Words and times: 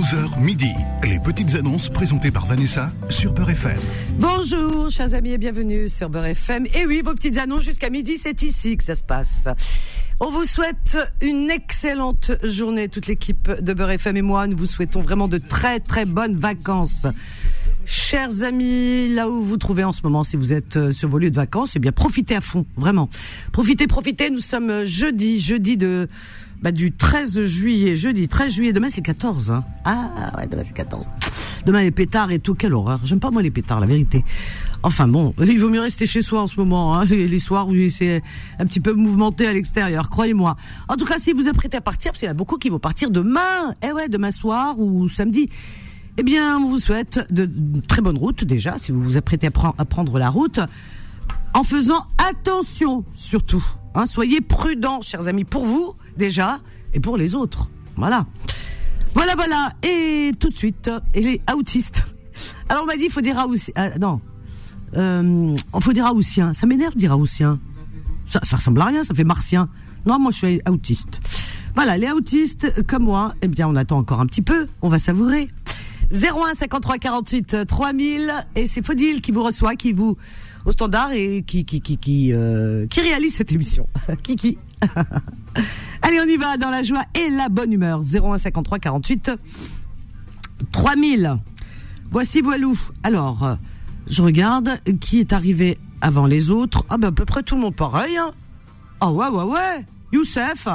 11h 0.00 0.40
midi, 0.40 0.72
les 1.04 1.18
petites 1.18 1.56
annonces 1.56 1.90
présentées 1.90 2.30
par 2.30 2.46
Vanessa 2.46 2.90
sur 3.10 3.34
Beurre 3.34 3.50
FM. 3.50 3.78
Bonjour, 4.18 4.88
chers 4.88 5.12
amis, 5.12 5.32
et 5.32 5.36
bienvenue 5.36 5.90
sur 5.90 6.08
Beurre 6.08 6.24
FM. 6.24 6.64
Et 6.72 6.86
oui, 6.86 7.02
vos 7.04 7.12
petites 7.12 7.36
annonces 7.36 7.64
jusqu'à 7.64 7.90
midi, 7.90 8.16
c'est 8.16 8.42
ici 8.42 8.78
que 8.78 8.84
ça 8.84 8.94
se 8.94 9.04
passe. 9.04 9.46
On 10.18 10.30
vous 10.30 10.46
souhaite 10.46 10.96
une 11.20 11.50
excellente 11.50 12.30
journée, 12.42 12.88
toute 12.88 13.08
l'équipe 13.08 13.50
de 13.50 13.74
Beurre 13.74 13.90
FM 13.90 14.16
et 14.16 14.22
moi. 14.22 14.46
Nous 14.46 14.56
vous 14.56 14.64
souhaitons 14.64 15.02
vraiment 15.02 15.28
de 15.28 15.36
très 15.36 15.80
très 15.80 16.06
bonnes 16.06 16.36
vacances. 16.36 17.06
Chers 17.84 18.42
amis, 18.42 19.12
là 19.12 19.28
où 19.28 19.34
vous 19.34 19.44
vous 19.44 19.56
trouvez 19.58 19.84
en 19.84 19.92
ce 19.92 20.00
moment, 20.02 20.24
si 20.24 20.36
vous 20.36 20.54
êtes 20.54 20.78
euh, 20.78 20.92
sur 20.92 21.10
vos 21.10 21.18
lieux 21.18 21.30
de 21.30 21.36
vacances, 21.36 21.72
eh 21.76 21.78
bien 21.78 21.92
profitez 21.92 22.36
à 22.36 22.40
fond, 22.40 22.64
vraiment. 22.76 23.10
Profitez, 23.52 23.86
profitez. 23.86 24.30
Nous 24.30 24.40
sommes 24.40 24.70
euh, 24.70 24.86
jeudi, 24.86 25.40
jeudi 25.40 25.76
de 25.76 26.08
bah, 26.62 26.72
du 26.72 26.92
13 26.92 27.44
juillet, 27.44 27.96
jeudi 27.96 28.28
13 28.28 28.52
juillet. 28.52 28.72
Demain 28.72 28.88
c'est 28.90 29.02
14. 29.02 29.50
Hein. 29.50 29.64
Ah 29.84 30.32
ouais, 30.36 30.46
demain 30.46 30.62
c'est 30.64 30.74
14. 30.74 31.10
Demain 31.66 31.82
les 31.82 31.90
pétards 31.90 32.30
et 32.30 32.38
tout, 32.38 32.54
quelle 32.54 32.74
horreur. 32.74 33.00
J'aime 33.04 33.20
pas 33.20 33.30
moi 33.30 33.42
les 33.42 33.50
pétards, 33.50 33.80
la 33.80 33.86
vérité. 33.86 34.24
Enfin 34.82 35.08
bon, 35.08 35.34
il 35.40 35.58
vaut 35.58 35.68
mieux 35.68 35.80
rester 35.80 36.06
chez 36.06 36.22
soi 36.22 36.42
en 36.42 36.46
ce 36.46 36.56
moment, 36.56 36.98
hein, 36.98 37.04
les, 37.04 37.38
soirs 37.38 37.68
où 37.68 37.74
c'est 37.90 38.22
un 38.58 38.66
petit 38.66 38.80
peu 38.80 38.92
mouvementé 38.92 39.46
à 39.46 39.52
l'extérieur, 39.52 40.10
croyez-moi. 40.10 40.56
En 40.88 40.96
tout 40.96 41.04
cas, 41.04 41.18
si 41.18 41.32
vous 41.32 41.48
apprêtez 41.48 41.76
à 41.76 41.80
partir, 41.80 42.12
parce 42.12 42.20
qu'il 42.20 42.26
y 42.26 42.30
en 42.30 42.32
a 42.32 42.34
beaucoup 42.34 42.56
qui 42.56 42.68
vont 42.68 42.78
partir 42.78 43.10
demain, 43.10 43.74
eh 43.86 43.92
ouais, 43.92 44.08
demain 44.08 44.30
soir 44.30 44.78
ou 44.78 45.08
samedi. 45.08 45.48
Eh 46.18 46.22
bien, 46.22 46.58
on 46.58 46.66
vous 46.66 46.78
souhaite 46.78 47.20
de, 47.30 47.48
très 47.88 48.02
bonnes 48.02 48.18
routes 48.18 48.44
déjà, 48.44 48.76
si 48.78 48.92
vous 48.92 49.02
vous 49.02 49.16
apprêtez 49.16 49.46
à, 49.46 49.50
à 49.78 49.84
prendre 49.84 50.18
la 50.18 50.28
route, 50.28 50.60
en 51.54 51.62
faisant 51.62 52.06
attention 52.18 53.04
surtout. 53.14 53.64
Hein, 53.94 54.06
soyez 54.06 54.40
prudents, 54.40 55.00
chers 55.00 55.28
amis, 55.28 55.44
pour 55.44 55.66
vous 55.66 55.94
déjà 56.20 56.60
et 56.94 57.00
pour 57.00 57.16
les 57.16 57.34
autres. 57.34 57.68
Voilà. 57.96 58.26
Voilà, 59.14 59.34
voilà. 59.34 59.72
Et 59.82 60.30
tout 60.38 60.50
de 60.50 60.56
suite, 60.56 60.88
et 61.14 61.22
les 61.22 61.40
autistes. 61.52 62.04
Alors 62.68 62.84
on 62.84 62.86
m'a 62.86 62.96
dit, 62.96 63.06
il 63.06 63.10
faut 63.10 63.20
dire 63.20 63.44
Haussien. 63.44 63.74
euh, 63.76 63.98
non. 63.98 64.20
Euh, 64.96 65.56
faut 65.80 65.92
dire 65.92 66.06
Haussien. 66.14 66.54
Ça 66.54 66.66
m'énerve 66.66 66.94
dire 66.94 67.18
Haussien. 67.18 67.58
Ça, 68.28 68.40
ça 68.44 68.56
ressemble 68.58 68.80
à 68.80 68.84
rien, 68.84 69.02
ça 69.02 69.14
fait 69.14 69.24
martien. 69.24 69.68
Non, 70.06 70.20
moi 70.20 70.30
je 70.30 70.36
suis 70.36 70.60
autiste. 70.68 71.20
Voilà, 71.74 71.98
les 71.98 72.10
autistes 72.10 72.86
comme 72.86 73.04
moi, 73.04 73.34
eh 73.42 73.48
bien 73.48 73.68
on 73.68 73.74
attend 73.76 73.98
encore 73.98 74.20
un 74.20 74.26
petit 74.26 74.42
peu, 74.42 74.68
on 74.82 74.88
va 74.88 74.98
savourer. 74.98 75.48
01 76.12 76.54
53 76.54 76.98
48 76.98 77.66
3000 77.66 78.32
et 78.56 78.66
c'est 78.66 78.84
Faudil 78.84 79.20
qui 79.20 79.30
vous 79.32 79.42
reçoit, 79.44 79.76
qui 79.76 79.92
vous 79.92 80.16
au 80.64 80.72
standard 80.72 81.12
et 81.12 81.42
qui 81.42 81.64
qui 81.64 81.80
qui 81.80 81.96
qui 81.98 82.32
euh, 82.32 82.86
réalise 82.96 83.34
cette 83.34 83.52
émission. 83.52 83.88
Kiki. 84.22 84.58
Allez, 86.02 86.20
on 86.20 86.28
y 86.28 86.36
va 86.36 86.56
dans 86.56 86.70
la 86.70 86.82
joie 86.82 87.04
et 87.14 87.28
la 87.30 87.48
bonne 87.48 87.72
humeur. 87.72 88.00
01 88.00 88.38
53 88.38 88.78
48 88.78 89.30
3000. 90.72 91.36
Voici 92.10 92.40
Voilou. 92.40 92.78
Alors, 93.02 93.44
euh, 93.44 93.54
je 94.08 94.22
regarde 94.22 94.80
qui 95.00 95.20
est 95.20 95.32
arrivé 95.32 95.78
avant 96.00 96.26
les 96.26 96.50
autres. 96.50 96.84
Ah 96.88 96.98
ben 96.98 97.08
à 97.08 97.12
peu 97.12 97.24
près 97.24 97.42
tout 97.42 97.54
le 97.54 97.62
monde 97.62 97.76
pareil. 97.76 98.16
Hein. 98.16 98.32
Ah 99.00 99.12
ouais 99.12 99.28
ouais 99.28 99.44
ouais. 99.44 99.84
Youssef. 100.12 100.68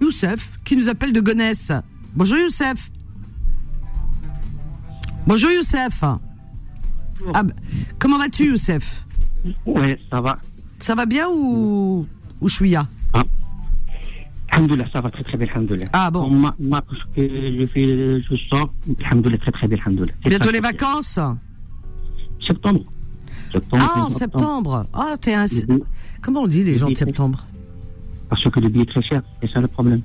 Youssef 0.00 0.58
qui 0.64 0.76
nous 0.76 0.88
appelle 0.88 1.12
de 1.12 1.20
Gonesse. 1.20 1.72
Bonjour 2.14 2.38
Youssef. 2.38 2.90
Bonjour 5.26 5.50
Youssef. 5.50 6.02
Ah, 7.34 7.42
ben, 7.42 7.54
comment 7.98 8.18
vas-tu 8.18 8.46
Youssef? 8.46 9.04
Ouais, 9.64 9.98
ça 10.10 10.20
va. 10.20 10.36
Ça 10.80 10.94
va 10.94 11.06
bien 11.06 11.26
ou 11.28 12.06
ou 12.40 12.48
chouïa 12.48 12.86
Alhamdoulilah, 14.56 14.86
ça 14.92 15.00
va 15.00 15.10
très 15.10 15.22
très 15.22 15.36
bien, 15.36 15.46
alhamdoulilah. 15.52 15.88
Ah 15.92 16.10
bon. 16.10 16.22
On 16.24 16.30
m'a- 16.30 16.54
m'a- 16.58 16.82
parce 16.82 17.02
que 17.14 17.22
je 17.28 17.66
fais, 17.66 17.84
je 18.22 18.36
sors, 18.48 18.72
alhamdoulilah, 19.04 19.38
très 19.38 19.52
très 19.52 19.68
bien, 19.68 19.78
alhamdoulilah. 19.84 20.14
Bientôt 20.24 20.50
les 20.50 20.60
vacances 20.60 21.18
Septembre. 22.40 22.80
Septembre. 23.52 23.92
Ah, 23.96 24.04
en 24.04 24.08
septembre. 24.08 24.86
Ah, 24.92 25.14
t'es 25.20 25.34
un... 25.34 25.44
Comment 26.22 26.42
on 26.42 26.46
dit 26.46 26.64
les 26.64 26.72
Le 26.72 26.78
gens 26.78 26.88
de 26.88 26.94
septembre 26.94 27.46
Parce 28.28 28.42
que 28.48 28.60
le 28.60 28.68
billet 28.68 28.82
est 28.84 28.86
très 28.90 29.02
cher, 29.02 29.22
c'est 29.40 29.50
ça 29.50 29.60
le 29.60 29.68
problème. 29.68 30.00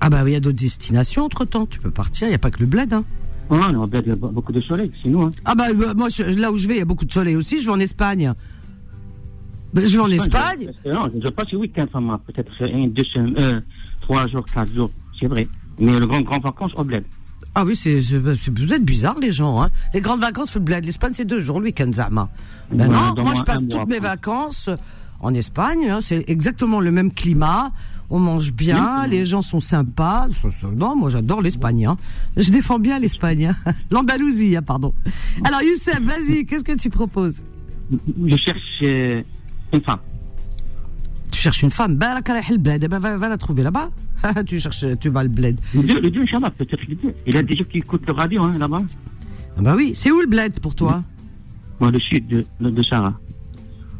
Ah 0.00 0.10
bah 0.10 0.20
oui, 0.24 0.30
il 0.30 0.34
y 0.34 0.36
a 0.36 0.40
d'autres 0.40 0.58
destinations 0.58 1.24
entre-temps. 1.24 1.66
Tu 1.66 1.80
peux 1.80 1.90
partir, 1.90 2.26
il 2.28 2.30
n'y 2.30 2.34
a 2.36 2.38
pas 2.38 2.50
que 2.50 2.60
le 2.60 2.66
bled. 2.66 2.92
Hein. 2.92 3.04
Ah, 3.50 3.72
non, 3.72 3.88
il 3.92 4.08
y 4.08 4.10
a 4.10 4.14
beaucoup 4.16 4.52
de 4.52 4.60
soleil, 4.60 4.90
nous. 5.04 5.22
Hein. 5.22 5.30
Ah 5.44 5.54
bah 5.54 5.64
euh, 5.70 5.94
moi, 5.96 6.08
je- 6.10 6.22
là 6.38 6.50
où 6.52 6.56
je 6.56 6.68
vais, 6.68 6.74
il 6.74 6.78
y 6.78 6.82
a 6.82 6.84
beaucoup 6.84 7.04
de 7.06 7.12
soleil 7.12 7.34
aussi. 7.36 7.60
Je 7.60 7.66
vais 7.66 7.72
en 7.72 7.80
Espagne. 7.80 8.32
Ben, 9.72 9.84
je 9.86 9.96
vais 9.96 10.02
en 10.02 10.10
Espagne. 10.10 10.70
Je, 10.84 10.90
non, 10.90 11.10
je 11.22 11.28
passe 11.28 11.50
le 11.52 11.58
week-end, 11.58 11.86
peut-être 12.26 12.50
un, 12.60 12.88
deux 12.88 13.04
semaines, 13.04 13.36
euh, 13.38 13.60
trois 14.06 14.26
jours, 14.28 14.44
quatre 14.52 14.72
jours, 14.72 14.90
c'est 15.18 15.26
vrai. 15.26 15.48
Mais 15.78 15.98
le 15.98 16.06
grand, 16.06 16.20
grand 16.22 16.38
vacances 16.38 16.72
au 16.76 16.84
bled. 16.84 17.04
Ah 17.54 17.64
oui, 17.64 17.74
c'est 17.74 17.98
vous 18.00 18.72
êtes 18.72 18.84
bizarres 18.84 19.18
les 19.18 19.32
gens. 19.32 19.62
Hein. 19.62 19.68
Les 19.94 20.00
grandes 20.00 20.20
vacances, 20.20 20.54
le 20.54 20.60
bled. 20.60 20.84
L'Espagne, 20.84 21.12
c'est 21.14 21.24
deux 21.24 21.40
jours, 21.40 21.58
le 21.58 21.66
week-end, 21.66 21.90
Zama. 21.92 22.28
Ben 22.70 22.88
non, 22.88 23.14
moi 23.22 23.34
je 23.36 23.42
passe 23.42 23.66
toutes 23.68 23.88
mes 23.88 23.98
vacances 23.98 24.68
en 25.20 25.32
Espagne. 25.34 25.88
hein. 25.88 26.00
C'est 26.02 26.24
exactement 26.28 26.80
le 26.80 26.90
même 26.92 27.10
climat. 27.12 27.72
On 28.10 28.20
mange 28.20 28.52
bien, 28.52 29.06
les 29.08 29.26
gens 29.26 29.42
sont 29.42 29.58
sympas. 29.60 30.28
Non, 30.76 30.94
moi 30.96 31.10
j'adore 31.10 31.40
l'Espagne. 31.42 31.86
Hein. 31.86 31.96
Je 32.36 32.50
défends 32.52 32.78
bien 32.78 32.98
l'Espagne. 32.98 33.46
hein. 33.66 33.72
L'Andalousie, 33.90 34.54
hein, 34.56 34.62
pardon. 34.62 34.92
Alors 35.44 35.62
Youssef, 35.62 36.00
vas-y, 36.02 36.44
qu'est-ce 36.46 36.62
que 36.64 36.76
tu 36.78 36.90
proposes? 36.90 37.42
Je 37.90 38.36
cherche 38.36 38.82
euh, 38.82 39.22
une 39.72 39.80
femme 39.80 39.98
Tu 41.31 41.39
cherches 41.39 41.63
une 41.63 41.71
femme, 41.71 41.95
ben, 41.95 42.13
la 42.15 42.41
le 42.49 42.57
bled, 42.57 42.83
eh 42.83 42.87
ben, 42.87 42.99
va, 42.99 43.15
va 43.17 43.29
la 43.29 43.37
trouver 43.37 43.63
là-bas. 43.63 43.89
tu 44.45 44.59
cherches, 44.59 44.85
tu 44.99 45.09
vas 45.09 45.23
le 45.23 45.29
bled. 45.29 45.59
Le 45.73 45.81
deux, 45.83 45.99
le 45.99 46.09
deux, 46.11 46.21
Inch'Allah, 46.21 46.51
peut-être 46.57 46.85
le 46.87 46.95
deux. 46.95 47.13
Il 47.27 47.33
y 47.33 47.37
a 47.37 47.43
des 47.43 47.55
gens 47.55 47.63
qui 47.71 47.77
écoutent 47.79 48.05
le 48.07 48.13
radio, 48.13 48.43
hein, 48.43 48.53
là-bas. 48.57 48.81
Ah 49.57 49.61
bah 49.61 49.73
oui, 49.75 49.91
c'est 49.95 50.11
où 50.11 50.19
le 50.21 50.27
bled 50.27 50.59
pour 50.59 50.75
toi 50.75 51.03
Dans 51.79 51.89
le 51.89 51.99
sud 51.99 52.27
de, 52.27 52.45
de, 52.59 52.69
de 52.69 52.83
Sarah. 52.83 53.13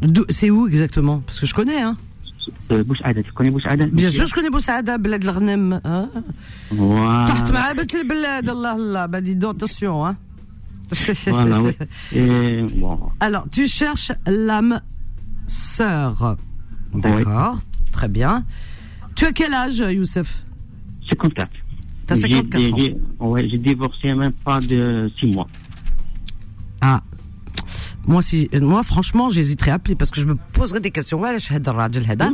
D'où- 0.02 0.26
C'est 0.30 0.50
où 0.50 0.68
exactement 0.68 1.20
Parce 1.26 1.40
que 1.40 1.46
je 1.46 1.54
connais, 1.54 1.82
hein. 1.82 1.96
Euh, 2.72 2.84
Bouch 2.84 2.98
Aden, 3.04 3.24
tu 3.24 3.32
connais 3.34 3.52
Bouch 3.52 3.66
Aden 3.66 3.90
Bien 3.92 4.10
sûr, 4.10 4.26
je 4.26 4.34
connais 4.34 4.50
Boussaada, 4.50 4.98
bled 4.98 5.24
l'Arnem. 5.24 5.80
Hein 5.84 6.10
Voilà. 6.72 7.26
تحت 7.28 7.52
معابة 7.52 7.88
البلاد 7.94 8.50
الله 8.50 8.76
الله 8.76 9.06
bah 9.08 9.22
dis 9.22 9.36
donc 9.36 9.56
attention 9.56 10.06
hein 10.06 10.18
Voilà, 11.28 11.62
oui. 11.62 11.72
Et, 12.14 12.64
bon, 12.76 13.00
alors 13.20 13.46
tu 13.52 13.68
cherches 13.68 14.12
l'âme 14.26 14.82
sœur 15.48 16.36
D'accord, 16.95 17.61
très 17.93 18.09
bien. 18.09 18.45
Tu 19.15 19.25
as 19.25 19.33
quel 19.33 19.53
âge, 19.55 19.79
Youssef? 19.79 20.45
54. 21.09 21.51
T'as 22.07 22.17
54 22.17 22.73
ans 22.73 22.77
j'ai, 22.79 22.97
Ouais, 23.19 23.49
j'ai 23.49 23.59
divorcé 23.59 24.15
même 24.15 24.33
pas 24.33 24.61
de 24.61 25.11
6 25.19 25.27
mois. 25.27 25.49
Ah. 26.81 27.03
Moi, 28.07 28.23
si, 28.23 28.49
moi, 28.61 28.83
franchement, 28.85 29.29
j'hésiterais 29.31 29.73
à 29.73 29.75
appeler 29.75 29.97
parce 29.97 30.11
que 30.11 30.21
je 30.21 30.27
me 30.27 30.37
poserais 30.53 30.81
des 30.81 30.93
questions. 30.93 31.21
Oui, 31.21 31.31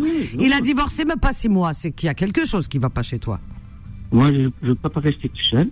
oui, 0.02 0.36
Il 0.38 0.52
a 0.52 0.60
divorcé 0.60 1.04
même 1.04 1.18
pas 1.18 1.32
6 1.32 1.48
mois. 1.48 1.72
C'est 1.72 1.92
qu'il 1.92 2.08
y 2.08 2.10
a 2.10 2.14
quelque 2.14 2.44
chose 2.44 2.68
qui 2.68 2.76
ne 2.76 2.82
va 2.82 2.90
pas 2.90 3.02
chez 3.02 3.18
toi. 3.18 3.40
Moi, 4.10 4.30
je 4.30 4.40
ne 4.40 4.50
veux 4.62 4.74
pas 4.74 4.90
rester 5.00 5.28
tout 5.30 5.44
seul. 5.50 5.70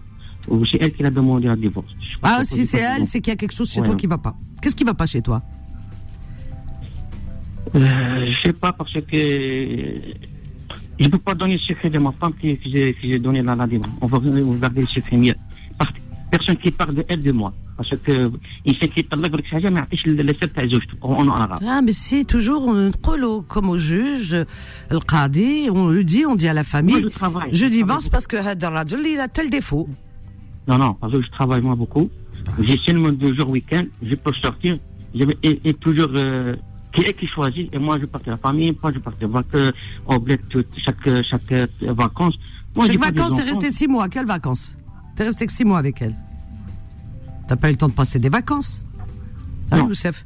C'est 0.70 0.78
elle 0.80 0.92
qui 0.94 1.02
l'a 1.02 1.10
demandé 1.10 1.48
un 1.48 1.56
divorce. 1.56 1.94
Ah, 2.22 2.42
si 2.44 2.64
c'est 2.64 2.78
elle, 2.78 3.06
c'est 3.06 3.20
qu'il 3.20 3.30
y 3.30 3.34
a 3.34 3.36
quelque 3.36 3.54
chose 3.54 3.70
chez 3.70 3.82
toi 3.82 3.94
qui 3.94 4.06
ne 4.06 4.10
va 4.10 4.18
pas. 4.18 4.34
Qu'est-ce 4.62 4.74
qui 4.74 4.84
ne 4.84 4.88
va 4.88 4.94
pas 4.94 5.06
chez 5.06 5.20
toi? 5.20 5.42
je 7.73 8.35
sais 8.43 8.53
pas 8.53 8.71
parce 8.73 8.93
que 8.93 9.17
je 10.99 11.09
peux 11.09 11.17
pas 11.17 11.35
donner 11.35 11.53
le 11.53 11.59
secret 11.59 11.89
de 11.89 11.99
ma 11.99 12.11
femme 12.13 12.33
qui, 12.39 12.57
que 12.57 12.69
j'ai 12.69 12.93
que 12.93 13.01
j'ai 13.09 13.19
donné 13.19 13.41
la, 13.41 13.55
la 13.55 13.67
divorce. 13.67 13.91
On 14.01 14.07
va 14.07 14.17
on 14.17 14.51
va 14.51 14.57
garder 14.59 14.81
le 14.81 14.87
secret 14.87 15.17
mieux. 15.17 15.35
Parce 15.77 15.91
que 15.91 15.97
personne 16.31 16.57
qui 16.57 16.71
parle 16.71 16.95
de 16.95 17.03
elle 17.09 17.21
de 17.21 17.31
moi. 17.31 17.51
Parce 17.77 17.89
que 18.05 18.31
il 18.65 18.75
sait 18.77 18.87
qu'il 18.87 19.05
parle 19.07 19.25
avec 19.25 19.45
حاجة 19.45 19.69
ما 19.69 19.79
يعطيش 19.79 20.07
السر 20.07 20.47
تاع 20.47 20.65
زوجته 20.65 20.97
en 21.01 21.27
en 21.27 21.29
arabe. 21.29 21.63
Ah, 21.67 21.81
mais 21.81 21.91
c'est 21.93 22.23
toujours, 22.23 22.67
on 22.67 22.73
نقولوا 22.89 23.43
comme 23.47 23.69
au 23.69 23.77
juge, 23.77 24.35
le 24.91 24.99
qadi, 24.99 25.69
on 25.71 25.89
le 25.89 26.03
dit, 26.03 26.25
on 26.25 26.35
dit 26.35 26.47
à 26.47 26.53
la 26.53 26.63
famille, 26.63 27.01
Moi, 27.01 27.09
je 27.09 27.15
travaille. 27.19 27.49
je 27.51 27.57
Je 27.57 27.65
divorce 27.65 28.09
travaille 28.09 28.11
parce 28.11 28.27
que 28.27 28.37
هذا 28.37 28.67
الرجل, 28.67 29.05
il 29.05 29.19
a 29.19 29.27
tel 29.27 29.49
défaut. 29.49 29.87
Non, 30.67 30.77
non, 30.77 30.93
parce 30.99 31.11
que 31.13 31.21
je 31.21 31.29
travaille 31.31 31.61
moi 31.61 31.75
beaucoup. 31.75 32.09
J'ai 32.67 32.77
seulement 32.85 33.11
deux 33.11 33.33
jours 33.35 33.49
week-end, 33.49 33.83
je 34.09 34.15
peux 34.15 34.33
sortir. 34.45 34.77
Je 35.13 35.23
vais, 35.25 35.37
et, 35.43 35.59
et 35.69 35.73
toujours, 35.73 36.09
euh, 36.13 36.55
qui 36.92 37.02
est 37.02 37.14
qui 37.14 37.26
choisit, 37.26 37.72
et 37.74 37.78
moi 37.78 37.98
je 38.00 38.06
pars 38.06 38.20
de 38.22 38.30
la 38.30 38.36
famille, 38.36 38.76
moi 38.82 38.92
je 38.92 38.98
pars 38.98 39.14
de 39.20 39.26
vacances, 39.26 39.72
au 40.06 40.18
bled, 40.18 40.40
chaque, 40.84 41.08
chaque 41.24 41.52
euh, 41.52 41.66
vacances. 41.82 42.34
Moi, 42.74 42.86
Chaque 42.86 42.98
vacances, 42.98 43.34
t'es 43.36 43.42
resté 43.42 43.72
six 43.72 43.88
mois. 43.88 44.08
Quelles 44.08 44.26
vacances 44.26 44.72
T'es 45.16 45.24
resté 45.24 45.46
que 45.46 45.52
six 45.52 45.64
mois 45.64 45.78
avec 45.78 46.00
elle. 46.02 46.16
T'as 47.48 47.56
pas 47.56 47.68
eu 47.68 47.72
le 47.72 47.78
temps 47.78 47.88
de 47.88 47.92
passer 47.94 48.18
des 48.18 48.28
vacances 48.28 48.80
Hein, 49.72 49.78
Non. 49.78 49.88
Youssef 49.88 50.24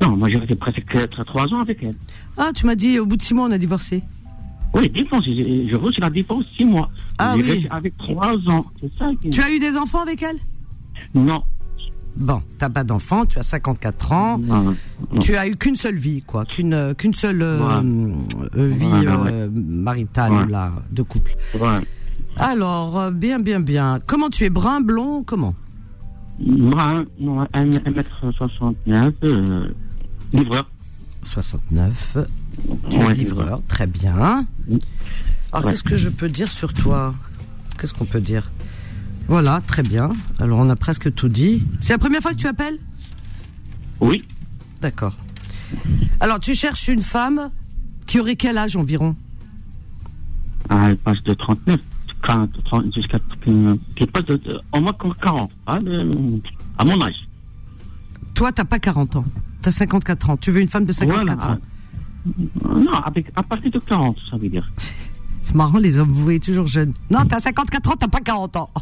Non, 0.00 0.16
moi 0.16 0.28
j'ai 0.28 0.38
resté 0.38 0.54
presque 0.56 0.84
trois- 1.26 1.52
ans 1.52 1.60
avec 1.60 1.82
elle. 1.82 1.94
Ah, 2.36 2.50
tu 2.54 2.66
m'as 2.66 2.74
dit, 2.74 2.98
au 2.98 3.06
bout 3.06 3.16
de 3.16 3.22
six 3.22 3.34
mois, 3.34 3.46
on 3.46 3.50
a 3.52 3.58
divorcé. 3.58 4.02
Oui, 4.74 4.88
défense, 4.88 5.24
je, 5.26 5.68
je 5.70 5.76
reçois 5.76 6.04
la 6.04 6.10
défense 6.10 6.44
six 6.56 6.64
mois. 6.64 6.90
Ah 7.18 7.34
oui. 7.36 7.66
avec 7.70 7.96
trois 7.98 8.34
ans, 8.48 8.64
ça. 8.98 9.10
Tu 9.30 9.40
as 9.42 9.50
eu 9.52 9.58
des 9.58 9.76
enfants 9.76 10.00
avec 10.00 10.22
elle? 10.22 10.38
Non, 11.14 11.42
Bon, 12.16 12.42
t'as 12.58 12.68
pas 12.68 12.84
d'enfants, 12.84 13.24
tu 13.24 13.38
as 13.38 13.42
54 13.42 14.12
ans. 14.12 14.40
Tu 15.20 15.34
as 15.36 15.48
eu 15.48 15.56
qu'une 15.56 15.76
seule 15.76 15.96
vie, 15.96 16.22
quoi, 16.22 16.44
qu'une 16.44 16.74
euh, 16.74 16.94
qu'une 16.94 17.14
seule 17.14 17.40
euh, 17.42 17.60
euh, 18.56 18.66
vie 18.68 18.86
ouais. 18.86 19.06
euh, 19.08 19.48
maritale 19.52 20.32
Ouais. 20.32 20.46
là, 20.46 20.72
de 20.90 21.02
couple. 21.02 21.34
Alors, 22.36 23.10
bien, 23.10 23.38
bien, 23.40 23.60
bien. 23.60 23.98
Comment 24.06 24.28
tu 24.30 24.44
es 24.44 24.50
brun, 24.50 24.80
blond, 24.80 25.22
comment? 25.24 25.54
Brun, 26.38 27.04
non, 27.20 27.44
1m69, 27.44 29.12
euh, 29.24 29.68
livreur. 30.32 30.68
69. 31.24 32.18
Tu 32.90 32.98
es 33.00 33.14
livreur, 33.14 33.62
très 33.68 33.86
bien. 33.86 34.46
Mm. 34.68 34.76
Alors, 35.52 35.70
qu'est-ce 35.70 35.82
que 35.82 35.96
je 35.96 36.08
peux 36.08 36.28
dire 36.28 36.50
sur 36.50 36.72
toi? 36.74 37.14
Qu'est-ce 37.78 37.94
qu'on 37.94 38.04
peut 38.06 38.20
dire? 38.20 38.50
Voilà, 39.32 39.62
très 39.66 39.82
bien. 39.82 40.10
Alors, 40.40 40.58
on 40.58 40.68
a 40.68 40.76
presque 40.76 41.14
tout 41.14 41.30
dit. 41.30 41.62
C'est 41.80 41.94
la 41.94 41.98
première 41.98 42.20
fois 42.20 42.32
que 42.32 42.36
tu 42.36 42.46
appelles? 42.46 42.76
Oui. 43.98 44.22
D'accord. 44.82 45.16
Alors, 46.20 46.38
tu 46.38 46.54
cherches 46.54 46.88
une 46.88 47.00
femme 47.00 47.50
qui 48.04 48.20
aurait 48.20 48.36
quel 48.36 48.58
âge 48.58 48.76
environ? 48.76 49.16
Ah, 50.68 50.88
elle 50.90 50.98
passe 50.98 51.22
de 51.22 51.32
39, 51.32 51.80
40, 52.26 52.50
30, 52.62 52.94
jusqu'à, 52.94 53.18
qui 53.96 54.06
passe 54.06 54.26
de, 54.26 54.38
au 54.70 54.80
moins 54.82 54.94
40, 55.22 55.50
hein, 55.66 55.80
de- 55.80 56.38
à 56.76 56.84
mon 56.84 57.00
âge. 57.02 57.26
Toi, 58.34 58.52
t'as 58.52 58.64
pas 58.66 58.78
40 58.78 59.16
ans. 59.16 59.24
T'as 59.62 59.70
54 59.70 60.28
ans. 60.28 60.36
Tu 60.36 60.50
veux 60.50 60.60
une 60.60 60.68
femme 60.68 60.84
de 60.84 60.92
54 60.92 61.38
Voilà. 61.38 61.54
ans? 61.54 61.58
Non, 62.84 62.92
avec, 63.02 63.32
à 63.34 63.42
partir 63.42 63.70
de 63.70 63.78
40, 63.78 64.14
ça 64.30 64.36
veut 64.36 64.50
dire. 64.50 64.68
C'est 65.42 65.54
marrant, 65.54 65.78
les 65.78 65.98
hommes, 65.98 66.08
vous 66.08 66.22
voyez 66.22 66.40
toujours 66.40 66.66
jeunes. 66.66 66.92
Non, 67.10 67.20
t'as 67.28 67.40
54 67.40 67.90
ans, 67.90 67.94
t'as 67.98 68.08
pas 68.08 68.20
40 68.20 68.56
ans. 68.56 68.70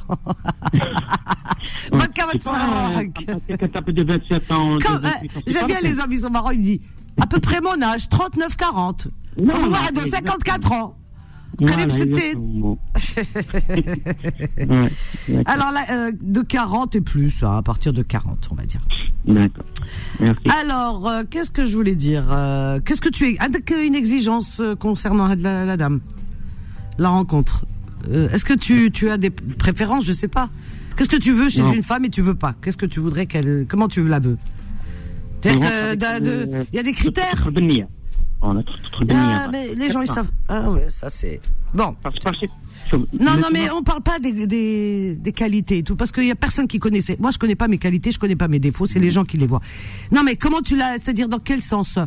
Pas 1.90 2.06
de 2.06 2.12
C'est 2.32 2.44
pas, 2.44 2.54
euh, 2.54 3.04
45. 3.04 3.20
à 3.20 3.32
partir 3.32 3.58
que 3.58 3.66
t'as 3.66 3.82
plus 3.82 3.92
de 3.92 4.04
27 4.04 4.52
ans. 4.52 4.76
de 4.76 4.82
Comme, 4.82 4.98
28 4.98 5.36
ans, 5.36 5.40
c'est 5.46 5.52
J'aime 5.52 5.66
bien 5.66 5.80
les 5.82 6.00
hommes, 6.00 6.12
ils 6.12 6.18
sont 6.20 6.30
marrants, 6.30 6.50
ils 6.50 6.60
me 6.60 6.64
disent 6.64 6.80
à 7.20 7.26
peu 7.26 7.40
près 7.40 7.60
mon 7.60 7.80
âge, 7.82 8.08
39-40. 8.08 9.08
Non, 9.38 9.54
On 9.56 9.68
va 9.68 9.90
de 9.90 10.00
mais 10.00 10.08
54 10.08 10.72
ans. 10.72 10.96
Voilà. 11.58 11.86
Ouais. 15.28 15.42
Alors 15.46 15.72
là, 15.72 15.84
euh, 15.90 16.12
de 16.20 16.40
40 16.40 16.96
et 16.96 17.00
plus, 17.00 17.42
hein, 17.42 17.58
à 17.58 17.62
partir 17.62 17.92
de 17.92 18.02
40, 18.02 18.48
on 18.50 18.54
va 18.54 18.64
dire. 18.64 18.80
D'accord. 19.26 19.64
Merci. 20.20 20.42
Alors, 20.48 21.06
euh, 21.08 21.22
qu'est-ce 21.28 21.50
que 21.50 21.64
je 21.64 21.76
voulais 21.76 21.94
dire 21.94 22.24
euh, 22.30 22.80
Qu'est-ce 22.80 23.00
que 23.00 23.08
tu 23.08 23.36
es 23.36 23.86
une 23.86 23.94
exigence 23.94 24.60
euh, 24.60 24.74
concernant 24.74 25.28
la, 25.34 25.64
la 25.64 25.76
dame, 25.76 26.00
la 27.00 27.08
rencontre. 27.08 27.64
Euh, 28.10 28.28
Est-ce 28.30 28.44
que 28.44 28.54
tu, 28.54 28.90
tu 28.92 29.10
as 29.10 29.18
des 29.18 29.30
préférences? 29.30 30.04
Je 30.04 30.12
sais 30.12 30.28
pas. 30.28 30.48
Qu'est-ce 30.96 31.08
que 31.08 31.16
tu 31.16 31.32
veux 31.32 31.48
chez 31.48 31.62
Non. 31.62 31.72
une 31.72 31.82
femme 31.82 32.04
et 32.04 32.10
tu 32.10 32.20
veux 32.22 32.34
pas? 32.34 32.54
Qu'est-ce 32.62 32.76
que 32.76 32.86
tu 32.86 33.00
voudrais 33.00 33.26
qu'elle 33.26 33.66
Comment 33.68 33.88
tu 33.88 34.06
la 34.06 34.18
veux? 34.18 34.36
De- 35.42 35.48
euh, 35.48 36.64
Il 36.72 36.76
y 36.76 36.78
a 36.78 36.82
des 36.82 36.92
critères. 36.92 37.48
On 38.42 38.56
a. 38.56 38.62
Ah, 39.10 39.48
mais 39.52 39.74
les 39.74 39.90
gens 39.90 40.00
ils 40.02 40.06
savent. 40.08 40.30
Ah 40.48 40.70
ouais, 40.70 40.86
ça 40.88 41.08
c'est. 41.10 41.40
Bon. 41.74 41.94
Non, 43.18 43.36
non, 43.36 43.48
mais 43.52 43.70
on 43.70 43.82
parle 43.82 44.02
pas 44.02 44.18
des, 44.18 44.46
des, 44.46 45.14
des 45.14 45.32
qualités 45.32 45.78
et 45.78 45.82
tout, 45.82 45.94
parce 45.96 46.10
qu'il 46.10 46.24
y 46.24 46.30
a 46.30 46.34
personne 46.34 46.66
qui 46.66 46.78
connaissait. 46.78 47.16
Moi, 47.20 47.30
je 47.30 47.38
connais 47.38 47.54
pas 47.54 47.68
mes 47.68 47.78
qualités, 47.78 48.10
je 48.10 48.18
connais 48.18 48.34
pas 48.36 48.48
mes 48.48 48.58
défauts, 48.58 48.86
c'est 48.86 48.98
les 48.98 49.10
gens 49.10 49.24
qui 49.24 49.36
les 49.36 49.46
voient. 49.46 49.60
Non, 50.10 50.22
mais 50.24 50.36
comment 50.36 50.60
tu 50.60 50.76
l'as, 50.76 50.94
c'est-à-dire 50.98 51.28
dans 51.28 51.38
quel 51.38 51.62
sens? 51.62 51.98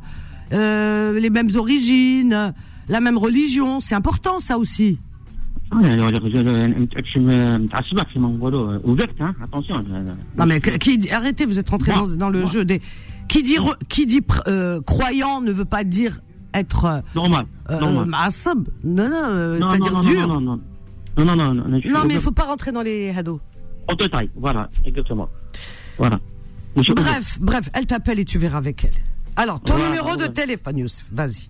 Euh, 0.52 1.18
Les 1.20 1.30
mêmes 1.30 1.50
origines, 1.56 2.54
la 2.88 3.02
même 3.02 3.18
religion. 3.18 3.80
C'est 3.80 3.96
important 3.96 4.40
ça 4.40 4.58
aussi. 4.58 5.00
Non 10.38 10.46
mais 10.46 10.62
qui, 10.62 11.12
arrêtez, 11.12 11.46
vous 11.46 11.58
êtes 11.60 11.70
rentré 11.70 11.94
dans, 11.94 12.08
dans, 12.08 12.30
le 12.30 12.46
jeu 12.46 12.64
des 12.64 12.82
qui 13.28 13.42
dit 13.42 13.58
re, 13.58 13.76
qui 13.90 14.06
dit 14.06 14.22
euh, 14.48 14.82
croyant 14.82 15.42
ne 15.42 15.52
veut 15.52 15.66
pas 15.66 15.84
dire 15.84 16.20
être 16.54 16.86
euh, 16.86 17.02
normal, 17.16 17.48
euh, 17.70 17.80
normal. 17.80 18.06
Euh, 18.46 18.54
non 18.84 19.10
non, 19.60 19.72
c'est-à-dire 19.72 20.02
dur. 20.02 20.28
Non 20.28 20.42
non 20.42 20.60
non 21.18 21.26
non 21.26 21.36
non 21.36 21.54
non. 21.54 21.66
Non 21.70 21.80
mais 22.06 22.14
il 22.14 22.18
ne 22.18 22.22
faut 22.22 22.32
pas 22.32 22.46
rentrer 22.46 22.72
dans 22.72 22.82
les 22.82 23.10
hados. 23.10 23.40
En 23.88 23.96
détail, 23.96 24.30
voilà, 24.36 24.70
exactement, 24.86 25.28
voilà. 25.98 26.20
Bref, 26.76 27.38
bref, 27.40 27.70
elle 27.74 27.86
t'appelle 27.86 28.20
et 28.20 28.26
tu 28.26 28.38
verras 28.38 28.58
avec 28.58 28.84
elle. 28.86 28.94
Alors, 29.36 29.62
ton 29.62 29.74
voilà, 29.74 29.90
numéro 29.90 30.16
de 30.16 30.26
téléphone, 30.28 30.78
Youssef, 30.80 31.06
vas-y. 31.12 31.50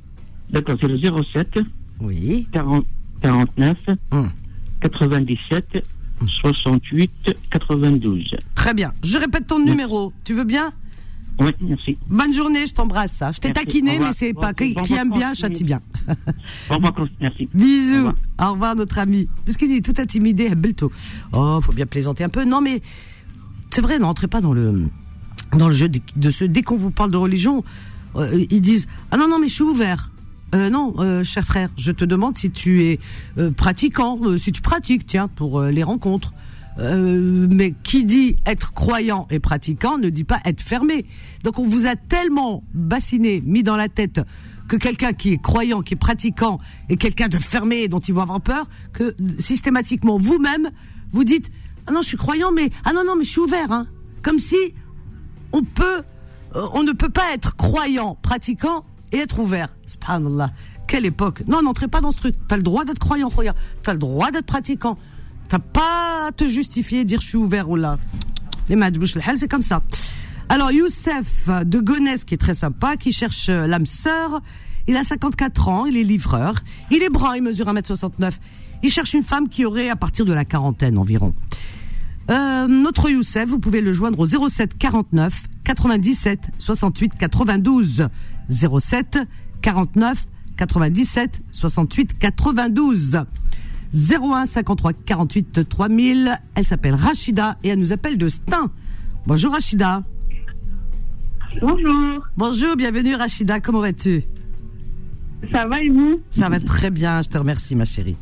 D'accord, 0.54 0.78
c'est 0.80 0.88
le 0.88 0.98
07 1.34 1.60
Oui. 2.00 2.48
40, 2.54 2.86
49 3.22 3.78
Hum. 4.12 4.30
97 4.82 5.84
68 6.42 7.12
92. 7.52 8.36
Très 8.56 8.74
bien. 8.74 8.94
Je 9.04 9.18
répète 9.18 9.48
ton 9.48 9.60
numéro. 9.60 10.14
Tu 10.24 10.34
veux 10.34 10.44
bien? 10.44 10.72
Oui, 11.40 11.50
merci. 11.62 11.98
Bonne 12.08 12.32
journée, 12.34 12.68
je 12.68 12.74
t'embrasse. 12.74 13.14
ça. 13.14 13.32
Je 13.32 13.40
t'ai 13.40 13.52
taquiné, 13.52 13.98
mais 13.98 14.12
c'est 14.14 14.34
pas 14.34 14.54
qui, 14.54 14.76
aime 14.94 15.12
bien 15.12 15.34
châtie 15.34 15.64
bien. 15.64 15.82
Au 16.70 16.76
revoir, 16.76 16.94
merci. 17.20 17.50
Au 17.54 17.58
Bisous. 17.58 17.96
revoir. 17.96 18.14
Au 18.40 18.52
revoir, 18.54 18.76
notre 18.76 19.00
ami. 19.00 19.28
Parce 19.46 19.58
qu'il 19.58 19.72
est 19.72 19.84
tout 19.84 20.00
intimidé, 20.00 20.54
Belto. 20.54 20.92
Oh, 21.34 21.60
faut 21.62 21.74
bien 21.74 21.88
plaisanter 21.88 22.24
un 22.24 22.30
peu. 22.30 22.46
Non, 22.46 22.62
mais 22.62 22.82
c'est 23.72 23.82
vrai, 23.82 23.98
n'entrez 23.98 24.28
pas 24.28 24.42
dans 24.42 24.54
le 24.54 24.84
dans 25.58 25.68
le 25.68 25.74
jeu 25.74 25.90
de, 25.90 26.00
de 26.16 26.30
ceux. 26.32 26.48
Dès 26.48 26.62
qu'on 26.62 26.76
vous 26.78 26.92
parle 26.92 27.10
de 27.12 27.18
religion, 27.18 27.64
euh, 28.16 28.46
ils 28.52 28.62
disent 28.62 28.88
ah 29.12 29.18
non 29.18 29.28
non 29.28 29.40
mais 29.40 29.48
je 29.48 29.56
suis 29.56 29.64
ouvert. 29.64 30.12
Euh, 30.54 30.70
non, 30.70 30.94
euh, 31.00 31.24
cher 31.24 31.44
frère, 31.46 31.70
je 31.78 31.92
te 31.92 32.06
demande 32.06 32.38
si 32.38 32.52
tu 32.52 32.84
es 32.84 33.00
euh, 33.38 33.52
pratiquant, 33.52 34.20
euh, 34.24 34.38
si 34.38 34.52
tu 34.52 34.62
pratiques, 34.62 35.08
tiens, 35.08 35.28
pour 35.28 35.60
euh, 35.60 35.72
les 35.72 35.84
rencontres. 35.84 36.34
Euh, 36.80 37.48
mais 37.52 37.76
qui 37.84 38.04
dit 38.04 38.36
être 38.48 38.74
croyant 38.74 39.28
et 39.30 39.40
pratiquant 39.40 40.00
ne 40.00 40.10
dit 40.10 40.24
pas 40.24 40.40
être 40.44 40.62
fermé. 40.62 41.06
Donc 41.44 41.60
on 41.60 41.68
vous 41.68 41.86
a 41.86 41.96
tellement 41.96 42.64
bassiné, 42.74 43.44
mis 43.46 43.62
dans 43.62 43.76
la 43.76 43.90
tête 43.90 44.22
que 44.68 44.76
quelqu'un 44.76 45.14
qui 45.14 45.34
est 45.34 45.42
croyant, 45.42 45.82
qui 45.82 45.94
est 45.94 45.98
pratiquant 45.98 46.60
est 46.90 46.98
quelqu'un 46.98 47.28
de 47.28 47.38
fermé 47.38 47.88
dont 47.88 48.00
ils 48.00 48.14
vont 48.14 48.22
avoir 48.22 48.42
peur, 48.42 48.68
que 48.92 49.16
systématiquement 49.38 50.18
vous-même 50.18 50.72
vous 51.12 51.24
dites 51.24 51.52
ah 51.86 51.92
non 51.92 52.02
je 52.02 52.08
suis 52.08 52.18
croyant 52.18 52.52
mais 52.52 52.72
ah 52.86 52.94
non 52.94 53.04
non 53.06 53.16
mais 53.16 53.24
je 53.24 53.30
suis 53.30 53.42
ouvert 53.42 53.72
hein. 53.72 53.86
Comme 54.24 54.40
si 54.40 54.58
on 55.52 55.62
peut 55.62 56.02
on 56.56 56.82
ne 56.82 56.92
peut 56.94 57.10
pas 57.10 57.34
être 57.36 57.56
croyant, 57.56 58.18
pratiquant 58.24 58.84
et 59.14 59.20
être 59.20 59.40
ouvert. 59.40 59.70
Subhanallah. 59.88 60.52
Quelle 60.88 61.06
époque. 61.06 61.44
Non, 61.48 61.62
n'entrez 61.62 61.88
pas 61.88 62.02
dans 62.02 62.12
ce 62.12 62.18
truc. 62.18 62.36
T'as 62.48 62.58
le 62.58 62.64
droit 62.64 62.84
d'être 62.84 63.00
croyant, 63.00 63.30
croyant. 63.30 63.54
T'as 63.84 63.94
le 63.94 64.00
droit 64.00 64.32
d'être 64.32 64.46
pratiquant. 64.46 64.98
T'as 65.48 65.60
pas 65.60 66.28
à 66.28 66.32
te 66.32 66.48
justifier, 66.48 67.06
dire 67.06 67.22
je 67.22 67.28
suis 67.30 67.38
ouvert 67.38 67.70
ou 67.70 67.76
là. 67.76 67.98
Les 68.70 68.76
madbouches, 68.76 69.18
c'est 69.38 69.48
comme 69.48 69.62
ça. 69.62 69.82
Alors, 70.50 70.72
Youssef 70.72 71.48
de 71.48 71.80
Gonesse, 71.80 72.26
qui 72.26 72.34
est 72.34 72.38
très 72.38 72.54
sympa, 72.54 72.98
qui 72.98 73.12
cherche 73.12 73.50
euh, 73.50 73.66
l'âme 73.66 73.86
sœur. 73.86 74.42
Il 74.88 74.98
a 74.98 75.04
54 75.04 75.68
ans, 75.70 75.86
il 75.86 75.96
est 75.96 76.04
livreur. 76.04 76.56
Il 76.92 77.02
est 77.02 77.10
brun, 77.10 77.36
il 77.36 77.44
mesure 77.44 77.68
1m69. 77.68 78.34
Il 78.84 78.92
cherche 78.92 79.14
une 79.14 79.24
femme 79.24 79.48
qui 79.48 79.64
aurait 79.64 79.90
à 79.90 79.96
partir 79.96 80.26
de 80.26 80.34
la 80.34 80.44
quarantaine 80.44 80.98
environ. 80.98 81.34
Euh, 82.30 82.68
notre 82.68 83.10
Youssef, 83.10 83.50
vous 83.50 83.60
pouvez 83.60 83.82
le 83.82 83.94
joindre 83.94 84.20
au 84.20 84.26
07 84.26 84.78
49 84.78 85.44
97 85.64 86.40
68 86.58 87.14
92. 87.18 88.08
07 88.50 89.20
49 89.62 90.28
97 90.58 91.42
68 91.52 92.18
92. 92.20 93.20
01 93.94 94.46
53 94.46 94.94
48 94.94 95.70
3000. 95.70 96.40
Elle 96.56 96.66
s'appelle 96.66 96.96
Rachida 96.96 97.58
et 97.64 97.70
elle 97.70 97.80
nous 97.80 97.94
appelle 97.94 98.18
de 98.18 98.28
Stein. 98.28 98.72
Bonjour 99.28 99.52
Rachida. 99.54 100.04
Bonjour, 101.62 102.26
Bonjour, 102.36 102.76
bienvenue 102.76 103.16
Rachida. 103.16 103.60
Comment 103.60 103.82
vas-tu? 103.82 104.24
Ça 105.52 105.68
va 105.68 105.82
et 105.82 105.90
vous? 105.90 106.20
Ça 106.32 106.50
va 106.50 106.60
très 106.60 106.90
bien, 106.90 107.22
je 107.22 107.30
te 107.30 107.38
remercie 107.38 107.76
ma 107.76 107.86
chérie. 107.86 108.16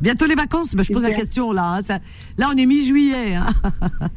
Bientôt 0.00 0.26
les 0.26 0.34
vacances 0.34 0.74
Ben, 0.74 0.82
Je 0.84 0.92
pose 0.92 1.02
la 1.02 1.10
question 1.12 1.52
là. 1.52 1.74
hein, 1.76 1.82
ça- 1.82 1.98
là, 2.38 2.50
on 2.52 2.56
est 2.56 2.66
mi-juillet. 2.66 3.34
hein. 3.34 3.46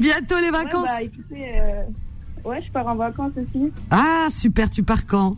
Bientôt 0.00 0.36
les 0.38 0.44
Ouais, 0.46 0.50
vacances 0.50 0.88
bah, 0.88 1.02
écoutez, 1.02 1.50
euh, 1.60 1.82
ouais, 2.48 2.62
je 2.66 2.70
pars 2.72 2.86
en 2.86 2.96
vacances 2.96 3.32
aussi. 3.36 3.70
Ah, 3.90 4.26
super, 4.30 4.70
tu 4.70 4.82
pars 4.82 5.04
quand? 5.06 5.36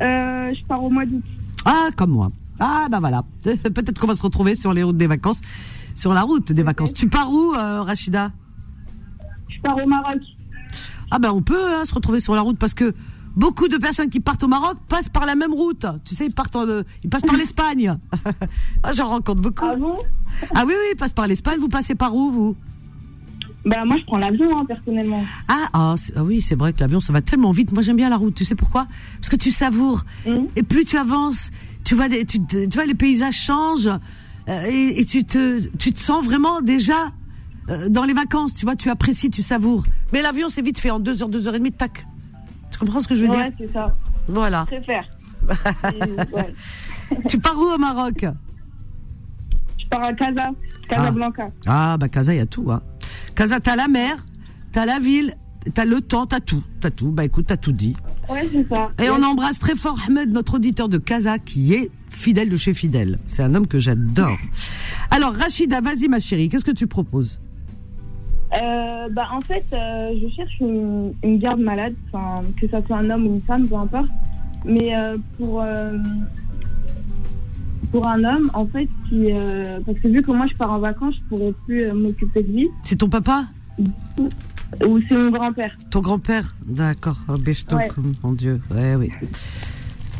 Euh, 0.00 0.54
je 0.54 0.64
pars 0.66 0.82
au 0.82 0.90
mois 0.90 1.04
d'août. 1.04 1.22
Ah, 1.64 1.88
comme 1.96 2.10
moi. 2.12 2.30
Ah, 2.60 2.86
bah 2.90 2.98
voilà. 3.00 3.22
Peut-être 3.44 3.98
qu'on 4.00 4.06
va 4.06 4.14
se 4.14 4.22
retrouver 4.22 4.54
sur 4.54 4.72
les 4.72 4.82
routes 4.82 4.96
des 4.96 5.06
vacances. 5.06 5.40
Sur 5.94 6.14
la 6.14 6.22
route 6.22 6.52
des 6.52 6.62
vacances. 6.62 6.92
Tu 6.92 7.08
pars 7.08 7.30
où, 7.30 7.54
euh, 7.54 7.82
Rachida? 7.82 8.32
Je 9.48 9.60
pars 9.60 9.76
au 9.76 9.86
Maroc. 9.86 10.18
Ah, 11.10 11.18
ben 11.18 11.30
on 11.32 11.42
peut 11.42 11.74
hein, 11.74 11.84
se 11.84 11.94
retrouver 11.94 12.20
sur 12.20 12.34
la 12.34 12.42
route 12.42 12.58
parce 12.58 12.74
que 12.74 12.94
beaucoup 13.36 13.68
de 13.68 13.76
personnes 13.76 14.10
qui 14.10 14.20
partent 14.20 14.42
au 14.42 14.48
Maroc 14.48 14.76
passent 14.88 15.08
par 15.08 15.26
la 15.26 15.34
même 15.34 15.52
route. 15.52 15.86
Tu 16.04 16.14
sais, 16.14 16.26
ils, 16.26 16.34
partent 16.34 16.56
en, 16.56 16.66
euh, 16.66 16.82
ils 17.04 17.10
passent 17.10 17.22
par 17.22 17.36
l'Espagne. 17.38 17.96
ah, 18.82 18.92
J'en 18.92 19.08
rencontre 19.08 19.40
beaucoup. 19.40 19.66
Ah 19.66 19.76
bon? 19.76 19.96
Ah 20.54 20.64
oui, 20.66 20.74
oui, 20.76 20.86
ils 20.92 20.96
passent 20.96 21.12
par 21.12 21.26
l'Espagne. 21.26 21.58
Vous 21.58 21.68
passez 21.68 21.94
par 21.94 22.14
où, 22.14 22.30
vous? 22.30 22.56
Bah 23.64 23.84
moi 23.84 23.96
je 24.00 24.04
prends 24.06 24.18
l'avion 24.18 24.58
hein, 24.58 24.64
personnellement. 24.64 25.22
Ah, 25.48 25.66
ah, 25.72 25.94
ah 26.16 26.24
oui, 26.24 26.40
c'est 26.40 26.54
vrai 26.54 26.72
que 26.72 26.80
l'avion, 26.80 27.00
ça 27.00 27.12
va 27.12 27.20
tellement 27.20 27.50
vite. 27.50 27.72
Moi, 27.72 27.82
j'aime 27.82 27.96
bien 27.96 28.08
la 28.08 28.16
route. 28.16 28.34
Tu 28.34 28.44
sais 28.44 28.54
pourquoi? 28.54 28.86
Parce 29.16 29.28
que 29.28 29.36
tu 29.36 29.50
savoures. 29.50 30.04
Mhm. 30.26 30.46
Et 30.56 30.62
plus 30.62 30.84
tu 30.84 30.96
avances, 30.96 31.50
tu 31.84 31.94
vois, 31.94 32.08
des, 32.08 32.24
tu, 32.24 32.40
vois 32.72 32.86
les 32.86 32.94
paysages 32.94 33.34
changent 33.34 33.90
euh, 34.48 34.64
et, 34.70 35.00
et 35.00 35.04
tu, 35.04 35.24
te, 35.24 35.60
tu 35.76 35.92
te 35.92 35.98
sens 35.98 36.24
vraiment 36.24 36.60
déjà 36.60 37.12
euh, 37.68 37.88
dans 37.88 38.04
les 38.04 38.14
vacances. 38.14 38.54
Tu 38.54 38.64
vois, 38.64 38.76
tu 38.76 38.90
apprécies, 38.90 39.30
tu 39.30 39.42
savoures. 39.42 39.84
Mais 40.12 40.22
l'avion, 40.22 40.48
c'est 40.48 40.62
vite 40.62 40.78
fait 40.78 40.90
en 40.90 41.00
deux 41.00 41.22
heures, 41.22 41.28
deux 41.28 41.48
heures 41.48 41.54
et 41.54 41.58
demie, 41.58 41.72
tac. 41.72 42.06
Tu 42.78 42.84
comprends 42.84 43.00
ce 43.00 43.08
que 43.08 43.14
je 43.16 43.24
veux 43.24 43.30
Ouais, 43.30 43.50
dire 43.50 43.52
c'est 43.58 43.72
ça. 43.72 43.92
Voilà. 44.28 44.64
Je 44.70 44.76
préfère. 44.76 45.08
Et, 45.94 46.34
ouais. 46.34 46.54
tu 47.28 47.38
pars 47.38 47.56
où 47.58 47.62
au 47.74 47.78
Maroc 47.78 48.24
Je 49.78 49.86
pars 49.88 50.04
à 50.04 50.12
Casa, 50.12 50.50
Casablanca. 50.88 51.50
Ah, 51.66 51.96
bah 51.98 52.08
Casa, 52.08 52.34
il 52.34 52.36
y 52.36 52.40
a 52.40 52.46
tout. 52.46 52.70
Hein. 52.70 52.82
Casa, 53.34 53.58
t'as 53.58 53.74
la 53.74 53.88
mer, 53.88 54.24
t'as 54.72 54.86
la 54.86 55.00
ville, 55.00 55.34
t'as 55.74 55.84
le 55.84 56.00
temps, 56.00 56.26
t'as 56.26 56.40
tout. 56.40 56.62
T'as 56.80 56.90
tout. 56.90 57.10
Bah 57.10 57.24
écoute, 57.24 57.46
t'as 57.48 57.56
tout 57.56 57.72
dit. 57.72 57.96
Ouais, 58.28 58.48
c'est 58.52 58.68
ça. 58.68 58.90
Et 59.02 59.10
on 59.10 59.22
embrasse 59.22 59.58
très 59.58 59.74
fort 59.74 59.98
Ahmed, 60.06 60.32
notre 60.32 60.54
auditeur 60.54 60.88
de 60.88 60.98
Casa, 60.98 61.38
qui 61.38 61.74
est 61.74 61.90
fidèle 62.10 62.48
de 62.48 62.56
chez 62.56 62.74
Fidèle. 62.74 63.18
C'est 63.26 63.42
un 63.42 63.54
homme 63.56 63.66
que 63.66 63.78
j'adore. 63.78 64.38
Alors, 65.10 65.34
Rachida, 65.34 65.80
vas-y 65.80 66.06
ma 66.08 66.20
chérie, 66.20 66.48
qu'est-ce 66.48 66.64
que 66.64 66.70
tu 66.70 66.86
proposes? 66.86 67.40
Euh, 68.52 69.08
bah, 69.10 69.28
en 69.32 69.40
fait, 69.42 69.64
euh, 69.72 70.12
je 70.22 70.28
cherche 70.34 70.58
une, 70.60 71.12
une 71.22 71.38
garde 71.38 71.60
malade, 71.60 71.94
enfin, 72.12 72.42
que 72.60 72.66
ça 72.68 72.80
soit 72.86 72.96
un 72.96 73.10
homme 73.10 73.26
ou 73.26 73.34
une 73.34 73.42
femme, 73.42 73.68
peu 73.68 73.76
importe. 73.76 74.08
Mais 74.64 74.96
euh, 74.96 75.16
pour, 75.36 75.62
euh, 75.62 75.96
pour 77.92 78.06
un 78.06 78.24
homme, 78.24 78.50
en 78.54 78.66
fait, 78.66 78.88
qui, 79.08 79.32
euh, 79.32 79.80
parce 79.84 79.98
que 79.98 80.08
vu 80.08 80.22
que 80.22 80.30
moi 80.32 80.46
je 80.50 80.56
pars 80.56 80.72
en 80.72 80.78
vacances, 80.78 81.16
je 81.16 81.22
pourrais 81.28 81.52
plus 81.66 81.82
euh, 81.88 81.94
m'occuper 81.94 82.42
de 82.42 82.52
lui. 82.52 82.68
C'est 82.84 82.96
ton 82.96 83.08
papa? 83.08 83.44
Ou 84.84 85.00
c'est 85.08 85.16
mon 85.16 85.30
grand-père. 85.30 85.76
Ton 85.90 86.00
grand-père? 86.00 86.54
D'accord. 86.66 87.18
Oh, 87.28 87.32
Ouais. 87.34 87.88
mon 88.22 88.32
Dieu. 88.32 88.60
Ouais, 88.74 88.94
oui. 88.96 89.10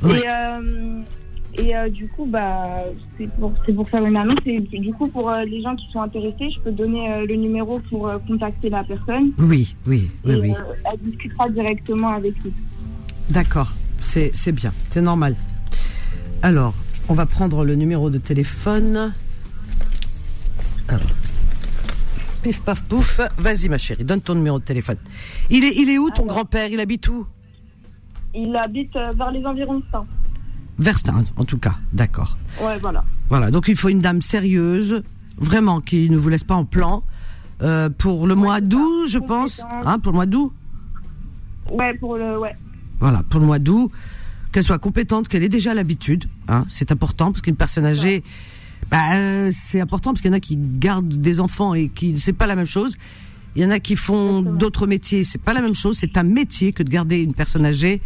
Ouais. 0.03 0.21
Et, 0.21 0.23
euh, 0.29 1.01
et 1.55 1.75
euh, 1.75 1.89
du 1.89 2.09
coup, 2.09 2.27
bah, 2.27 2.85
c'est 3.17 3.31
pour, 3.33 3.53
pour 3.53 3.89
faire 3.89 4.05
une 4.05 4.17
annonce. 4.17 4.41
Et 4.47 4.61
du 4.61 4.93
coup, 4.93 5.09
pour 5.09 5.31
euh, 5.31 5.45
les 5.45 5.63
gens 5.63 5.75
qui 5.77 5.91
sont 5.93 6.01
intéressés, 6.01 6.51
je 6.51 6.61
peux 6.61 6.73
donner 6.73 7.13
euh, 7.13 7.27
le 7.27 7.35
numéro 7.35 7.81
pour 7.91 8.11
contacter 8.27 8.69
la 8.71 8.85
personne. 8.85 9.33
Oui, 9.39 9.75
oui, 9.87 10.09
oui, 10.25 10.35
et 10.35 10.41
oui. 10.41 10.55
elle 10.85 11.01
discutera 11.01 11.49
directement 11.49 12.11
avec 12.11 12.35
lui. 12.45 12.53
D'accord. 13.31 13.75
C'est, 14.01 14.53
bien. 14.53 14.73
C'est 14.91 15.03
normal. 15.03 15.37
Alors, 16.43 16.75
on 17.09 17.15
va 17.15 17.27
prendre 17.27 17.65
le 17.65 17.75
numéro 17.75 18.11
de 18.11 18.19
téléphone. 18.19 19.13
Alors. 20.89 21.03
Pif, 22.43 22.63
paf, 22.63 22.83
pouf. 22.85 23.21
Vas-y, 23.37 23.69
ma 23.69 23.79
chérie, 23.79 24.05
donne 24.05 24.21
ton 24.21 24.35
numéro 24.35 24.59
de 24.59 24.65
téléphone. 24.65 24.97
Il 25.51 25.65
est, 25.65 25.75
il 25.77 25.91
est 25.91 25.99
où, 25.99 26.11
ton 26.11 26.25
grand-père? 26.25 26.69
Il 26.71 26.81
habite 26.81 27.09
où? 27.09 27.27
Il 28.35 28.55
habite 28.55 28.95
vers 28.95 29.31
les 29.33 29.45
environs 29.45 29.79
de 29.79 29.85
Stein. 29.89 30.05
Verstein, 30.79 31.25
en 31.37 31.45
tout 31.45 31.59
cas. 31.59 31.75
D'accord. 31.93 32.37
Ouais, 32.63 32.79
voilà. 32.81 33.05
Voilà, 33.29 33.51
donc 33.51 33.69
il 33.69 33.77
faut 33.77 33.89
une 33.89 34.01
dame 34.01 34.23
sérieuse, 34.23 35.03
vraiment, 35.39 35.81
qui 35.81 36.09
ne 36.09 36.17
vous 36.17 36.29
laisse 36.29 36.45
pas 36.45 36.55
en 36.55 36.65
plan. 36.65 37.03
Euh, 37.63 37.89
pour 37.91 38.27
le 38.27 38.35
mois 38.35 38.61
d'août, 38.61 39.07
je 39.09 39.19
pense. 39.19 39.63
Hein, 39.85 39.99
pour 39.99 40.13
le 40.13 40.17
mois 40.17 40.27
d'août 40.27 40.53
Ouais, 41.71 41.93
pour 41.99 42.17
le. 42.17 42.39
Ouais. 42.39 42.55
Voilà, 43.01 43.23
pour 43.29 43.41
le 43.41 43.47
mois 43.47 43.59
d'août, 43.59 43.91
qu'elle 44.53 44.63
soit 44.63 44.79
compétente, 44.79 45.29
qu'elle 45.29 45.43
ait 45.43 45.49
déjà 45.49 45.75
l'habitude. 45.75 46.29
Hein, 46.49 46.65
c'est 46.69 46.93
important 46.93 47.33
parce 47.33 47.43
qu'une 47.43 47.57
personne 47.57 47.85
âgée, 47.85 48.23
bah, 48.91 49.17
euh, 49.17 49.51
c'est 49.53 49.81
important 49.81 50.13
parce 50.13 50.21
qu'il 50.21 50.31
y 50.31 50.35
en 50.35 50.37
a 50.37 50.41
qui 50.41 50.57
gardent 50.57 51.09
des 51.09 51.41
enfants 51.41 51.75
et 51.75 51.89
qui 51.89 52.19
c'est 52.21 52.33
pas 52.33 52.47
la 52.47 52.57
même 52.57 52.67
chose. 52.67 52.97
Il 53.57 53.63
y 53.63 53.67
en 53.67 53.71
a 53.71 53.81
qui 53.81 53.97
font 53.97 54.43
d'autres 54.43 54.87
métiers, 54.87 55.25
c'est 55.25 55.41
pas 55.41 55.53
la 55.53 55.61
même 55.61 55.75
chose. 55.75 55.97
C'est 55.99 56.17
un 56.17 56.23
métier 56.23 56.73
que 56.73 56.83
de 56.83 56.91
garder 56.91 57.23
une 57.23 57.35
personne 57.35 57.67
âgée 57.67 58.01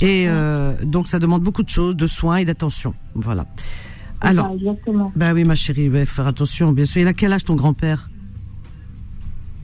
et 0.00 0.28
euh, 0.28 0.74
donc 0.84 1.08
ça 1.08 1.18
demande 1.18 1.42
beaucoup 1.42 1.62
de 1.62 1.68
choses, 1.68 1.96
de 1.96 2.06
soins 2.06 2.36
et 2.36 2.44
d'attention. 2.44 2.94
Voilà. 3.14 3.46
Alors, 4.20 4.50
exactement. 4.52 5.12
bah 5.14 5.32
oui, 5.32 5.44
ma 5.44 5.54
chérie, 5.54 5.88
bah, 5.88 6.04
faire 6.04 6.26
attention, 6.26 6.72
bien 6.72 6.84
sûr. 6.84 7.00
Il 7.02 7.06
a 7.08 7.12
quel 7.12 7.32
âge 7.32 7.44
ton 7.44 7.54
grand-père? 7.54 8.10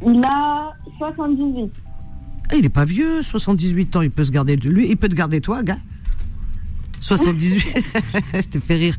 Il 0.06 0.22
a 0.24 0.72
78. 0.98 1.72
Ah, 2.50 2.56
Il 2.56 2.64
est 2.64 2.68
pas 2.68 2.84
vieux, 2.84 3.22
78 3.22 3.96
ans, 3.96 4.02
il 4.02 4.10
peut 4.10 4.22
se 4.24 4.30
garder 4.30 4.56
de 4.56 4.68
lui, 4.68 4.88
il 4.88 4.96
peut 4.96 5.08
te 5.08 5.14
garder 5.14 5.40
toi, 5.40 5.62
gars? 5.62 5.78
78, 7.00 7.66
je 8.34 8.40
te 8.48 8.60
fais 8.60 8.76
rire. 8.76 8.94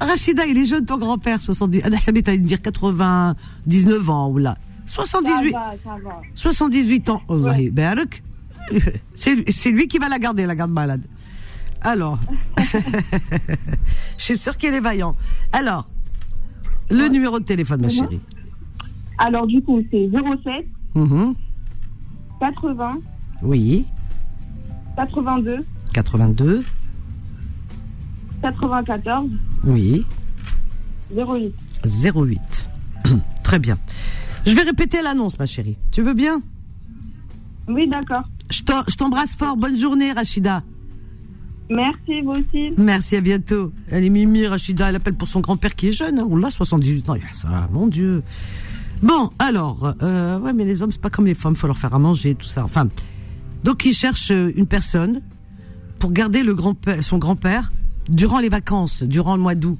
Rachida, 0.00 0.46
il 0.46 0.56
est 0.58 0.66
jeune, 0.66 0.86
ton 0.86 0.96
grand-père, 0.96 1.40
70. 1.40 1.82
Ah, 1.84 1.98
ça 1.98 2.12
m'étonne 2.12 2.40
de 2.42 2.46
dire 2.46 2.62
99 2.62 4.10
ans, 4.10 4.28
ou 4.30 4.38
là. 4.38 4.56
78, 4.86 5.52
Ça 5.52 5.58
va, 5.58 5.74
ça 5.84 5.96
va. 6.02 6.22
78 6.34 7.10
ans. 7.10 7.20
Oh, 7.28 7.36
Ouais. 7.36 7.70
C'est 9.14 9.70
lui 9.70 9.88
qui 9.88 9.98
va 9.98 10.08
la 10.08 10.18
garder, 10.18 10.46
la 10.46 10.54
garde 10.54 10.70
malade. 10.72 11.02
Alors, 11.80 12.18
je 12.58 14.24
suis 14.24 14.36
sûre 14.36 14.56
qu'il 14.56 14.74
est 14.74 14.80
vaillant. 14.80 15.14
Alors, 15.52 15.88
le 16.90 17.08
numéro 17.08 17.38
de 17.38 17.44
téléphone, 17.44 17.80
ma 17.82 17.86
Mhm. 17.88 17.92
chérie. 17.92 18.20
Alors, 19.18 19.46
du 19.46 19.62
coup, 19.62 19.80
c'est 19.90 20.08
07 20.10 20.66
Mhm. 20.94 21.34
80 22.40 22.98
Oui, 23.42 23.84
82 24.96 25.58
82. 25.92 26.64
94 28.42 29.28
Oui. 29.64 30.06
08. 31.14 31.54
08. 31.84 32.68
Très 33.42 33.58
bien. 33.58 33.76
Je 34.46 34.54
vais 34.54 34.62
répéter 34.62 35.02
l'annonce, 35.02 35.38
ma 35.38 35.46
chérie. 35.46 35.76
Tu 35.90 36.02
veux 36.02 36.14
bien? 36.14 36.40
Oui, 37.68 37.86
d'accord. 37.86 38.22
Je 38.50 38.96
t'embrasse 38.96 39.34
fort. 39.34 39.56
Bonne 39.56 39.78
journée, 39.78 40.12
Rachida. 40.12 40.62
Merci, 41.70 42.22
vous 42.22 42.30
aussi. 42.32 42.72
Merci, 42.78 43.16
à 43.16 43.20
bientôt. 43.20 43.72
Elle 43.90 44.04
est 44.04 44.10
Mimi, 44.10 44.46
Rachida. 44.46 44.88
Elle 44.88 44.96
appelle 44.96 45.14
pour 45.14 45.28
son 45.28 45.40
grand-père 45.40 45.76
qui 45.76 45.88
est 45.88 45.92
jeune. 45.92 46.18
Hein. 46.18 46.26
On 46.30 46.36
l'a, 46.36 46.50
78 46.50 47.10
ans. 47.10 47.14
Il 47.14 47.22
y 47.22 47.24
a 47.24 47.32
ça, 47.32 47.68
mon 47.72 47.86
Dieu. 47.86 48.22
Bon, 49.02 49.30
alors, 49.38 49.94
euh, 50.02 50.38
ouais, 50.40 50.52
mais 50.52 50.64
les 50.64 50.82
hommes, 50.82 50.90
c'est 50.90 51.00
pas 51.00 51.10
comme 51.10 51.26
les 51.26 51.34
femmes. 51.34 51.54
faut 51.54 51.66
leur 51.66 51.76
faire 51.76 51.94
à 51.94 51.98
manger, 51.98 52.34
tout 52.34 52.46
ça. 52.46 52.64
Enfin, 52.64 52.88
donc, 53.64 53.84
il 53.84 53.92
cherche 53.92 54.30
euh, 54.30 54.50
une 54.56 54.66
personne 54.66 55.20
pour 55.98 56.12
garder 56.12 56.42
le 56.42 56.54
grand 56.54 56.74
son 57.02 57.18
grand-père 57.18 57.70
durant 58.08 58.38
les 58.38 58.48
vacances, 58.48 59.02
durant 59.02 59.36
le 59.36 59.42
mois 59.42 59.54
d'août. 59.54 59.78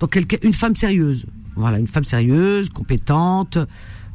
Donc, 0.00 0.18
une 0.42 0.52
femme 0.52 0.76
sérieuse. 0.76 1.24
Voilà, 1.56 1.78
une 1.78 1.86
femme 1.86 2.04
sérieuse, 2.04 2.68
compétente, 2.68 3.58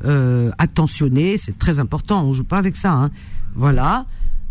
euh, 0.05 0.51
attentionnée. 0.57 1.37
C'est 1.37 1.57
très 1.57 1.79
important. 1.79 2.25
On 2.25 2.33
joue 2.33 2.43
pas 2.43 2.57
avec 2.57 2.75
ça. 2.75 2.91
Hein. 2.91 3.11
Voilà. 3.55 4.05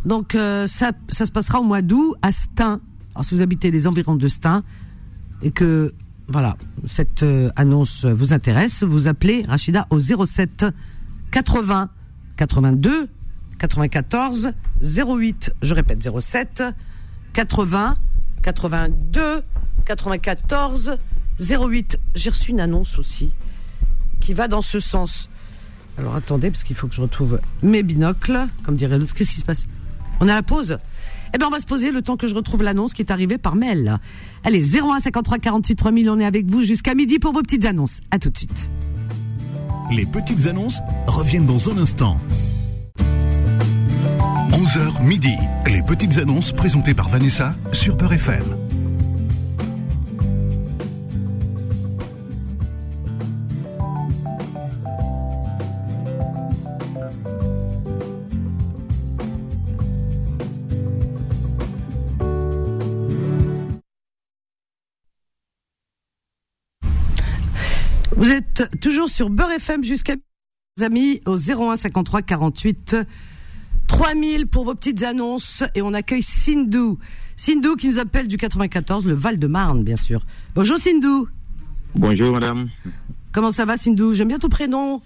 Donc, 0.04 0.34
euh, 0.34 0.66
ça, 0.66 0.92
ça 1.08 1.26
se 1.26 1.32
passera 1.32 1.60
au 1.60 1.64
mois 1.64 1.82
d'août 1.82 2.14
à 2.22 2.32
Stein. 2.32 2.80
Alors, 3.14 3.24
si 3.24 3.34
vous 3.34 3.42
habitez 3.42 3.70
les 3.70 3.86
environs 3.86 4.16
de 4.16 4.28
Stein 4.28 4.62
et 5.42 5.50
que, 5.50 5.94
voilà, 6.28 6.56
cette 6.86 7.22
euh, 7.22 7.50
annonce 7.56 8.04
vous 8.04 8.32
intéresse, 8.32 8.82
vous 8.82 9.06
appelez 9.06 9.42
Rachida 9.48 9.86
au 9.90 9.98
07 9.98 10.66
80 11.30 11.88
82 12.36 13.08
94 13.58 14.52
08. 14.82 15.52
Je 15.62 15.74
répète, 15.74 16.08
07 16.20 16.62
80 17.32 17.94
82 18.42 19.42
94 19.84 20.98
08. 21.40 21.98
J'ai 22.14 22.30
reçu 22.30 22.50
une 22.50 22.60
annonce 22.60 22.98
aussi 22.98 23.30
qui 24.20 24.32
va 24.32 24.48
dans 24.48 24.60
ce 24.60 24.80
sens. 24.80 25.28
Alors 25.98 26.14
attendez, 26.14 26.50
parce 26.50 26.62
qu'il 26.62 26.76
faut 26.76 26.86
que 26.86 26.94
je 26.94 27.00
retrouve 27.00 27.40
mes 27.62 27.82
binocles, 27.82 28.46
comme 28.64 28.76
dirait 28.76 28.98
l'autre. 28.98 29.14
Qu'est-ce 29.14 29.32
qui 29.32 29.40
se 29.40 29.44
passe? 29.44 29.66
On 30.20 30.28
à 30.28 30.34
la 30.34 30.42
pause? 30.42 30.78
Eh 31.34 31.38
bien, 31.38 31.46
on 31.46 31.50
va 31.50 31.60
se 31.60 31.66
poser 31.66 31.90
le 31.90 32.02
temps 32.02 32.16
que 32.16 32.28
je 32.28 32.34
retrouve 32.34 32.62
l'annonce 32.62 32.94
qui 32.94 33.02
est 33.02 33.10
arrivée 33.10 33.38
par 33.38 33.54
mail. 33.54 33.98
Allez, 34.44 34.76
01 34.78 35.00
53 35.00 35.38
48 35.38 35.76
3000, 35.76 36.10
on 36.10 36.20
est 36.20 36.24
avec 36.24 36.46
vous 36.46 36.62
jusqu'à 36.62 36.94
midi 36.94 37.18
pour 37.18 37.32
vos 37.32 37.42
petites 37.42 37.66
annonces. 37.66 38.00
À 38.10 38.18
tout 38.18 38.30
de 38.30 38.36
suite. 38.36 38.70
Les 39.90 40.06
petites 40.06 40.46
annonces 40.46 40.78
reviennent 41.06 41.46
dans 41.46 41.70
un 41.70 41.78
instant. 41.78 42.16
11h 44.50 45.02
midi. 45.02 45.34
Les 45.66 45.82
petites 45.82 46.18
annonces 46.18 46.52
présentées 46.52 46.94
par 46.94 47.08
Vanessa 47.08 47.54
sur 47.72 47.96
Peur 47.96 48.12
FM. 48.12 48.67
Toujours 68.80 69.08
sur 69.08 69.30
Beurre 69.30 69.52
FM 69.52 69.84
jusqu'à 69.84 70.14
mes 70.16 70.84
amis 70.84 71.20
au 71.26 71.36
01 71.36 71.76
53 71.76 72.22
48 72.22 72.96
3000 73.86 74.46
pour 74.46 74.64
vos 74.64 74.74
petites 74.74 75.02
annonces 75.02 75.62
et 75.74 75.82
on 75.82 75.94
accueille 75.94 76.22
Sindou. 76.22 76.98
Sindou 77.36 77.76
qui 77.76 77.88
nous 77.88 77.98
appelle 77.98 78.28
du 78.28 78.36
94, 78.36 79.06
le 79.06 79.14
Val-de-Marne 79.14 79.82
bien 79.82 79.96
sûr. 79.96 80.22
Bonjour 80.54 80.76
Sindou. 80.76 81.28
Bonjour 81.94 82.32
madame. 82.32 82.68
Comment 83.32 83.50
ça 83.50 83.64
va 83.64 83.76
Sindou 83.76 84.14
J'aime 84.14 84.28
bien 84.28 84.38
ton 84.38 84.48
prénom. 84.48 85.00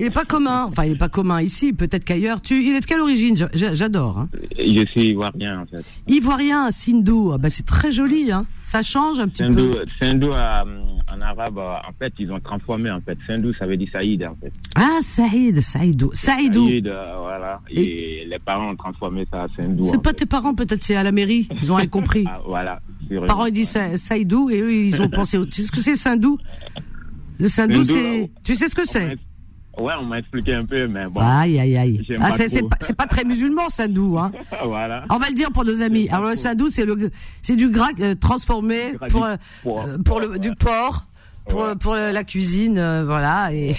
Il 0.00 0.06
est 0.06 0.10
pas 0.10 0.24
commun. 0.24 0.64
Enfin, 0.64 0.84
il 0.86 0.92
est 0.92 0.98
pas 0.98 1.08
commun 1.08 1.40
ici, 1.40 1.72
peut-être 1.72 2.04
qu'ailleurs. 2.04 2.40
Tu, 2.42 2.62
il 2.64 2.74
est 2.74 2.80
de 2.80 2.84
quelle 2.86 3.00
origine? 3.00 3.36
J'adore. 3.54 4.18
Hein. 4.18 4.28
Je 4.58 4.84
suis 4.86 5.10
ivoirien 5.10 5.60
en 5.60 5.66
fait. 5.66 5.84
Ivoirien, 6.08 6.70
Sindou. 6.72 7.30
Ah, 7.32 7.38
bah, 7.38 7.48
c'est 7.48 7.64
très 7.64 7.92
joli. 7.92 8.32
Hein. 8.32 8.44
Ça 8.62 8.82
change 8.82 9.20
un 9.20 9.28
petit 9.28 9.44
Sindou, 9.44 9.74
peu. 9.74 9.84
Sindou 10.02 10.32
euh, 10.32 10.52
en 11.12 11.20
arabe, 11.20 11.58
euh, 11.58 11.74
en 11.88 11.92
fait, 11.98 12.12
ils 12.18 12.32
ont 12.32 12.40
transformé 12.40 12.90
en 12.90 13.00
fait. 13.00 13.16
Sindou, 13.26 13.52
ça 13.54 13.66
veut 13.66 13.76
dire 13.76 13.88
Saïd 13.92 14.24
en 14.24 14.34
fait. 14.40 14.52
Ah, 14.74 14.98
Saïd, 15.00 15.60
Saïdou. 15.60 16.10
Saïdou. 16.12 16.66
Saïd, 16.66 16.88
euh, 16.88 17.14
voilà. 17.20 17.60
Et, 17.70 18.26
les 18.28 18.38
parents 18.40 18.70
ont 18.70 18.76
transformé 18.76 19.26
ça 19.30 19.44
à 19.44 19.46
Sindou. 19.56 19.84
C'est 19.84 20.02
pas 20.02 20.10
fait. 20.10 20.16
tes 20.16 20.26
parents, 20.26 20.54
peut-être 20.54 20.82
c'est 20.82 20.96
à 20.96 21.04
la 21.04 21.12
mairie. 21.12 21.48
Ils 21.62 21.70
ont 21.70 21.76
rien 21.76 21.86
compris. 21.86 22.24
Ah, 22.34 22.40
voilà. 22.46 22.80
parents 23.26 23.46
ils 23.46 23.52
disent 23.52 23.68
Sa- 23.68 23.96
Saïdou 23.96 24.50
et 24.50 24.58
eux 24.60 24.74
ils 24.74 25.00
ont 25.00 25.08
pensé. 25.10 25.38
Tu 25.46 25.60
sais 25.60 25.66
ce 25.68 25.72
que 25.72 25.80
c'est 25.80 25.94
Sindou? 25.94 26.38
Le 27.38 27.48
Sindou, 27.48 27.84
c'est. 27.84 28.30
Tu 28.42 28.54
sais 28.54 28.68
ce 28.68 28.74
que 28.74 28.86
c'est? 28.86 29.16
Ouais, 29.78 29.92
on 30.00 30.04
m'a 30.04 30.18
expliqué 30.20 30.54
un 30.54 30.64
peu, 30.64 30.86
mais 30.86 31.06
bon. 31.06 31.20
Aïe 31.20 31.58
aïe 31.58 31.76
aïe. 31.76 32.06
Ah, 32.20 32.30
c'est 32.32 32.62
pas, 32.62 32.76
pas 32.96 33.06
très 33.06 33.24
musulman 33.24 33.68
Sindou 33.68 34.18
hein. 34.18 34.30
voilà. 34.64 35.04
On 35.10 35.18
va 35.18 35.28
le 35.28 35.34
dire 35.34 35.50
pour 35.52 35.64
nos 35.64 35.82
amis. 35.82 36.08
Alors 36.10 36.30
le 36.30 36.36
sindou, 36.36 36.68
c'est 36.68 36.84
le, 36.84 37.10
c'est 37.42 37.56
du 37.56 37.68
gras 37.70 37.90
euh, 38.00 38.14
transformé 38.14 38.94
Gras 38.94 39.08
pour 39.08 39.22
du 39.22 39.26
euh, 39.26 39.36
porc. 39.64 39.86
euh, 39.86 39.98
pour 40.04 40.20
le 40.20 40.38
du 40.38 40.54
porc. 40.54 41.06
Pour, 41.48 41.60
Ouais. 41.60 41.76
pour 41.76 41.94
la 41.94 42.24
cuisine, 42.24 42.78
euh, 42.78 43.04
voilà. 43.04 43.52
Et 43.52 43.74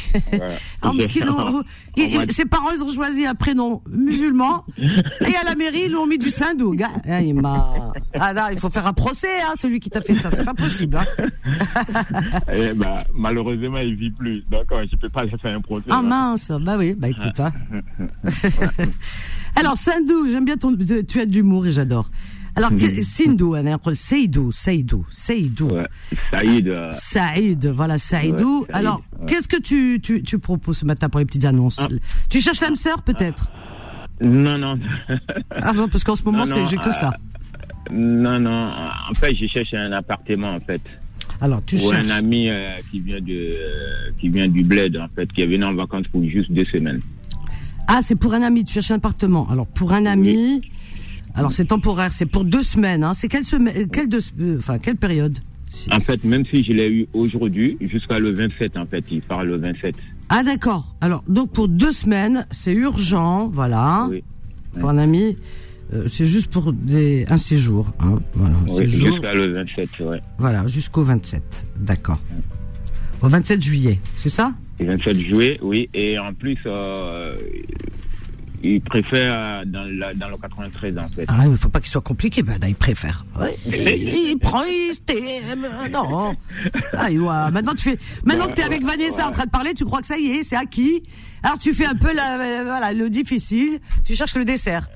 ses 2.29 2.45
parents, 2.50 2.72
ils 2.72 2.84
ont 2.84 2.93
choisi 2.93 3.25
un 3.25 3.34
prénom 3.34 3.81
musulman. 3.89 4.65
et 4.77 5.36
à 5.36 5.43
la 5.43 5.55
mairie, 5.55 5.84
ils 5.86 5.89
lui 5.89 5.95
ont 5.95 6.05
mis 6.05 6.19
du 6.19 6.29
sindou. 6.29 6.75
Gars, 6.75 6.91
ah, 7.07 7.22
il 7.22 7.34
m'a. 7.34 7.91
Ah 8.13 8.34
là, 8.34 8.50
il 8.51 8.60
faut 8.60 8.69
faire 8.69 8.86
un 8.86 8.93
procès, 8.93 9.41
hein, 9.41 9.53
celui 9.55 9.79
qui 9.79 9.89
t'a 9.89 10.01
fait 10.01 10.15
ça. 10.15 10.29
C'est 10.29 10.45
pas 10.45 10.53
possible. 10.53 10.98
Hein. 10.98 11.05
Eh 12.51 12.74
ben, 12.74 13.03
malheureusement, 13.13 13.77
il 13.79 13.95
vit 13.95 14.12
plus. 14.12 14.43
Donc, 14.50 14.65
je 14.91 14.95
peux 14.95 15.10
pas 15.10 15.25
faire 15.27 15.55
un 15.55 15.62
procès. 15.62 15.86
Ah 15.89 15.98
hein. 15.98 16.01
mince, 16.03 16.51
bah 16.62 16.75
oui, 16.77 16.95
bah 16.95 17.10
écoute. 17.10 17.39
Hein. 17.39 17.51
Alors 19.55 19.77
Sindou, 19.77 20.27
j'aime 20.29 20.45
bien 20.45 20.57
ton, 20.57 20.75
tu 21.07 21.19
as 21.22 21.25
de 21.25 21.31
l'humour 21.31 21.65
et 21.65 21.72
j'adore. 21.72 22.10
Alors 22.56 22.70
que- 22.72 23.02
Sindou, 23.04 23.56
hein, 23.56 23.78
Seydou, 23.94 24.52
Seydou, 24.52 25.06
Seydou. 25.12 25.72
Saïd, 26.32 26.68
euh, 26.70 26.90
Saïd, 26.92 27.66
voilà 27.68 27.98
Saïdou. 27.98 28.62
Ouais, 28.62 28.66
Saïd, 28.68 28.76
Alors, 28.76 29.02
ouais. 29.20 29.26
qu'est-ce 29.28 29.48
que 29.48 29.60
tu, 29.62 30.00
tu, 30.02 30.24
tu 30.24 30.40
proposes 30.40 30.78
ce 30.78 30.86
matin 30.86 31.10
pour 31.10 31.20
les 31.20 31.26
petites 31.26 31.46
annonces 31.46 31.80
Ah. 31.82 31.88
Tu 32.30 32.40
cherches 32.42 32.62
l'âme 32.62 32.76
sœur 32.76 33.02
peut-être 33.02 33.50
non, 34.22 34.58
non. 34.58 34.80
Ah 35.52 35.74
bon, 35.74 35.90
parce 35.90 36.06
qu'en 36.06 36.16
ce 36.16 36.24
moment, 36.24 36.40
Non, 36.40 36.46
c'est 36.48 36.62
non, 36.62 36.66
j'ai 36.68 36.78
que 36.78 36.88
euh, 36.88 36.92
ça. 36.92 37.14
non, 37.92 38.40
non. 38.40 38.72
En 39.10 39.14
fait, 39.14 39.36
je 39.36 39.46
cherche 39.48 39.74
un 39.74 39.92
appartement, 39.92 40.52
en 40.52 40.60
fait. 40.62 40.82
Alors, 41.42 41.62
tu 41.66 41.76
Pour 41.76 41.92
cherches. 41.92 42.08
un 42.08 42.12
ami 42.12 42.50
euh, 42.50 42.76
qui 42.90 43.02
vient 43.02 43.20
de, 43.20 43.34
euh, 43.34 44.12
qui 44.18 44.30
vient 44.30 44.48
du 44.48 44.64
bled, 44.64 44.96
en 44.96 45.08
fait, 45.14 45.30
qui 45.34 45.42
est 45.42 45.46
venu 45.46 45.66
en 45.66 45.74
vacances 45.74 46.08
pour 46.10 46.24
juste 46.24 46.50
deux 46.50 46.64
semaines. 46.72 47.02
Ah, 47.88 48.00
c'est 48.02 48.16
pour 48.16 48.34
un 48.34 48.42
ami, 48.42 48.64
tu 48.64 48.72
cherches 48.74 48.92
un 48.92 48.96
appartement. 48.96 49.50
Alors, 49.52 49.68
pour 49.68 49.92
un 49.92 50.06
ami, 50.06 50.62
alors 51.36 51.51
c'est 51.51 51.65
temporaire, 51.65 52.13
c'est 52.13 52.25
pour 52.25 52.46
deux 52.46 52.63
semaines. 52.63 53.04
Hein. 53.04 53.13
C'est 53.13 53.27
quelle 53.27 53.46
semaine, 53.46 53.88
quelle 53.89 54.10
deux, 54.10 54.20
euh, 54.39 54.58
enfin, 54.58 54.77
quelle 54.80 54.96
période? 54.96 55.38
En 55.92 56.00
fait, 56.00 56.24
même 56.24 56.46
si 56.46 56.63
je 56.63 56.72
l'ai 56.72 56.88
eu 56.89 57.08
aujourd'hui, 57.13 57.77
jusqu'à 57.82 58.20
le 58.20 58.32
27, 58.32 58.77
en 58.77 58.86
fait, 58.86 59.04
il 59.12 59.22
part 59.22 59.44
le 59.44 59.58
27. 59.58 59.96
Ah, 60.30 60.44
d'accord. 60.44 60.96
Alors, 61.01 61.24
donc 61.27 61.51
pour 61.51 61.68
deux 61.68 61.92
semaines, 61.92 62.48
c'est 62.51 62.74
urgent, 62.74 63.48
voilà. 63.48 64.08
Oui. 64.10 64.24
Pour 64.80 64.89
un 64.89 64.98
ami, 64.98 65.38
euh, 65.94 66.08
c'est 66.08 66.25
juste 66.25 66.48
pour 66.48 66.72
des, 66.74 67.25
un 67.30 67.38
séjour. 67.38 67.92
Hein. 68.00 68.20
Voilà, 68.34 68.56
Oui, 68.68 68.88
jusqu'à 68.88 69.34
le 69.34 69.51
27, 69.51 69.89
ouais. 70.01 70.22
Voilà, 70.38 70.65
jusqu'au 70.68 71.04
27. 71.04 71.65
D'accord. 71.80 72.20
Au 73.22 73.27
27 73.27 73.62
juillet, 73.62 74.00
c'est 74.15 74.30
ça? 74.30 74.54
Le 74.80 74.88
27 74.88 75.18
juillet, 75.20 75.60
oui. 75.62 75.89
Et 75.94 76.18
en 76.20 76.34
plus, 76.34 76.58
euh, 76.65 77.34
il 78.64 78.82
préfère 78.82 79.34
euh, 79.34 79.66
dans, 79.66 79.84
la, 79.84 80.14
dans 80.14 80.30
le 80.30 80.38
93, 80.38 80.98
en 80.98 81.08
fait. 81.08 81.26
Ah, 81.28 81.44
il 81.46 81.58
faut 81.58 81.70
pas 81.70 81.80
qu'il 81.80 81.90
soit 81.90 82.02
compliqué, 82.02 82.44
ben 82.44 82.58
là, 82.60 82.68
il 82.68 82.76
préfère. 82.76 83.26
Ouais. 83.40 83.56
Il, 83.66 83.74
il 83.74 84.38
prend, 84.40 84.64
euh, 84.64 85.90
non. 85.90 86.36
Ah, 86.94 87.10
voit. 87.12 87.52
Maintenant, 87.52 87.74
tu 87.76 87.90
fais, 87.90 87.98
maintenant 88.26 88.48
que 88.48 88.54
t'es 88.54 88.64
avec 88.64 88.84
Vanessa 88.84 89.28
en 89.28 89.32
train 89.32 89.46
de 89.46 89.50
parler, 89.50 89.74
tu 89.74 89.86
crois 89.86 90.02
que 90.02 90.08
ça 90.08 90.18
y 90.18 90.28
est, 90.28 90.44
c'est 90.44 90.56
acquis. 90.56 91.04
Alors, 91.44 91.60
tu 91.60 91.74
fais 91.74 91.86
un 91.86 91.96
peu 91.96 92.12
la, 92.12 92.40
euh, 92.40 92.64
voilà, 92.64 92.92
le 92.92 93.10
difficile. 93.10 93.80
Tu 94.04 94.16
cherches 94.16 94.36
le 94.36 94.46
dessert. 94.46 94.88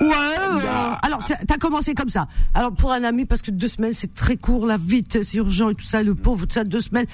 Ouais, 0.00 0.06
euh, 0.10 0.90
alors, 1.02 1.20
t'as 1.46 1.56
commencé 1.56 1.94
comme 1.94 2.10
ça. 2.10 2.28
Alors, 2.54 2.72
pour 2.72 2.92
un 2.92 3.04
ami, 3.04 3.24
parce 3.24 3.40
que 3.40 3.50
deux 3.50 3.68
semaines, 3.68 3.94
c'est 3.94 4.12
très 4.12 4.36
court, 4.36 4.66
là, 4.66 4.76
vite, 4.78 5.22
c'est 5.22 5.38
urgent 5.38 5.70
et 5.70 5.74
tout 5.74 5.86
ça, 5.86 6.02
le 6.02 6.14
pauvre, 6.14 6.46
tout 6.46 6.52
ça, 6.52 6.64
deux 6.64 6.80
semaines. 6.80 7.06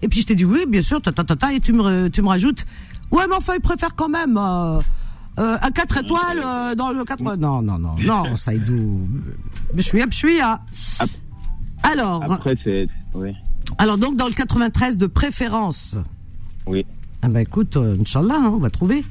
Et 0.00 0.08
puis, 0.08 0.22
je 0.22 0.26
t'ai 0.26 0.34
dit, 0.34 0.44
oui, 0.46 0.64
bien 0.66 0.82
sûr, 0.82 1.02
ta, 1.02 1.12
ta, 1.12 1.22
ta, 1.24 1.36
ta, 1.36 1.52
et 1.52 1.60
tu 1.60 1.72
me, 1.72 2.08
tu 2.08 2.22
me 2.22 2.28
rajoutes, 2.28 2.64
ouais, 3.10 3.24
mais 3.28 3.36
enfin, 3.36 3.54
il 3.56 3.60
préfère 3.60 3.94
quand 3.94 4.08
même, 4.08 4.38
euh, 5.38 5.56
un 5.60 5.70
4 5.70 5.98
étoiles 5.98 6.40
euh, 6.44 6.74
dans 6.74 6.90
le 6.92 7.04
4 7.04 7.22
Non, 7.36 7.62
non, 7.62 7.78
non, 7.78 7.96
non, 7.98 8.36
Saïdou. 8.36 9.08
Je 9.76 9.82
suis, 9.82 10.00
je 10.00 10.16
suis, 10.16 10.40
ah. 10.40 10.60
Alors, 11.82 12.22
Après, 12.32 12.56
c'est. 12.64 12.86
Oui. 13.14 13.32
alors 13.78 13.98
donc 13.98 14.16
dans 14.16 14.26
le 14.26 14.32
93 14.32 14.96
de 14.98 15.06
préférence. 15.06 15.96
Oui. 16.66 16.86
Ah 17.22 17.28
ben 17.28 17.40
écoute, 17.40 17.76
euh, 17.76 17.96
Inch'Allah, 18.00 18.36
hein, 18.36 18.52
on 18.54 18.58
va 18.58 18.70
trouver. 18.70 19.04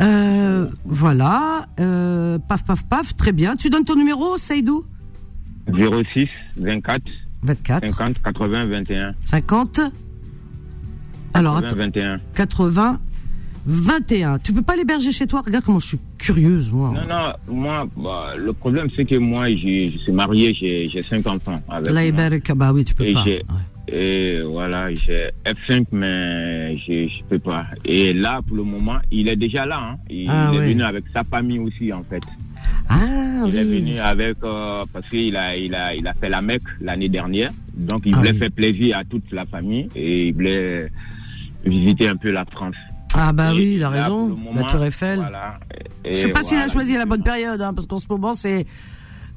Euh, 0.00 0.68
voilà, 0.84 1.66
euh, 1.80 2.38
paf, 2.38 2.64
paf, 2.64 2.84
paf, 2.84 3.16
très 3.16 3.32
bien. 3.32 3.56
Tu 3.56 3.70
donnes 3.70 3.84
ton 3.84 3.96
numéro, 3.96 4.36
Saïdou? 4.38 4.84
06 5.68 6.28
24 6.58 7.02
24, 7.42 7.88
50 7.88 8.22
80 8.22 8.66
21. 8.66 9.14
50. 9.24 9.80
Alors, 11.34 11.60
80 11.60 11.66
attends, 11.66 11.76
21. 11.76 12.18
80, 12.34 13.00
21. 13.66 14.38
Tu 14.38 14.52
peux 14.52 14.62
pas 14.62 14.76
l'héberger 14.76 15.10
chez 15.12 15.26
toi? 15.26 15.42
Regarde 15.44 15.64
comment 15.64 15.80
je 15.80 15.88
suis 15.88 15.98
curieuse, 16.18 16.70
moi. 16.70 16.92
Non, 16.94 17.06
non, 17.08 17.54
moi, 17.54 17.86
bah, 17.96 18.32
le 18.36 18.52
problème, 18.52 18.88
c'est 18.94 19.04
que 19.04 19.16
moi, 19.16 19.48
j'ai- 19.52 19.90
je 19.90 19.98
suis 19.98 20.12
marié, 20.12 20.54
j'ai 20.58 20.88
j'ai 20.88 21.02
cinq 21.02 21.26
enfants. 21.26 21.60
Avec 21.68 21.90
La 21.90 22.04
héberge, 22.04 22.40
bah 22.54 22.72
oui, 22.72 22.84
tu 22.84 22.94
peux 22.94 23.04
Et 23.04 23.12
pas. 23.12 23.24
Ouais. 23.24 23.42
Et 23.88 24.40
voilà, 24.42 24.92
j'ai 24.94 25.28
F5, 25.44 25.86
mais 25.92 26.76
je 26.76 27.04
je 27.08 27.24
peux 27.28 27.38
pas. 27.38 27.64
Et 27.84 28.12
là, 28.12 28.40
pour 28.46 28.56
le 28.56 28.64
moment, 28.64 28.98
il 29.12 29.28
est 29.28 29.36
déjà 29.36 29.64
là. 29.66 29.78
Hein. 29.80 29.96
Il, 30.10 30.26
Ah, 30.28 30.50
est 30.54 30.58
ouais. 30.58 30.68
venu 30.68 30.82
avec 30.82 31.04
sa 31.12 31.22
famille 31.24 31.58
aussi, 31.60 31.92
en 31.92 32.02
fait. 32.04 32.22
Ah 32.88 33.42
Il 33.46 33.56
est 33.56 33.64
venu 33.64 33.98
avec 33.98 34.36
euh, 34.44 34.84
parce 34.92 35.08
qu'il 35.08 35.36
a 35.36 35.56
il 35.56 35.74
a 35.74 35.94
il 35.94 36.06
a 36.06 36.14
fait 36.14 36.28
la 36.28 36.40
Mecque 36.40 36.62
l'année 36.80 37.08
dernière, 37.08 37.50
donc 37.76 38.02
il 38.06 38.14
Ah 38.14 38.18
voulait 38.18 38.30
oui. 38.32 38.38
faire 38.38 38.50
plaisir 38.52 38.96
à 38.98 39.04
toute 39.04 39.30
la 39.32 39.44
famille 39.44 39.88
et 39.96 40.28
il 40.28 40.34
voulait 40.34 40.88
visiter 41.64 42.08
un 42.08 42.16
peu 42.16 42.30
la 42.30 42.44
France. 42.44 42.76
Ah 43.18 43.32
bah 43.32 43.52
oui, 43.54 43.74
il 43.76 43.82
a 43.84 43.88
raison. 43.88 44.28
moment, 44.28 44.52
La 44.54 44.62
Tour 44.64 44.84
Eiffel. 44.84 45.18
Voilà. 45.18 45.58
Et 46.04 46.12
Je 46.14 46.18
sais 46.22 46.28
pas 46.28 46.42
s'il 46.42 46.58
a 46.58 46.68
choisi 46.68 46.94
la 46.94 47.06
bonne 47.06 47.22
période, 47.22 47.60
hein, 47.60 47.72
parce 47.74 47.86
qu'en 47.86 47.98
ce 47.98 48.06
moment 48.08 48.34
c'est, 48.34 48.66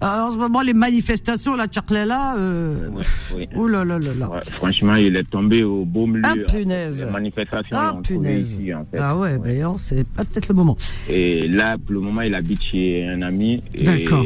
euh, 0.04 0.06
en 0.06 0.30
ce 0.32 0.38
moment 0.38 0.62
les 0.62 0.74
manifestations, 0.74 1.56
la 1.56 1.68
Tchaklela, 1.68 2.36
euh, 2.38 2.90
Oui, 2.92 3.04
oui. 3.36 3.48
oh 3.56 3.68
là 3.68 3.84
là 3.86 3.98
là 4.00 4.14
là. 4.18 4.30
Ouais, 4.30 4.40
franchement, 4.58 4.96
il 4.96 5.16
est 5.16 5.30
tombé 5.30 5.64
au 5.64 5.86
beau 5.86 6.06
milieu. 6.08 6.22
Ah, 6.26 6.34
hein. 6.38 6.44
punaise. 6.52 7.04
Les 7.06 7.12
manifestations 7.12 7.78
Ah 7.78 7.98
punaise. 8.04 8.52
ici, 8.52 8.74
en 8.74 8.84
fait. 8.86 8.98
Ah 9.00 9.16
ouais, 9.18 9.38
ben 9.38 9.62
non, 9.62 9.78
c'est 9.78 10.08
pas 10.08 10.26
peut-être 10.26 10.50
le 10.50 10.56
moment. 10.56 10.78
Et 11.10 11.48
là, 11.48 11.78
pour 11.78 11.94
le 11.94 12.02
moment, 12.02 12.22
il 12.22 12.36
habite 12.36 12.62
chez 12.64 13.06
un 13.08 13.22
ami. 13.22 13.62
et 13.74 13.84
D'accord. 13.84 14.26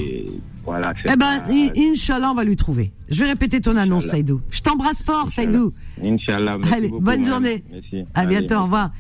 Voilà. 0.65 0.93
Eh 1.03 1.09
ben, 1.09 1.17
pas- 1.17 1.43
Inch'Allah, 1.77 2.31
on 2.31 2.35
va 2.35 2.45
lui 2.45 2.55
trouver. 2.55 2.93
Je 3.09 3.19
vais 3.21 3.31
répéter 3.31 3.59
ton 3.59 3.75
annonce. 3.75 4.05
Saïdou. 4.05 4.39
Je 4.49 4.61
t'embrasse 4.61 5.03
fort. 5.03 5.29
Saïdou. 5.29 5.73
Inch'Allah. 6.01 6.57
Allez, 6.71 6.87
beaucoup, 6.87 7.03
bonne 7.03 7.25
journée. 7.25 7.65
Merci. 7.73 8.05
À 8.13 8.21
Allez, 8.21 8.37
bientôt, 8.39 8.55
au 8.55 8.63
revoir. 8.63 8.91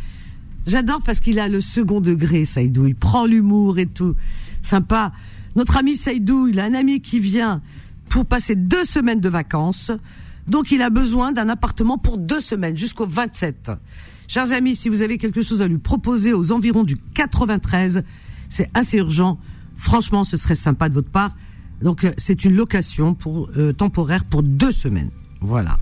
J'adore 0.65 1.01
parce 1.01 1.19
qu'il 1.19 1.39
a 1.39 1.47
le 1.47 1.61
second 1.61 2.01
degré, 2.01 2.45
Saïdou. 2.45 2.87
Il 2.87 2.95
prend 2.95 3.25
l'humour 3.25 3.79
et 3.79 3.85
tout. 3.85 4.15
Sympa. 4.61 5.11
Notre 5.55 5.77
ami 5.77 5.97
Saïdou, 5.97 6.47
il 6.47 6.59
a 6.59 6.65
un 6.65 6.73
ami 6.73 7.01
qui 7.01 7.19
vient 7.19 7.61
pour 8.09 8.25
passer 8.25 8.55
deux 8.55 8.85
semaines 8.85 9.19
de 9.19 9.29
vacances. 9.29 9.91
Donc, 10.47 10.71
il 10.71 10.81
a 10.81 10.89
besoin 10.89 11.31
d'un 11.31 11.49
appartement 11.49 11.97
pour 11.97 12.17
deux 12.17 12.39
semaines, 12.39 12.77
jusqu'au 12.77 13.05
27. 13.05 13.71
Chers 14.27 14.51
amis, 14.51 14.75
si 14.75 14.89
vous 14.89 15.01
avez 15.01 15.17
quelque 15.17 15.41
chose 15.41 15.61
à 15.61 15.67
lui 15.67 15.77
proposer 15.77 16.33
aux 16.33 16.51
environs 16.51 16.83
du 16.83 16.95
93, 16.97 18.03
c'est 18.49 18.69
assez 18.73 18.97
urgent. 18.97 19.39
Franchement, 19.75 20.23
ce 20.23 20.37
serait 20.37 20.55
sympa 20.55 20.89
de 20.89 20.93
votre 20.93 21.09
part. 21.09 21.35
Donc, 21.81 22.03
euh, 22.03 22.13
c'est 22.17 22.45
une 22.45 22.55
location 22.55 23.13
pour, 23.13 23.49
euh, 23.57 23.73
temporaire 23.73 24.23
pour 24.23 24.43
deux 24.43 24.71
semaines. 24.71 25.09
Voilà. 25.41 25.77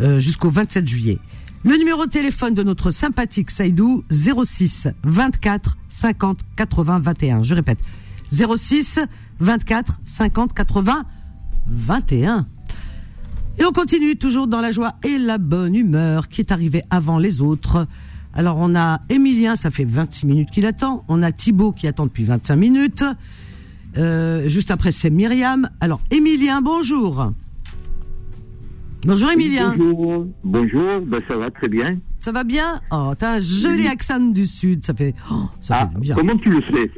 Euh, 0.00 0.18
jusqu'au 0.18 0.50
27 0.50 0.86
juillet. 0.86 1.18
Le 1.68 1.76
numéro 1.76 2.06
de 2.06 2.10
téléphone 2.10 2.54
de 2.54 2.62
notre 2.62 2.90
sympathique 2.90 3.50
Saïdou, 3.50 4.02
06 4.08 4.88
24 5.04 5.76
50 5.90 6.38
80 6.56 6.98
21. 7.00 7.42
Je 7.42 7.54
répète, 7.54 7.78
06 8.32 9.00
24 9.40 10.00
50 10.06 10.54
80 10.54 11.04
21. 11.66 12.46
Et 13.58 13.66
on 13.66 13.72
continue 13.72 14.16
toujours 14.16 14.46
dans 14.46 14.62
la 14.62 14.70
joie 14.70 14.94
et 15.02 15.18
la 15.18 15.36
bonne 15.36 15.74
humeur 15.74 16.28
qui 16.28 16.40
est 16.40 16.52
arrivée 16.52 16.84
avant 16.88 17.18
les 17.18 17.42
autres. 17.42 17.86
Alors 18.32 18.56
on 18.60 18.74
a 18.74 19.02
Emilien, 19.10 19.54
ça 19.54 19.70
fait 19.70 19.84
26 19.84 20.24
minutes 20.24 20.50
qu'il 20.50 20.64
attend. 20.64 21.04
On 21.08 21.22
a 21.22 21.32
Thibaut 21.32 21.72
qui 21.72 21.86
attend 21.86 22.06
depuis 22.06 22.24
25 22.24 22.56
minutes. 22.56 23.04
Euh, 23.98 24.48
juste 24.48 24.70
après 24.70 24.90
c'est 24.90 25.10
Myriam. 25.10 25.68
Alors 25.82 26.00
Emilien, 26.10 26.62
bonjour. 26.62 27.30
Bonjour 29.06 29.30
Emilien. 29.30 29.74
Bonjour, 29.76 30.26
bonjour, 30.44 31.00
ben 31.06 31.20
ça 31.28 31.36
va 31.36 31.50
très 31.50 31.68
bien. 31.68 31.96
Ça 32.18 32.32
va 32.32 32.42
bien? 32.44 32.80
Oh, 32.90 33.12
t'as 33.16 33.34
un 33.36 33.38
joli 33.38 33.86
accent 33.86 34.18
du 34.20 34.44
sud, 34.44 34.84
ça 34.84 34.92
fait, 34.92 35.14
oh, 35.30 35.44
ça 35.60 35.82
Ah, 35.82 35.90
fait 35.92 36.00
bien. 36.00 36.14
comment 36.16 36.36
tu 36.36 36.50
le 36.50 36.60
sais? 36.62 36.90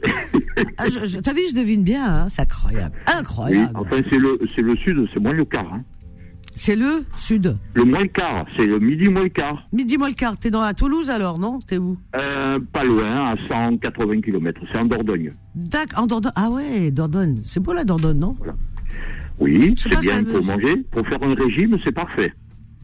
Ah, 0.79 0.85
T'as 1.23 1.33
vu, 1.33 1.43
je 1.51 1.55
devine 1.57 1.83
bien, 1.85 2.05
hein, 2.23 2.27
c'est 2.31 2.43
incroyable, 2.43 2.95
Oui, 3.07 3.15
incroyable. 3.19 3.73
enfin 3.75 3.97
c'est 4.11 4.19
le 4.19 4.39
c'est 4.55 4.63
le 4.63 4.77
sud, 4.77 5.07
c'est 5.13 5.21
moins 5.21 5.33
le 5.35 5.45
quart. 5.45 5.73
Hein. 5.73 5.83
C'est 6.57 6.75
le 6.75 7.05
sud. 7.17 7.57
Le 7.75 7.85
moins 7.85 8.01
le 8.01 8.09
quart, 8.09 8.45
c'est 8.57 8.67
le 8.67 8.79
midi 8.81 9.09
moins 9.09 9.23
le 9.23 9.29
quart. 9.29 9.63
Midi 9.73 9.97
moi 9.99 10.09
le 10.09 10.15
quart, 10.15 10.37
t'es 10.39 10.51
dans 10.51 10.63
la 10.63 10.75
Toulouse 10.75 11.11
alors, 11.11 11.39
non? 11.39 11.61
T'es 11.67 11.79
où? 11.79 11.97
Euh, 12.17 12.59
pas 12.73 12.85
loin, 12.85 13.31
à 13.33 13.37
180 13.49 14.21
km, 14.23 14.61
c'est 14.73 14.79
en 14.79 14.87
Dordogne. 14.87 15.33
D'accord, 15.55 16.03
en 16.03 16.07
Dordogne. 16.07 16.33
Ah 16.35 16.51
ouais, 16.51 16.91
Dordogne. 16.91 17.41
C'est 17.45 17.61
beau 17.61 17.73
la 17.73 17.85
Dordogne, 17.85 18.19
non? 18.19 18.37
Oui, 19.41 19.75
c'est 19.77 19.99
bien 20.01 20.23
pour 20.25 20.45
manger. 20.45 20.77
Pour 20.93 21.07
faire 21.07 21.23
un 21.23 21.35
régime, 21.35 21.77
c'est 21.83 21.93
parfait. 21.93 22.33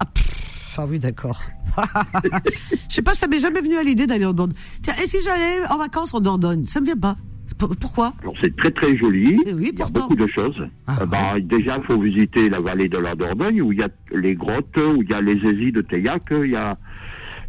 Ah, 0.00 0.04
pff, 0.06 0.74
ah 0.78 0.84
oui, 0.88 0.98
d'accord. 0.98 1.42
Je 2.88 2.94
sais 2.94 3.02
pas, 3.02 3.14
ça 3.14 3.26
m'est 3.26 3.38
jamais 3.38 3.60
venu 3.60 3.76
à 3.76 3.82
l'idée 3.82 4.06
d'aller 4.06 4.24
en 4.24 4.32
Dordogne. 4.32 4.56
Tiens, 4.82 4.94
est-ce 5.02 5.18
que 5.18 5.22
j'allais 5.22 5.66
en 5.70 5.76
vacances 5.78 6.14
en 6.14 6.20
Dordogne? 6.20 6.64
Ça 6.64 6.80
me 6.80 6.86
vient 6.86 6.96
pas. 6.96 7.16
P- 7.58 7.66
Pourquoi? 7.80 8.12
Alors 8.22 8.34
c'est 8.42 8.54
très 8.56 8.70
très 8.70 8.96
joli. 8.96 9.38
Eh 9.46 9.54
oui, 9.54 9.70
il 9.72 9.78
y 9.78 9.82
a 9.82 9.86
beaucoup 9.86 10.16
de 10.16 10.26
choses. 10.26 10.66
Ah, 10.86 10.98
Euh, 11.02 11.06
bah, 11.06 11.34
Déjà, 11.40 11.78
il 11.78 11.84
faut 11.84 11.98
visiter 12.00 12.48
la 12.48 12.60
vallée 12.60 12.88
de 12.88 12.98
la 12.98 13.14
Dordogne 13.14 13.60
où 13.62 13.72
il 13.72 13.78
y 13.78 13.82
a 13.82 13.88
les 14.12 14.34
grottes, 14.34 14.76
où 14.78 15.02
il 15.02 15.08
y 15.08 15.14
a 15.14 15.20
les 15.20 15.36
aisies 15.46 15.72
de 15.72 15.80
Teillac, 15.82 16.22
il 16.30 16.50
y 16.50 16.56
a 16.56 16.76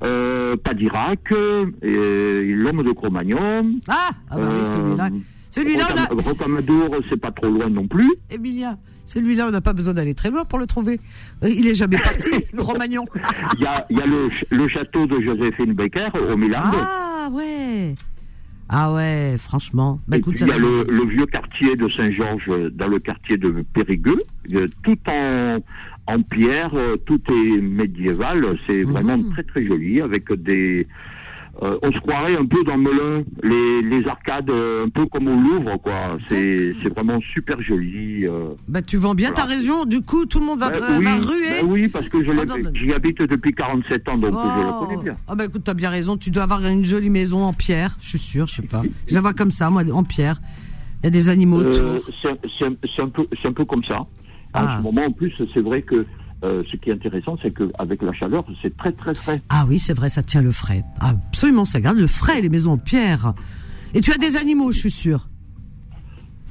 euh, 0.03 0.55
Padirac, 0.57 1.31
et 1.81 2.53
l'homme 2.53 2.83
de 2.83 2.91
Cro-Magnon. 2.91 3.79
Ah, 3.87 4.11
ah 4.29 4.37
bah 4.37 4.49
oui, 4.53 4.65
celui-là. 4.65 5.05
Euh, 5.05 5.09
Celui-là, 5.09 5.09
on 5.55 5.61
a... 5.61 6.05
Rocam- 6.05 6.21
Rocamadour, 6.21 6.95
c'est 7.09 7.19
pas 7.19 7.31
trop 7.31 7.47
loin 7.49 7.69
non 7.69 7.87
plus. 7.87 8.09
Emilia, 8.29 8.77
celui-là, 9.05 9.47
on 9.47 9.51
n'a 9.51 9.61
pas 9.61 9.73
besoin 9.73 9.93
d'aller 9.93 10.13
très 10.13 10.29
loin 10.31 10.43
pour 10.45 10.59
le 10.59 10.67
trouver. 10.67 10.99
Euh, 11.43 11.49
Il 11.49 11.67
est 11.67 11.75
jamais 11.75 11.97
parti, 11.97 12.29
Cro-Magnon. 12.57 13.05
Il 13.55 13.61
y 13.61 13.65
a, 13.65 13.85
il 13.89 13.97
y 13.97 14.01
a 14.01 14.05
le, 14.05 14.29
ch- 14.29 14.45
le 14.51 14.67
château 14.67 15.05
de 15.07 15.19
Joséphine 15.21 15.73
Becker 15.73 16.09
au 16.31 16.35
Milan. 16.37 16.59
Ah 16.63 17.29
ouais. 17.31 17.95
Ah 18.69 18.91
ouais, 18.93 19.37
franchement. 19.39 20.01
Bah 20.09 20.17
écoute, 20.17 20.35
il 20.41 20.47
y 20.47 20.51
a 20.51 20.57
le, 20.57 20.83
le 20.89 21.05
vieux 21.05 21.25
quartier 21.25 21.75
de 21.77 21.87
Saint-Georges, 21.89 22.49
euh, 22.49 22.69
dans 22.69 22.87
le 22.87 22.99
quartier 22.99 23.37
de 23.37 23.63
Périgueux, 23.73 24.21
euh, 24.53 24.67
tout 24.83 24.97
en, 25.07 25.59
en 26.07 26.21
pierre, 26.23 26.71
tout 27.05 27.21
est 27.29 27.61
médiéval, 27.61 28.57
c'est 28.67 28.83
Mhm. 28.83 28.91
vraiment 28.91 29.23
très 29.31 29.43
très 29.43 29.65
joli, 29.65 30.01
avec 30.01 30.31
des... 30.33 30.85
euh, 31.63 31.77
on 31.81 31.91
se 31.91 31.97
croirait 31.99 32.37
un 32.37 32.45
peu 32.45 32.63
dans 32.63 32.77
Melun, 32.77 33.23
les, 33.43 33.81
les 33.81 34.07
arcades, 34.07 34.49
euh, 34.49 34.85
un 34.85 34.89
peu 34.89 35.05
comme 35.07 35.27
au 35.27 35.35
Louvre, 35.35 35.77
quoi. 35.81 36.17
C'est 36.27 36.73
c'est 36.83 36.89
vraiment 36.89 37.19
super 37.33 37.59
joli. 37.61 38.25
euh. 38.27 38.49
bah 38.67 38.81
tu 38.81 38.97
vends 38.97 39.15
bien 39.15 39.31
ta 39.31 39.43
Voilà. 39.45 39.57
région. 39.57 39.85
Du 39.85 40.01
coup, 40.01 40.25
tout 40.25 40.39
le 40.39 40.45
monde 40.45 40.59
va, 40.59 40.67
euh, 40.71 40.97
oui, 40.99 41.05
va 41.05 41.15
ruer. 41.15 41.61
ben 41.61 41.67
oui, 41.67 41.87
parce 41.87 42.07
que 42.09 42.17
Oh, 42.17 42.69
j'y 42.75 42.93
habite 42.93 43.19
depuis 43.21 43.53
47 43.53 44.09
ans, 44.09 44.17
donc 44.17 44.31
je 44.33 44.35
la 44.37 44.71
Oh. 44.81 44.85
connais 44.85 45.03
bien. 45.03 45.17
Ah 45.27 45.35
bah 45.35 45.45
écoute, 45.45 45.61
t'as 45.63 45.73
bien 45.73 45.89
raison. 45.89 46.15
Tu 46.17 46.29
dois 46.31 46.43
avoir 46.43 46.63
une 46.65 46.83
jolie 46.85 47.09
maison 47.09 47.43
en 47.43 47.53
pierre. 47.53 47.95
Je 47.99 48.09
suis 48.09 48.19
sûr, 48.19 48.47
je 48.47 48.55
sais 48.55 48.61
pas. 48.61 48.81
Je 49.07 49.15
la 49.15 49.21
vois 49.21 49.33
comme 49.33 49.51
ça, 49.51 49.69
moi, 49.69 49.83
en 49.91 50.03
pierre. 50.03 50.39
Il 51.01 51.05
y 51.05 51.07
a 51.07 51.11
des 51.11 51.29
animaux 51.29 51.59
autour. 51.59 51.97
c'est 52.21 52.29
un, 52.65 52.71
un 53.05 53.09
peu, 53.09 53.25
c'est 53.41 53.47
un 53.47 53.53
peu 53.53 53.65
comme 53.65 53.83
ça. 53.83 53.99
En 53.99 54.07
Ah. 54.53 54.77
ce 54.77 54.83
moment, 54.83 55.05
en 55.05 55.11
plus, 55.11 55.31
c'est 55.53 55.59
vrai 55.61 55.81
que 55.81 56.05
euh, 56.43 56.63
ce 56.71 56.77
qui 56.77 56.89
est 56.89 56.93
intéressant, 56.93 57.37
c'est 57.41 57.51
qu'avec 57.53 58.01
la 58.01 58.13
chaleur, 58.13 58.45
c'est 58.61 58.75
très 58.77 58.91
très 58.91 59.13
frais. 59.13 59.41
Ah 59.49 59.65
oui, 59.67 59.79
c'est 59.79 59.93
vrai, 59.93 60.09
ça 60.09 60.21
tient 60.23 60.41
le 60.41 60.51
frais. 60.51 60.83
Absolument, 60.99 61.65
ça 61.65 61.79
garde 61.81 61.97
le 61.97 62.07
frais, 62.07 62.41
les 62.41 62.49
maisons 62.49 62.73
en 62.73 62.77
pierre. 62.77 63.33
Et 63.93 64.01
tu 64.01 64.11
as 64.11 64.17
des 64.17 64.35
animaux, 64.37 64.71
je 64.71 64.79
suis 64.79 64.91
sûr. 64.91 65.27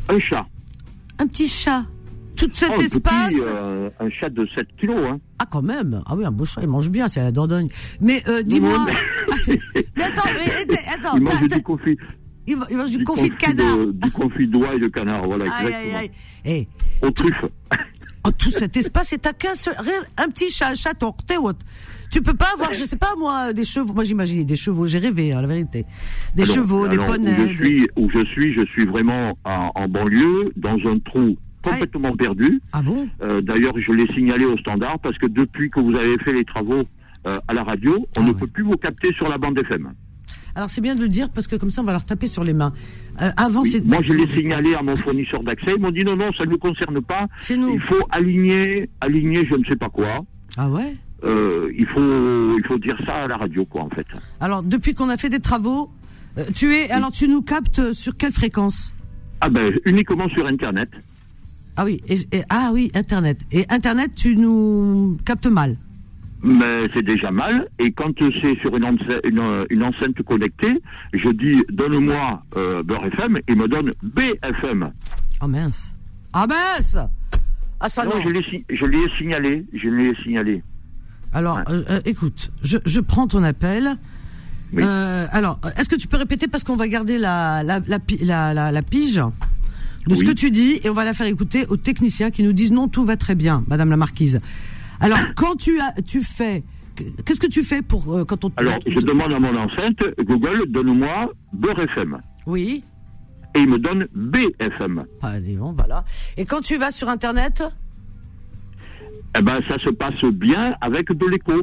Un 0.08 0.18
chat. 0.18 0.46
Un 1.18 1.26
petit 1.26 1.48
chat. 1.48 1.84
Tout 2.36 2.50
cet 2.52 2.70
Oh, 2.76 2.80
espace. 2.82 3.28
petit, 3.34 3.40
euh, 3.46 3.88
un 3.98 4.10
chat 4.10 4.28
de 4.28 4.46
7 4.54 4.66
kilos, 4.78 4.98
hein. 5.08 5.18
Ah, 5.38 5.46
quand 5.50 5.62
même. 5.62 6.02
Ah 6.04 6.14
oui, 6.14 6.24
un 6.26 6.30
beau 6.30 6.44
chat, 6.44 6.60
il 6.62 6.68
mange 6.68 6.90
bien, 6.90 7.08
c'est 7.08 7.20
la 7.22 7.32
Dordogne. 7.32 7.68
Mais 8.02 8.22
euh, 8.28 8.42
dis-moi. 8.42 8.76
Ah, 8.90 9.34
c'est- 9.40 9.58
mais 9.96 10.02
attends, 10.02 10.22
mais, 10.34 10.66
mais, 10.68 10.76
attends. 10.94 11.16
il 11.16 11.22
mange 11.22 11.48
du 11.48 11.62
confit, 11.62 11.96
il 12.46 12.56
mange 12.58 12.90
du 12.90 12.98
du 12.98 13.04
confit 13.04 13.30
de 13.30 13.34
canard. 13.36 13.78
de- 13.78 13.92
du 13.92 14.10
confit 14.10 14.46
d'oie 14.48 14.74
et 14.74 14.78
de 14.78 14.88
canard, 14.88 15.24
voilà, 15.26 15.44
Aïe, 15.56 15.66
exactement. 15.66 15.96
aïe, 15.98 16.10
aïe. 16.44 16.66
Eh, 17.00 17.06
Aux 17.06 17.10
truffes. 17.10 17.44
Oh, 18.26 18.30
tout 18.36 18.50
cet 18.50 18.76
espace, 18.76 19.12
et 19.12 19.18
t'as 19.18 19.32
qu'un 19.32 19.52
un 20.16 20.28
petit 20.28 20.50
chat, 20.50 20.68
un 20.70 20.74
chaton. 20.74 21.14
Tu 22.10 22.22
peux 22.22 22.34
pas 22.34 22.48
avoir, 22.54 22.72
je 22.72 22.84
sais 22.84 22.96
pas 22.96 23.14
moi, 23.18 23.52
des 23.52 23.64
chevaux. 23.64 23.92
Moi, 23.92 24.04
j'imaginais 24.04 24.44
des 24.44 24.56
chevaux, 24.56 24.86
j'ai 24.86 24.98
rêvé, 24.98 25.32
hein, 25.32 25.40
la 25.40 25.48
vérité. 25.48 25.84
Des 26.34 26.44
Alors, 26.44 26.54
chevaux, 26.54 26.88
des 26.88 26.96
poneys. 26.98 27.32
Où 27.32 27.48
je 27.48 27.58
des- 27.58 27.64
suis, 27.64 27.88
où 27.96 28.10
je 28.10 28.24
suis, 28.26 28.52
je 28.54 28.64
suis 28.66 28.86
vraiment 28.86 29.32
en, 29.44 29.70
en 29.74 29.88
banlieue, 29.88 30.50
dans 30.56 30.76
un 30.88 30.98
trou 31.00 31.36
complètement 31.62 32.14
perdu. 32.16 32.60
Ah 32.72 32.80
bon? 32.82 33.08
Euh, 33.22 33.40
D'ailleurs, 33.40 33.74
je 33.76 33.90
l'ai 33.92 34.06
signalé 34.14 34.44
au 34.44 34.56
standard 34.58 35.00
parce 35.00 35.18
que 35.18 35.26
depuis 35.26 35.68
que 35.68 35.80
vous 35.80 35.94
avez 35.96 36.16
fait 36.18 36.32
les 36.32 36.44
travaux 36.44 36.82
euh, 37.26 37.40
à 37.48 37.54
la 37.54 37.64
radio, 37.64 38.06
on 38.16 38.20
Ah 38.20 38.22
ne 38.22 38.28
ouais. 38.28 38.34
peut 38.34 38.46
plus 38.46 38.62
vous 38.62 38.76
capter 38.76 39.12
sur 39.14 39.28
la 39.28 39.36
bande 39.36 39.58
FM. 39.58 39.92
Alors 40.56 40.70
c'est 40.70 40.80
bien 40.80 40.96
de 40.96 41.00
le 41.02 41.08
dire 41.08 41.28
parce 41.30 41.46
que 41.46 41.54
comme 41.56 41.70
ça 41.70 41.82
on 41.82 41.84
va 41.84 41.92
leur 41.92 42.04
taper 42.06 42.26
sur 42.26 42.42
les 42.42 42.54
mains. 42.54 42.72
Euh, 43.22 43.30
avant 43.36 43.60
Oui, 43.62 43.70
c'est 43.70 43.84
Moi, 43.84 43.98
je 44.02 44.14
l'ai 44.14 44.30
signalé 44.32 44.74
à 44.74 44.82
mon 44.82 44.96
fournisseur 44.96 45.42
d'accès. 45.42 45.72
Ils 45.76 45.80
m'ont 45.80 45.90
dit 45.90 46.02
non, 46.02 46.16
non, 46.16 46.32
ça 46.32 46.44
ne 46.44 46.50
nous 46.50 46.58
concerne 46.58 47.00
pas. 47.02 47.26
C'est 47.42 47.56
nous. 47.56 47.74
Il 47.74 47.80
faut 47.82 48.02
aligner, 48.10 48.88
aligner, 49.00 49.46
je 49.48 49.54
ne 49.54 49.64
sais 49.64 49.76
pas 49.76 49.88
quoi. 49.90 50.24
Ah 50.56 50.68
ouais? 50.70 50.94
Euh, 51.24 51.70
il 51.78 51.86
faut, 51.86 52.00
il 52.58 52.64
faut 52.66 52.78
dire 52.78 52.96
ça 53.06 53.24
à 53.24 53.26
la 53.28 53.36
radio, 53.36 53.64
quoi, 53.64 53.82
en 53.82 53.90
fait. 53.90 54.06
Alors 54.40 54.62
depuis 54.62 54.94
qu'on 54.94 55.08
a 55.10 55.16
fait 55.18 55.28
des 55.28 55.40
travaux, 55.40 55.90
euh, 56.38 56.44
tu 56.54 56.74
es 56.74 56.90
alors 56.90 57.10
tu 57.10 57.28
nous 57.28 57.42
captes 57.42 57.92
sur 57.92 58.16
quelle 58.16 58.32
fréquence? 58.32 58.92
Ah 59.42 59.50
ben, 59.50 59.70
uniquement 59.84 60.28
sur 60.30 60.46
Internet. 60.46 60.88
Ah 61.76 61.84
oui, 61.84 62.00
et- 62.08 62.16
et- 62.32 62.42
ah 62.48 62.70
oui, 62.72 62.90
Internet. 62.94 63.38
Et 63.52 63.66
Internet, 63.68 64.12
tu 64.16 64.36
nous 64.36 65.18
captes 65.26 65.46
mal. 65.46 65.76
Mais 66.48 66.88
c'est 66.94 67.02
déjà 67.02 67.30
mal. 67.32 67.66
Et 67.80 67.90
quand 67.90 68.12
c'est 68.18 68.56
sur 68.60 68.76
une, 68.76 68.84
enceinte, 68.84 69.20
une, 69.24 69.66
une 69.68 69.82
enceinte 69.82 70.22
connectée, 70.22 70.80
je 71.12 71.28
dis 71.30 71.60
donne-moi 71.72 72.42
euh, 72.56 72.82
Beurre 72.84 73.06
FM, 73.06 73.40
il 73.48 73.56
me 73.56 73.66
donne 73.66 73.90
BFM. 74.02 74.90
Oh 75.42 75.48
mince. 75.48 75.92
Ah 76.32 76.46
mince 76.46 76.98
Ah 77.80 77.88
ça 77.88 78.04
non. 78.04 78.12
non, 78.16 78.22
je 78.22 78.84
l'ai 78.86 79.08
signalé, 79.18 79.64
je 79.74 79.88
l'ai 79.88 80.14
signalé. 80.22 80.62
Alors, 81.32 81.56
Ouais. 81.58 81.62
euh, 81.68 81.82
euh, 81.90 82.00
écoute, 82.04 82.52
je, 82.62 82.78
je 82.86 83.00
prends 83.00 83.26
ton 83.26 83.42
appel. 83.42 83.96
Oui. 84.72 84.82
Euh, 84.84 85.26
alors, 85.32 85.58
est-ce 85.76 85.88
que 85.88 85.96
tu 85.96 86.06
peux 86.08 86.16
répéter 86.16 86.46
parce 86.48 86.62
qu'on 86.64 86.76
va 86.76 86.86
garder 86.88 87.18
la, 87.18 87.62
la, 87.64 87.80
la, 87.86 87.98
pi- 87.98 88.18
la, 88.24 88.54
la- 88.54 88.70
la 88.72 88.82
pige 88.82 89.20
de 90.06 90.14
ce 90.14 90.22
que 90.22 90.30
tu 90.32 90.50
dis 90.52 90.80
et 90.84 90.88
on 90.90 90.92
va 90.92 91.04
la 91.04 91.12
faire 91.12 91.26
écouter 91.26 91.66
aux 91.66 91.76
techniciens 91.76 92.30
qui 92.30 92.44
nous 92.44 92.52
disent 92.52 92.72
non, 92.72 92.86
tout 92.86 93.04
va 93.04 93.16
très 93.16 93.34
bien, 93.34 93.64
Madame 93.66 93.90
la 93.90 93.96
Marquise. 93.96 94.40
Alors, 95.00 95.18
quand 95.36 95.56
tu 95.56 95.78
as, 95.80 95.92
tu 96.02 96.22
fais, 96.22 96.62
qu'est-ce 97.24 97.40
que 97.40 97.46
tu 97.46 97.62
fais 97.64 97.82
pour 97.82 98.12
euh, 98.14 98.24
quand 98.24 98.44
on 98.44 98.50
te- 98.50 98.60
Alors, 98.60 98.78
je 98.86 99.00
demande 99.00 99.32
à 99.32 99.38
mon 99.38 99.56
enceinte, 99.56 99.98
Google, 100.18 100.64
donne-moi 100.68 101.30
Beurre 101.52 101.80
FM. 101.80 102.18
Oui. 102.46 102.82
Et 103.54 103.60
il 103.60 103.68
me 103.68 103.78
donne 103.78 104.06
BFM. 104.14 105.02
Ah, 105.22 105.40
dis 105.40 105.56
donc, 105.56 105.76
voilà. 105.76 106.04
Et 106.36 106.44
quand 106.44 106.60
tu 106.60 106.76
vas 106.76 106.90
sur 106.90 107.08
Internet, 107.08 107.62
Eh 109.38 109.42
ben, 109.42 109.60
ça 109.68 109.78
se 109.78 109.90
passe 109.90 110.22
bien 110.32 110.74
avec 110.80 111.10
de 111.12 111.26
l'écho. 111.26 111.62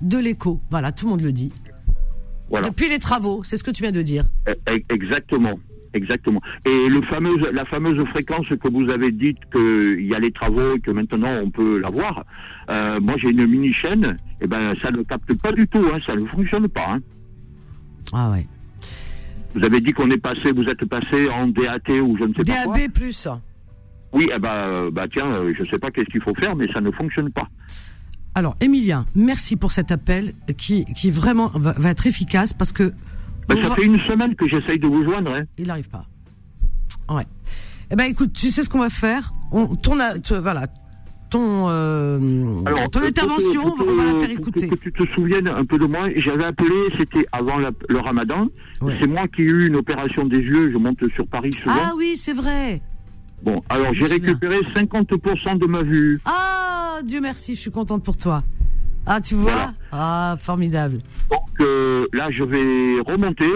de 0.00 0.18
l'écho. 0.18 0.60
Voilà, 0.70 0.92
tout 0.92 1.06
le 1.06 1.10
monde 1.12 1.20
le 1.22 1.32
dit. 1.32 1.52
Voilà. 2.50 2.68
Depuis 2.68 2.88
les 2.88 2.98
travaux, 2.98 3.42
c'est 3.44 3.56
ce 3.56 3.64
que 3.64 3.70
tu 3.70 3.82
viens 3.82 3.92
de 3.92 4.02
dire. 4.02 4.24
Eh, 4.46 4.52
eh, 4.70 4.84
Exactement. 4.92 5.58
Exactement. 5.94 6.40
Et 6.66 6.88
le 6.88 7.00
fameuse, 7.02 7.40
la 7.52 7.64
fameuse 7.64 8.04
fréquence 8.08 8.46
que 8.48 8.68
vous 8.68 8.90
avez 8.90 9.12
dite 9.12 9.38
qu'il 9.52 10.04
y 10.04 10.14
a 10.14 10.18
les 10.18 10.32
travaux 10.32 10.74
et 10.76 10.80
que 10.80 10.90
maintenant 10.90 11.32
on 11.42 11.50
peut 11.50 11.78
l'avoir, 11.78 12.24
euh, 12.68 13.00
moi 13.00 13.14
j'ai 13.16 13.28
une 13.30 13.46
mini 13.46 13.72
chaîne, 13.72 14.16
et 14.40 14.46
ben 14.46 14.74
ça 14.82 14.90
ne 14.90 15.02
capte 15.04 15.32
pas 15.40 15.52
du 15.52 15.66
tout, 15.68 15.84
hein, 15.92 15.98
ça 16.04 16.14
ne 16.16 16.26
fonctionne 16.26 16.68
pas. 16.68 16.94
hein. 16.94 16.98
Ah 18.12 18.30
ouais. 18.32 18.46
Vous 19.54 19.64
avez 19.64 19.80
dit 19.80 19.92
qu'on 19.92 20.10
est 20.10 20.20
passé, 20.20 20.50
vous 20.50 20.64
êtes 20.64 20.84
passé 20.84 21.30
en 21.30 21.46
DAT 21.46 21.88
ou 22.02 22.16
je 22.18 22.24
ne 22.24 22.34
sais 22.34 22.42
pas 22.42 22.64
quoi. 22.64 22.76
DAB 22.76 22.90
plus. 22.92 23.28
Oui, 24.12 24.28
eh 24.34 24.38
ben, 24.38 24.48
euh, 24.48 24.90
bah 24.90 25.06
tiens, 25.12 25.26
euh, 25.26 25.54
je 25.56 25.64
sais 25.70 25.78
pas 25.78 25.90
qu'est-ce 25.92 26.10
qu'il 26.10 26.20
faut 26.20 26.34
faire, 26.34 26.54
mais 26.56 26.66
ça 26.72 26.80
ne 26.80 26.90
fonctionne 26.90 27.30
pas. 27.30 27.48
Alors, 28.34 28.56
Emilien, 28.60 29.04
merci 29.14 29.54
pour 29.56 29.70
cet 29.70 29.92
appel 29.92 30.32
qui, 30.58 30.84
qui 30.86 31.12
vraiment 31.12 31.48
va, 31.54 31.72
va 31.78 31.90
être 31.90 32.06
efficace 32.08 32.52
parce 32.52 32.72
que 32.72 32.92
On 33.50 33.62
ça 33.62 33.74
fait 33.74 33.82
une 33.84 33.98
semaine 34.00 34.34
que 34.36 34.46
j'essaye 34.48 34.78
de 34.78 34.86
vous 34.86 35.04
joindre. 35.04 35.32
Hein. 35.34 35.42
il 35.58 35.66
n'arrive 35.66 35.88
pas. 35.88 36.04
Ouais. 37.08 37.24
Eh 37.90 37.96
ben, 37.96 38.04
écoute, 38.04 38.32
tu 38.32 38.50
sais 38.50 38.62
ce 38.62 38.68
qu'on 38.70 38.78
va 38.80 38.88
faire? 38.90 39.32
On, 39.52 39.66
te- 39.76 40.34
voilà, 40.34 40.66
ton, 41.30 41.66
euh, 41.68 42.18
Alors, 42.64 42.90
ton 42.90 43.00
euh, 43.02 43.08
intervention, 43.08 43.62
pour 43.72 43.86
que- 43.86 43.92
on 43.92 43.96
va 43.96 44.04
la 44.04 44.14
faire 44.18 44.28
que- 44.28 44.32
écouter. 44.32 44.66
Pour 44.68 44.78
que 44.78 44.82
tu 44.84 44.92
te 44.92 45.04
souviennes 45.14 45.48
un 45.48 45.64
peu 45.64 45.78
de 45.78 45.86
moi, 45.86 46.08
j'avais 46.16 46.44
appelé, 46.44 46.74
c'était 46.96 47.26
avant 47.32 47.58
la- 47.58 47.70
le 47.88 47.98
ramadan. 48.00 48.46
Ouais. 48.80 48.96
C'est 49.00 49.06
moi 49.06 49.28
qui 49.28 49.42
ai 49.42 49.44
eu 49.44 49.66
une 49.68 49.76
opération 49.76 50.24
des 50.24 50.38
yeux, 50.38 50.72
je 50.72 50.78
monte 50.78 50.98
sur 51.14 51.26
Paris 51.26 51.52
souvent. 51.62 51.74
Ah 51.78 51.92
oui, 51.96 52.14
c'est 52.16 52.32
vrai. 52.32 52.80
Bon, 53.42 53.62
alors 53.68 53.92
j'ai 53.92 54.06
récupéré 54.06 54.60
50% 54.74 55.56
de 55.56 55.66
ma 55.66 55.82
vue. 55.82 56.20
Ah, 56.24 56.98
Dieu 57.04 57.20
merci, 57.20 57.54
je 57.54 57.60
suis 57.60 57.70
contente 57.70 58.02
pour 58.02 58.16
toi. 58.16 58.42
Ah, 59.06 59.20
tu 59.20 59.34
vois 59.34 59.52
Voilà. 59.52 59.74
Ah, 59.96 60.34
formidable. 60.40 60.98
Donc 61.30 61.40
euh, 61.60 62.06
là, 62.12 62.28
je 62.30 62.42
vais 62.42 63.00
remonter. 63.06 63.46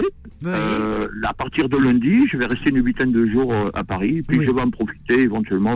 Oui. 0.41 0.47
Euh, 0.53 1.07
à 1.27 1.33
partir 1.33 1.67
de 1.67 1.75
lundi, 1.75 2.25
je 2.31 2.37
vais 2.37 2.45
rester 2.45 2.69
une 2.69 2.81
huitaine 2.85 3.11
de 3.11 3.25
jours 3.27 3.51
euh, 3.51 3.69
à 3.73 3.83
Paris. 3.83 4.21
Puis 4.25 4.39
Oui. 4.39 4.45
je 4.45 4.51
vais 4.51 4.61
en 4.61 4.69
profiter 4.69 5.19
éventuellement, 5.19 5.75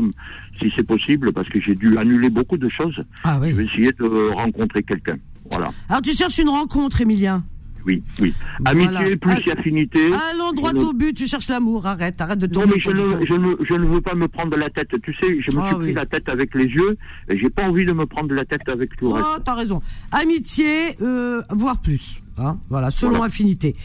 si 0.60 0.71
c'est 0.78 0.88
possible, 0.88 1.34
parce 1.34 1.49
que 1.49 1.60
j'ai 1.60 1.76
dû 1.76 1.97
annuler 1.97 2.30
beaucoup 2.30 2.58
de 2.58 2.69
choses. 2.69 3.04
Ah 3.26 3.39
Je 3.41 3.47
vais 3.47 3.54
oui. 3.54 3.65
essayer 3.69 3.91
de 3.91 4.32
rencontrer 4.34 4.82
quelqu'un. 4.84 5.17
Voilà. 5.52 5.71
Alors, 5.89 6.02
tu 6.02 6.13
cherches 6.13 6.38
une 6.38 6.47
rencontre, 6.49 7.02
Emilien 7.02 7.43
Oui, 7.85 8.01
oui. 8.21 8.33
Voilà. 8.73 8.99
Amitié 8.99 9.17
plus 9.17 9.31
Ah, 9.49 9.51
affinité. 9.59 10.05
Allons 10.31 10.53
droit 10.53 10.71
au 10.73 10.93
but, 10.93 11.13
tu 11.15 11.27
cherches 11.27 11.49
l'amour, 11.49 11.85
arrête, 11.85 12.19
arrête 12.21 12.39
de 12.39 12.47
Non, 12.47 12.53
tourner 12.65 12.73
mais 12.75 12.81
je 12.81 12.89
ne, 12.91 13.25
je, 13.25 13.33
ne, 13.33 13.55
je 13.65 13.73
ne 13.73 13.85
veux 13.93 14.01
pas 14.01 14.15
me 14.15 14.27
prendre 14.27 14.55
la 14.55 14.69
tête. 14.69 14.89
Tu 15.03 15.13
sais, 15.15 15.41
je 15.41 15.55
me 15.55 15.61
Ah 15.61 15.67
suis 15.69 15.75
oui. 15.77 15.83
pris 15.85 15.93
la 15.93 16.05
tête 16.05 16.29
avec 16.29 16.55
les 16.55 16.65
yeux 16.65 16.97
et 17.29 17.37
j'ai 17.37 17.49
pas 17.49 17.63
envie 17.63 17.85
de 17.85 17.91
me 17.93 18.05
prendre 18.05 18.33
la 18.33 18.45
tête 18.45 18.67
avec 18.69 18.95
tout 18.97 19.07
le 19.07 19.11
Oh, 19.11 19.15
reste. 19.15 19.43
t'as 19.45 19.53
raison. 19.55 19.81
Amitié, 20.11 20.95
euh, 21.01 21.41
voire 21.49 21.79
plus. 21.81 22.21
Hein 22.37 22.57
voilà, 22.69 22.89
selon 22.91 23.11
Voilà. 23.11 23.25
affinité. 23.25 23.75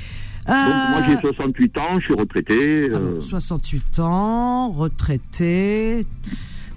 Euh, 0.49 0.53
Donc 0.53 0.91
moi 0.91 1.03
j'ai 1.07 1.17
68 1.21 1.77
ans, 1.79 1.99
je 2.01 2.05
suis 2.07 2.15
retraité. 2.15 2.91
ah, 2.95 2.97
euh, 2.97 3.21
68 3.21 3.99
ans, 3.99 4.71
retraité. 4.71 6.07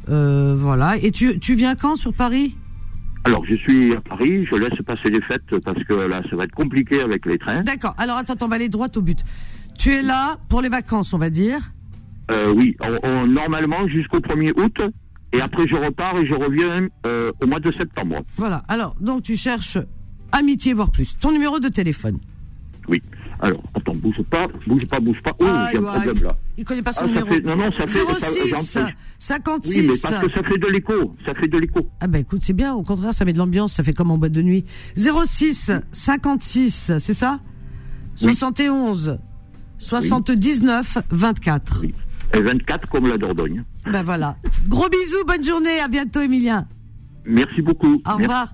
euh, 0.10 0.56
voilà. 0.58 0.98
Et 0.98 1.12
tu, 1.12 1.40
tu 1.40 1.54
viens 1.56 1.76
quand 1.76 1.96
sur 1.96 2.14
Paris? 2.14 2.56
Alors, 3.24 3.46
je 3.46 3.56
suis 3.56 3.94
à 3.96 4.02
Paris, 4.02 4.46
je 4.46 4.56
laisse 4.56 4.82
passer 4.86 5.10
les 5.10 5.22
fêtes 5.22 5.44
parce 5.64 5.84
que 5.84 5.94
là, 5.94 6.22
ça 6.30 6.36
va 6.36 6.46
être 6.46 6.56
compliqué 6.56 7.02
avec 7.02 7.26
les 7.26 7.38
trains. 7.38 7.62
D'accord. 7.62 7.94
Alors 7.98 8.18
attends, 8.18 8.36
on 8.42 8.48
va 8.48 8.56
aller 8.56 8.70
droit 8.70 8.88
au 8.96 9.02
but. 9.02 9.20
Tu 9.78 9.94
es 9.94 10.02
là 10.02 10.38
pour 10.50 10.62
les 10.62 10.70
vacances, 10.70 11.14
on 11.14 11.18
va 11.20 11.30
dire. 11.30 11.60
Euh, 12.32 12.52
oui, 12.56 12.76
on- 12.80 12.98
on- 13.08 13.28
normalement 13.28 13.88
jusqu'au 13.88 14.20
1er 14.20 14.54
août, 14.60 14.76
et 15.34 15.42
après 15.42 15.68
je 15.68 15.76
repars 15.76 16.18
et 16.18 16.26
je 16.26 16.34
reviens 16.34 16.88
euh, 17.06 17.32
au 17.42 17.46
mois 17.48 17.60
de 17.60 17.72
septembre. 17.74 18.22
Voilà. 18.38 18.64
Alors, 18.68 18.96
donc 19.00 19.22
tu 19.24 19.36
cherches 19.36 19.78
amitié, 20.32 20.74
voire 20.74 20.92
plus. 20.92 21.16
Ton 21.20 21.32
numéro 21.32 21.60
de 21.60 21.68
téléphone. 21.70 22.20
Oui. 22.88 23.02
Alors, 23.44 23.64
attends, 23.74 23.96
bouge 23.96 24.22
pas, 24.30 24.48
bouge 24.68 24.86
pas, 24.88 25.00
bouge 25.00 25.20
pas. 25.24 25.32
Oh, 25.40 25.46
Aïe, 25.46 25.70
j'ai 25.72 25.78
un 25.80 25.82
problème 25.82 26.24
là. 26.24 26.36
Il 26.58 26.64
connaît 26.64 26.82
pas 26.84 26.92
son 26.92 27.02
Ah, 27.06 27.08
numéro. 27.08 27.26
fait, 27.28 27.40
non, 27.42 27.56
non, 27.56 27.72
ça 27.72 27.88
fait. 27.88 28.00
ça- 28.20 28.28
06 28.30 28.50
j'en- 28.76 28.88
56. 29.18 29.78
Oui, 29.80 29.88
mais 29.88 29.94
parce 30.02 30.24
que 30.26 30.32
ça 30.32 30.44
fait 30.44 30.58
de 30.60 30.68
l'écho, 30.68 31.16
ça 31.26 31.34
fait 31.34 31.48
de 31.48 31.58
l'écho. 31.58 31.80
Ah 32.00 32.08
ben 32.08 32.20
écoute, 32.20 32.42
c'est 32.44 32.54
bien, 32.54 32.74
au 32.76 32.84
contraire, 32.84 33.14
ça 33.16 33.26
met 33.26 33.34
de 33.34 33.40
l'ambiance, 33.40 33.74
ça 33.74 33.84
fait 33.84 33.94
comme 33.94 34.12
en 34.12 34.18
boîte 34.20 34.32
de 34.32 34.42
nuit. 34.44 34.66
06 34.96 35.72
56, 35.92 36.92
c'est 37.00 37.14
ça? 37.14 37.40
71 38.16 39.18
79 39.80 40.98
24. 41.10 41.80
Oui. 41.82 41.94
Et 42.34 42.42
24 42.42 42.88
comme 42.90 43.08
la 43.08 43.18
Dordogne. 43.18 43.64
Ben 43.92 44.04
voilà. 44.04 44.38
Gros 44.68 44.88
bisous, 44.88 45.26
bonne 45.28 45.44
journée, 45.44 45.80
à 45.84 45.88
bientôt 45.88 46.22
Emilien. 46.22 46.66
Merci 47.26 47.62
beaucoup. 47.62 47.96
Au 47.96 48.00
Merci. 48.06 48.22
revoir. 48.22 48.48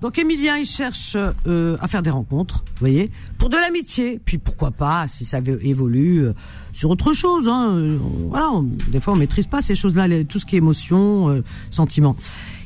Donc 0.00 0.18
Emilien, 0.18 0.56
il 0.56 0.64
cherche 0.66 1.14
euh, 1.46 1.76
à 1.80 1.86
faire 1.86 2.02
des 2.02 2.08
rencontres, 2.10 2.64
vous 2.66 2.80
voyez, 2.80 3.10
pour 3.38 3.50
de 3.50 3.56
l'amitié. 3.56 4.18
Puis 4.24 4.38
pourquoi 4.38 4.70
pas, 4.70 5.06
si 5.08 5.24
ça 5.26 5.40
évolue 5.62 6.24
euh, 6.24 6.32
sur 6.72 6.88
autre 6.88 7.12
chose. 7.12 7.48
Hein, 7.48 7.72
euh, 7.76 7.98
voilà, 8.30 8.50
on- 8.50 8.62
des 8.62 8.98
fois 9.00 9.12
on 9.12 9.16
maîtrise 9.16 9.46
pas 9.46 9.60
ces 9.60 9.74
choses-là, 9.74 10.06
tout 10.24 10.38
ce 10.38 10.46
qui 10.46 10.56
est 10.56 10.58
émotion, 10.58 11.28
euh, 11.28 11.42
sentiment. 11.70 12.16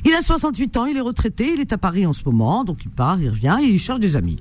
Il 0.05 0.13
a 0.13 0.21
68 0.21 0.77
ans, 0.77 0.85
il 0.85 0.95
est 0.95 1.01
retraité, 1.01 1.51
il 1.53 1.59
est 1.59 1.73
à 1.73 1.77
Paris 1.77 2.05
en 2.05 2.13
ce 2.13 2.23
moment, 2.25 2.63
donc 2.63 2.77
il 2.85 2.89
part, 2.91 3.19
il 3.19 3.29
revient 3.29 3.57
et 3.61 3.65
il 3.67 3.79
cherche 3.79 3.99
des 3.99 4.15
amis. 4.15 4.37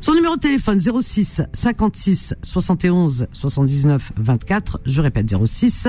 Son 0.00 0.14
numéro 0.14 0.34
de 0.34 0.40
téléphone 0.40 0.80
06 0.80 1.42
56 1.52 2.34
71 2.42 3.28
79 3.32 4.10
24. 4.16 4.80
Je 4.84 5.00
répète 5.00 5.32
06 5.46 5.86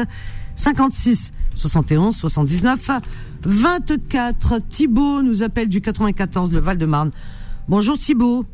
56 0.56 1.32
71 1.54 2.16
79 2.16 2.89
24. 3.46 4.60
Thibaut 4.70 5.22
nous 5.22 5.44
appelle 5.44 5.70
du 5.70 5.82
94, 5.82 6.52
le 6.52 6.60
Val-de-Marne. 6.60 7.12
Bonjour 7.68 7.98
Thibaut. 7.98 8.46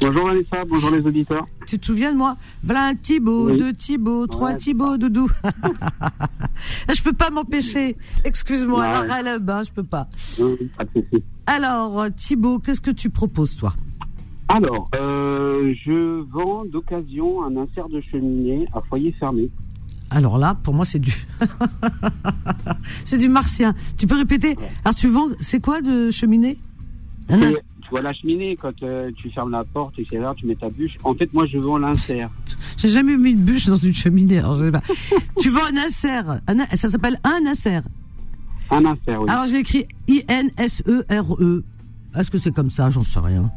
Bonjour 0.00 0.26
Vanessa, 0.28 0.64
bonjour 0.66 0.90
les 0.92 1.04
auditeurs. 1.06 1.44
Tu 1.66 1.78
te 1.78 1.84
souviens 1.84 2.12
de 2.12 2.16
moi? 2.16 2.36
Voilà 2.62 2.84
un 2.86 2.94
Thibaut, 2.94 3.50
Oui. 3.50 3.58
deux 3.58 3.72
Thibaut, 3.74 4.26
trois 4.26 4.52
Ouais. 4.52 4.56
Thibaut, 4.58 4.96
doudou. 4.96 5.28
je 6.94 7.02
peux 7.02 7.12
pas 7.12 7.28
m'empêcher. 7.30 7.96
Excuse-moi, 8.24 8.80
Ouais. 8.80 8.86
alors 8.86 9.10
à 9.12 9.22
la 9.22 9.38
bain, 9.38 9.62
je 9.62 9.70
peux 9.72 9.82
pas. 9.84 10.08
Pas 10.78 10.84
de 10.84 10.90
souci. 10.94 11.22
Alors 11.46 12.06
Thibaut, 12.16 12.58
qu'est-ce 12.60 12.80
que 12.80 12.90
tu 12.90 13.10
proposes 13.10 13.56
toi? 13.56 13.74
Alors, 14.48 14.88
euh, 14.94 15.74
je 15.84 16.22
vends 16.30 16.64
d'occasion 16.64 17.44
un 17.44 17.56
insert 17.56 17.88
de 17.88 18.00
cheminée 18.00 18.66
à 18.72 18.80
foyer 18.80 19.12
fermé. 19.12 19.48
Alors 20.10 20.38
là, 20.38 20.56
pour 20.62 20.74
moi, 20.74 20.84
c'est 20.84 20.98
du, 20.98 21.14
c'est 23.04 23.18
du 23.18 23.28
martien. 23.28 23.74
Tu 23.96 24.06
peux 24.06 24.16
répéter 24.16 24.56
Alors 24.84 24.94
tu 24.94 25.08
vends, 25.08 25.28
c'est 25.40 25.60
quoi 25.60 25.80
de 25.80 26.10
cheminée 26.10 26.58
Et 27.30 27.34
tu 27.34 27.90
vois 27.90 28.02
la 28.02 28.12
cheminée, 28.12 28.56
quand 28.56 28.82
euh, 28.82 29.10
tu 29.16 29.30
fermes 29.30 29.50
la 29.50 29.64
porte, 29.64 29.98
etc., 29.98 30.22
tu 30.36 30.46
mets 30.46 30.56
ta 30.56 30.68
bûche. 30.68 30.96
En 31.04 31.14
fait, 31.14 31.32
moi, 31.32 31.46
je 31.46 31.58
vends 31.58 31.78
l'insert. 31.78 32.30
J'ai 32.76 32.90
jamais 32.90 33.16
mis 33.16 33.30
une 33.30 33.42
bûche 33.44 33.66
dans 33.66 33.76
une 33.76 33.94
cheminée. 33.94 34.38
alors 34.38 34.58
je 34.58 34.64
sais 34.64 34.70
pas. 34.72 34.82
tu 35.40 35.50
vends 35.50 35.64
un 35.72 35.76
insert. 35.76 36.40
Un 36.46 36.66
ça 36.74 36.88
s'appelle 36.88 37.20
un 37.24 37.46
insert. 37.46 37.82
Un 38.70 38.84
insert, 38.84 39.20
oui. 39.20 39.28
Alors 39.28 39.46
je 39.46 39.54
l'écris 39.54 39.86
I-N-S-E-R-E. 40.08 41.64
Est-ce 42.16 42.30
que 42.30 42.38
c'est 42.38 42.52
comme 42.52 42.70
ça? 42.70 42.90
J'en 42.90 43.02
sais 43.02 43.20
rien. 43.20 43.50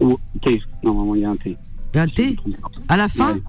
Ou 0.00 0.18
T. 0.42 0.60
Normalement, 0.82 1.14
il 1.14 1.20
y 1.22 1.24
a 1.24 1.30
un 1.30 1.36
T. 1.36 1.56
Et 1.94 1.98
un 1.98 2.08
T? 2.08 2.36
À 2.88 2.96
la 2.96 3.08
fin? 3.08 3.34
Ouais. 3.34 3.42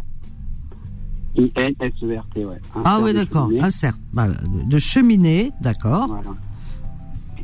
I-N-S-E-R-T, 1.38 2.46
ouais. 2.46 2.58
Ah 2.84 3.00
oui, 3.02 3.14
d'accord. 3.14 3.50
Insert. 3.60 3.98
Voilà, 4.14 4.36
de 4.66 4.80
cheminée, 4.80 5.52
d'accord. 5.62 6.08
Voilà. 6.08 6.36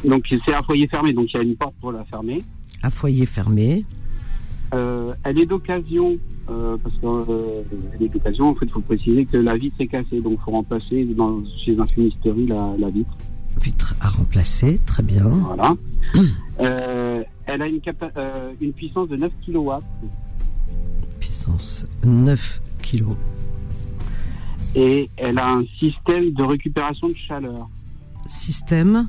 Donc, 0.05 0.25
c'est 0.29 0.53
à 0.53 0.61
foyer 0.63 0.87
fermé, 0.87 1.13
donc 1.13 1.27
il 1.33 1.37
y 1.37 1.39
a 1.39 1.43
une 1.43 1.55
porte 1.55 1.75
pour 1.79 1.91
la 1.91 2.03
fermer. 2.05 2.43
À 2.81 2.89
foyer 2.89 3.25
fermé. 3.25 3.85
Euh, 4.73 5.13
elle 5.25 5.41
est 5.41 5.45
d'occasion, 5.45 6.17
euh, 6.49 6.77
parce 6.81 6.95
que 6.95 7.05
euh, 7.05 7.63
est 7.99 8.07
d'occasion. 8.07 8.49
En 8.49 8.55
fait, 8.55 8.65
il 8.65 8.71
faut 8.71 8.79
préciser 8.79 9.25
que 9.25 9.37
la 9.37 9.57
vitre 9.57 9.75
est 9.79 9.87
cassée, 9.87 10.21
donc 10.21 10.37
il 10.39 10.43
faut 10.43 10.51
remplacer 10.51 11.03
dans, 11.05 11.39
chez 11.63 11.77
un 11.77 11.85
fumisterie 11.85 12.47
la, 12.47 12.73
la 12.79 12.89
vitre. 12.89 13.11
Vitre 13.61 13.95
à 13.99 14.07
remplacer, 14.07 14.79
très 14.85 15.03
bien. 15.03 15.27
Voilà. 15.27 15.75
Elle 17.47 17.61
a 17.61 17.67
une, 17.67 17.81
une 18.61 18.71
puissance 18.71 19.09
de 19.09 19.17
9 19.17 19.31
kW 19.45 19.71
Puissance 21.19 21.85
9 22.05 22.61
kilos. 22.81 23.17
Et 24.75 25.09
elle 25.17 25.37
a 25.39 25.47
un 25.53 25.63
système 25.79 26.31
de 26.31 26.43
récupération 26.43 27.09
de 27.09 27.15
chaleur. 27.27 27.69
Système 28.27 29.07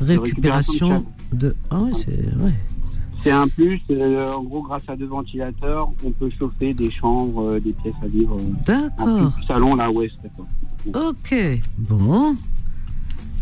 récupération 0.00 1.04
de. 1.32 1.54
Ah 1.70 1.80
oui, 1.82 1.92
c'est 1.96 2.42
ouais. 2.42 2.54
C'est 3.22 3.30
un 3.30 3.48
plus. 3.48 3.80
euh, 3.90 4.32
en 4.34 4.42
gros, 4.42 4.62
grâce 4.62 4.82
à 4.88 4.96
deux 4.96 5.06
ventilateurs, 5.06 5.88
on 6.04 6.10
peut 6.10 6.28
chauffer 6.38 6.74
des 6.74 6.90
chambres, 6.90 7.52
euh, 7.52 7.60
des 7.60 7.72
pièces 7.72 7.94
à 8.02 8.06
vivre. 8.06 8.36
euh, 8.36 8.52
D'accord. 8.66 9.32
salon, 9.46 9.74
là, 9.76 9.90
ouest. 9.90 10.14
Ok. 10.92 11.34
Bon. 11.78 12.34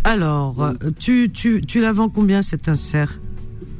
Alors, 0.05 0.73
tu, 1.01 1.31
tu, 1.33 1.63
tu 1.63 1.81
la 1.81 1.93
vends 1.93 2.09
combien 2.09 2.43
cet 2.43 2.69
insert? 2.69 3.19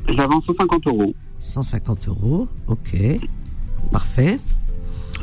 Je 0.09 0.15
la 0.15 0.27
vends 0.27 0.41
150 0.43 0.87
euros. 0.89 1.15
150 1.39 2.09
euros. 2.09 2.49
Ok. 2.67 2.97
Parfait. 3.93 4.41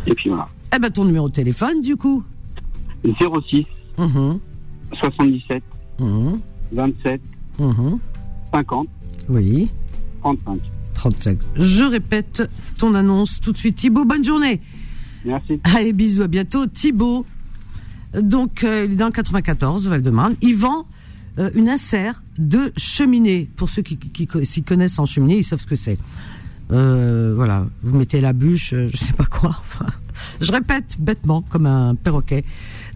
Et 0.06 0.14
puis 0.14 0.30
voilà. 0.30 0.48
Eh 0.76 0.80
ben 0.80 0.90
ton 0.92 1.06
numéro 1.06 1.30
de 1.30 1.34
téléphone 1.34 1.82
du 1.82 1.96
coup. 1.96 2.24
06 3.04 3.66
Mhm, 3.98 4.40
77 5.00 5.64
mhm, 6.00 6.40
27 6.72 7.22
mhm. 7.60 8.00
50 8.54 8.88
Oui. 9.30 9.70
35. 10.22 10.60
35. 10.94 11.38
Je 11.56 11.84
répète 11.84 12.44
ton 12.78 12.94
annonce 12.94 13.40
tout 13.42 13.52
de 13.52 13.58
suite. 13.58 13.76
Thibaut, 13.78 14.06
bonne 14.06 14.24
journée. 14.24 14.60
Merci. 15.26 15.60
Allez, 15.64 15.94
bisous, 15.94 16.24
à 16.24 16.28
bientôt. 16.28 16.66
Thibaut, 16.68 17.26
donc 18.20 18.64
euh, 18.64 18.86
il 18.86 18.94
est 18.94 18.96
dans 18.96 19.08
le 19.08 19.12
94, 19.12 19.88
Val-de-Marne. 19.88 20.36
Il 20.42 20.56
vend 20.56 20.86
euh, 21.38 21.50
une 21.56 21.70
insert 21.70 22.22
de 22.38 22.72
cheminée. 22.78 23.50
Pour 23.56 23.70
ceux 23.70 23.82
qui, 23.82 23.98
qui, 23.98 24.28
qui 24.28 24.46
s'y 24.46 24.64
connaissent 24.64 25.00
en 25.00 25.06
cheminée, 25.06 25.38
ils 25.38 25.44
savent 25.46 25.60
ce 25.60 25.68
que 25.68 25.76
c'est. 25.76 25.98
Euh, 26.72 27.34
voilà, 27.36 27.66
vous 27.82 27.98
mettez 27.98 28.22
la 28.22 28.34
bûche, 28.34 28.74
euh, 28.74 28.88
je 28.92 28.98
sais 28.98 29.14
pas 29.14 29.26
quoi. 29.26 29.62
Je 30.42 30.52
répète 30.52 30.98
bêtement, 31.00 31.42
comme 31.42 31.66
un 31.66 31.96
perroquet. 31.96 32.44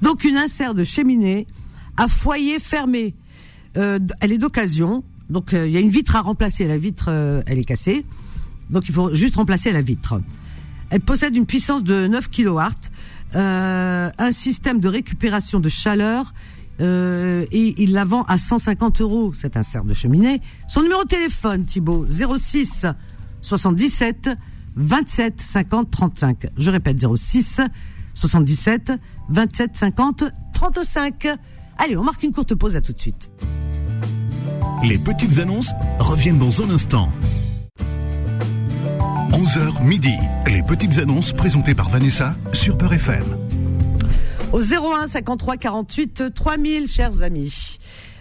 Donc 0.02 0.24
une 0.26 0.38
insert 0.38 0.74
de 0.74 0.84
cheminée 0.84 1.48
à 1.98 2.08
foyer 2.08 2.60
fermé. 2.60 3.16
Euh, 3.78 4.00
elle 4.20 4.32
est 4.32 4.38
d'occasion. 4.38 5.04
Donc 5.30 5.54
euh, 5.54 5.66
il 5.66 5.74
y 5.74 5.78
a 5.78 5.80
une 5.80 5.90
vitre 5.90 6.16
à 6.16 6.22
remplacer. 6.22 6.68
La 6.68 6.78
vitre, 6.78 7.06
euh, 7.08 7.42
elle 7.48 7.58
est 7.58 7.64
cassée. 7.64 8.06
Donc 8.70 8.88
il 8.90 8.94
faut 8.94 9.14
juste 9.14 9.36
remplacer 9.36 9.72
la 9.72 9.82
vitre. 9.82 10.22
Elle 10.90 11.02
possède 11.02 11.36
une 11.36 11.46
puissance 11.46 11.84
de 11.84 12.08
9 12.08 12.30
kW, 12.30 12.60
un 13.36 14.32
système 14.32 14.80
de 14.80 14.88
récupération 14.88 15.60
de 15.60 15.70
chaleur 15.70 16.34
euh, 16.82 17.46
et 17.52 17.82
il 17.82 17.94
la 17.94 18.04
vend 18.04 18.24
à 18.24 18.38
150 18.38 19.02
euros, 19.02 19.34
cet 19.34 19.58
insert 19.58 19.84
de 19.84 19.94
cheminée. 19.94 20.42
Son 20.68 20.82
numéro 20.82 21.04
de 21.04 21.08
téléphone, 21.08 21.66
Thibaut, 21.66 22.06
06 22.08 22.86
77 23.44 24.30
27 24.76 25.42
50 25.42 25.92
35. 25.92 26.48
Je 26.58 26.72
répète, 26.72 27.06
06 27.16 27.62
77 28.14 28.92
27 29.30 29.76
50 29.76 30.24
35. 30.54 31.28
Allez, 31.78 31.98
on 31.98 32.04
marque 32.04 32.24
une 32.24 32.32
courte 32.32 32.56
pause, 32.56 32.76
à 32.76 32.82
tout 32.82 32.94
de 32.94 33.00
suite. 33.00 33.32
Les 34.84 34.98
petites 34.98 35.38
annonces 35.40 35.72
reviennent 36.00 36.40
dans 36.40 36.62
un 36.62 36.70
instant. 36.72 37.10
11h 39.32 39.84
midi. 39.84 40.14
Les 40.48 40.62
petites 40.64 41.00
annonces 41.00 41.34
présentées 41.34 41.74
par 41.74 41.90
Vanessa 41.90 42.36
sur 42.54 42.78
Peur 42.78 42.94
FM. 42.94 43.24
Au 44.52 44.62
01 44.62 45.08
53 45.08 45.58
48 45.58 46.34
3000, 46.34 46.88
chers 46.88 47.24
amis. 47.24 47.80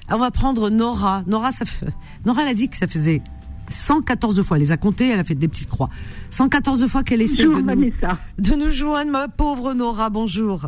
On 0.09 0.19
va 0.19 0.31
prendre 0.31 0.71
Nora. 0.71 1.23
Nora, 1.27 1.53
ça 1.53 1.65
fait... 1.65 1.87
Nora, 2.25 2.43
elle 2.43 2.49
a 2.49 2.55
dit 2.55 2.69
que 2.69 2.77
ça 2.77 2.87
faisait 2.87 3.21
114 3.69 4.43
fois. 4.43 4.57
Elle 4.57 4.63
les 4.63 4.73
a 4.73 4.77
comptés, 4.77 5.09
elle 5.11 5.21
a 5.21 5.25
fait 5.25 5.35
des 5.35 5.49
petites 5.49 5.69
croix. 5.69 5.89
114 6.31 6.87
fois 6.87 7.03
qu'elle 7.03 7.23
essaie 7.23 7.43
de 7.43 7.49
Bonjour 7.49 7.61
nous, 7.63 7.67
Vanessa. 7.67 8.19
de 8.39 8.55
nous 8.55 8.71
joindre, 8.71 9.11
ma 9.11 9.29
pauvre 9.29 9.73
Nora. 9.75 10.11
Bonjour. 10.11 10.67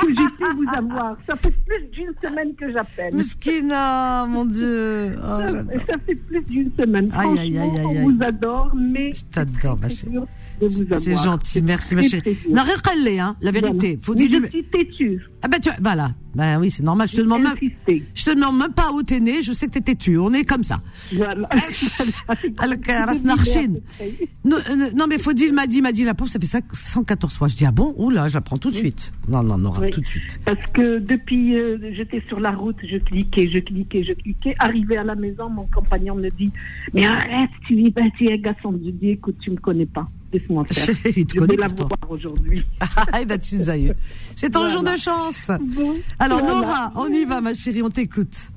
J'ai 0.00 0.14
pu 0.14 0.44
vous 0.56 0.66
avoir. 0.76 1.16
Ça 1.26 1.36
fait 1.36 1.50
plus 1.66 1.84
d'une 1.92 2.12
semaine 2.22 2.54
que 2.54 2.72
j'appelle. 2.72 3.14
Meskina, 3.14 4.26
mon 4.26 4.44
Dieu. 4.44 5.14
Oh, 5.16 5.20
Ça, 5.20 5.50
ça 5.86 5.94
fait 6.06 6.14
plus 6.14 6.42
d'une 6.44 6.70
semaine. 6.78 7.10
Aïe, 7.14 7.38
aïe, 7.38 7.58
aïe, 7.58 7.70
Franchement, 7.70 7.90
aïe, 7.90 7.98
on 8.04 8.10
vous 8.10 8.22
adore, 8.22 8.72
mais 8.80 9.12
Je 9.12 9.24
t'adore, 9.24 9.78
ma 9.80 9.88
chérie. 9.88 10.14
Dur. 10.58 10.68
de 10.68 10.74
vous 10.74 10.82
avoir. 10.82 11.00
C'est 11.00 11.16
gentil, 11.16 11.62
merci 11.62 11.94
ma 11.94 12.02
chérie. 12.02 12.36
rien 12.46 13.28
hein, 13.28 13.36
la 13.40 13.50
vérité. 13.50 13.88
Voilà. 13.88 14.02
Faut 14.02 14.14
dire 14.14 14.40
je 14.42 14.48
suis 14.48 14.64
têtue. 14.64 15.20
Ah 15.42 15.48
ben 15.48 15.60
tu 15.60 15.70
voilà. 15.80 16.12
Ben 16.34 16.60
oui, 16.60 16.70
c'est 16.70 16.82
normal. 16.82 17.08
Je 17.08 17.16
te 17.16 17.20
demande 17.20 17.42
même. 17.42 17.56
Je 18.14 18.24
te 18.24 18.30
demande 18.30 18.58
même 18.58 18.72
pas 18.72 18.92
où 18.92 19.02
t'es 19.02 19.18
né. 19.18 19.42
Je 19.42 19.52
sais 19.52 19.66
que 19.66 19.72
t'es 19.72 19.80
têtu. 19.80 20.18
On 20.18 20.32
est 20.32 20.44
comme 20.44 20.62
ça. 20.62 20.80
Voilà. 21.14 21.48
Non, 24.44 25.06
mais 25.08 25.18
Faudil 25.18 25.52
m'a 25.52 25.66
dit, 25.66 25.82
m'a 25.82 25.92
dit 25.92 26.04
la 26.04 26.14
pauvre, 26.14 26.30
ça 26.30 26.38
fait 26.38 26.46
5 26.46 26.64
114 26.72 27.34
fois. 27.34 27.48
Je 27.48 27.56
dis 27.56 27.66
ah 27.66 27.72
bon, 27.72 27.94
oula, 27.96 28.28
je 28.28 28.34
la 28.34 28.40
prends 28.40 28.58
tout 28.58 28.70
de 28.70 28.76
suite. 28.76 29.12
Non, 29.28 29.42
non, 29.42 29.58
Nora, 29.58 29.80
Oui. 29.80 29.90
tout 29.90 30.00
de 30.00 30.06
suite. 30.06 30.40
Parce 30.44 30.64
que 30.72 30.98
depuis, 30.98 31.56
euh, 31.56 31.78
j'étais 31.92 32.22
sur 32.28 32.40
la 32.40 32.52
route, 32.52 32.76
je 32.82 32.96
cliquais, 32.98 33.48
je 33.48 33.58
cliquais, 33.58 34.04
je 34.04 34.12
cliquais. 34.12 34.54
Arrivé 34.58 34.96
à 34.96 35.04
la 35.04 35.14
maison, 35.14 35.48
mon 35.50 35.66
compagnon 35.66 36.14
me 36.14 36.28
dit 36.30 36.52
Mais 36.94 37.06
arrête, 37.06 37.50
tu 37.66 37.78
es, 37.84 37.92
tu 38.16 38.28
es 38.28 38.32
agaçante. 38.34 38.76
Je 38.84 38.90
dis 38.90 39.10
Écoute, 39.10 39.36
tu 39.42 39.50
me 39.50 39.56
connais 39.56 39.86
pas. 39.86 40.06
Laisse-moi 40.32 40.64
faire. 40.66 40.94
Il 41.16 41.24
te 41.26 41.34
je 41.34 41.40
connaît 41.40 41.56
pourtant. 41.56 41.96
aujourd'hui. 42.08 42.64
Ah, 43.12 43.24
ben 43.24 43.38
tu 43.38 43.56
nous 43.56 43.70
as 43.70 43.78
eu. 43.78 43.92
C'est 44.36 44.50
ton 44.50 44.60
Voilà. 44.60 44.74
jour 44.74 44.82
de 44.82 44.96
chance. 44.96 45.50
Bon, 45.74 45.94
Alors 46.18 46.40
voilà. 46.40 46.54
Nora, 46.60 46.92
on 46.96 47.06
y 47.12 47.24
va, 47.24 47.40
ma 47.40 47.54
chérie, 47.54 47.82
on 47.82 47.88
t'écoute. 47.90 48.50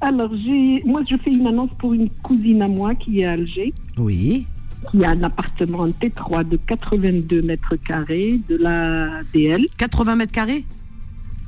Alors, 0.00 0.30
j'ai, 0.36 0.82
moi, 0.84 1.02
je 1.08 1.16
fais 1.16 1.30
une 1.30 1.46
annonce 1.46 1.70
pour 1.78 1.92
une 1.94 2.08
cousine 2.22 2.62
à 2.62 2.68
moi 2.68 2.94
qui 2.94 3.20
est 3.20 3.24
à 3.24 3.32
Alger, 3.32 3.72
Oui. 3.98 4.46
qui 4.90 5.04
a 5.04 5.10
un 5.10 5.22
appartement 5.22 5.80
en 5.80 5.88
T3 5.90 6.48
de 6.48 6.56
82 6.56 7.42
mètres 7.42 7.76
carrés 7.76 8.40
de 8.48 8.56
la 8.56 9.20
DL. 9.32 9.66
80 9.76 10.16
mètres 10.16 10.32
carrés? 10.32 10.64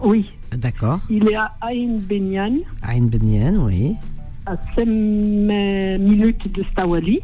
Oui, 0.01 0.27
D'accord. 0.53 1.01
il 1.11 1.29
est 1.31 1.35
à 1.37 1.53
Ain 1.63 1.99
Benyan, 1.99 2.59
Ain 2.83 3.03
Benyen, 3.07 3.57
oui. 3.59 3.95
à 4.47 4.57
5 4.77 4.85
minutes 4.87 6.53
de 6.53 6.63
Stawali. 6.73 7.21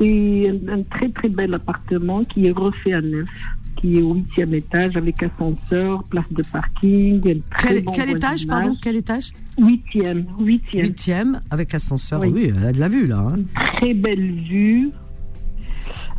C'est 0.00 0.48
un, 0.50 0.78
un 0.78 0.82
très 0.82 1.08
très 1.10 1.28
bel 1.28 1.54
appartement 1.54 2.24
qui 2.24 2.46
est 2.46 2.50
refait 2.50 2.92
à 2.92 3.00
neuf, 3.00 3.28
qui 3.76 3.98
est 3.98 4.02
au 4.02 4.14
huitième 4.14 4.54
étage 4.54 4.96
avec 4.96 5.22
ascenseur, 5.22 6.02
place 6.04 6.24
de 6.30 6.42
parking. 6.52 7.16
un 7.28 7.56
très 7.56 7.74
Quel, 7.74 7.84
bon 7.84 7.92
quel 7.92 8.10
étage, 8.10 8.46
pardon 8.46 8.76
Quel 8.82 8.96
étage? 8.96 9.32
Huitième, 9.58 10.26
huitième. 10.38 10.86
Huitième, 10.86 11.40
avec 11.50 11.74
ascenseur. 11.74 12.20
Oui. 12.20 12.30
Oui, 12.34 12.52
elle 12.56 12.64
a 12.66 12.72
de 12.72 12.80
la 12.80 12.88
vue 12.88 13.06
là. 13.06 13.18
hein. 13.18 13.38
Très 13.78 13.94
belle 13.94 14.32
vue. 14.42 14.90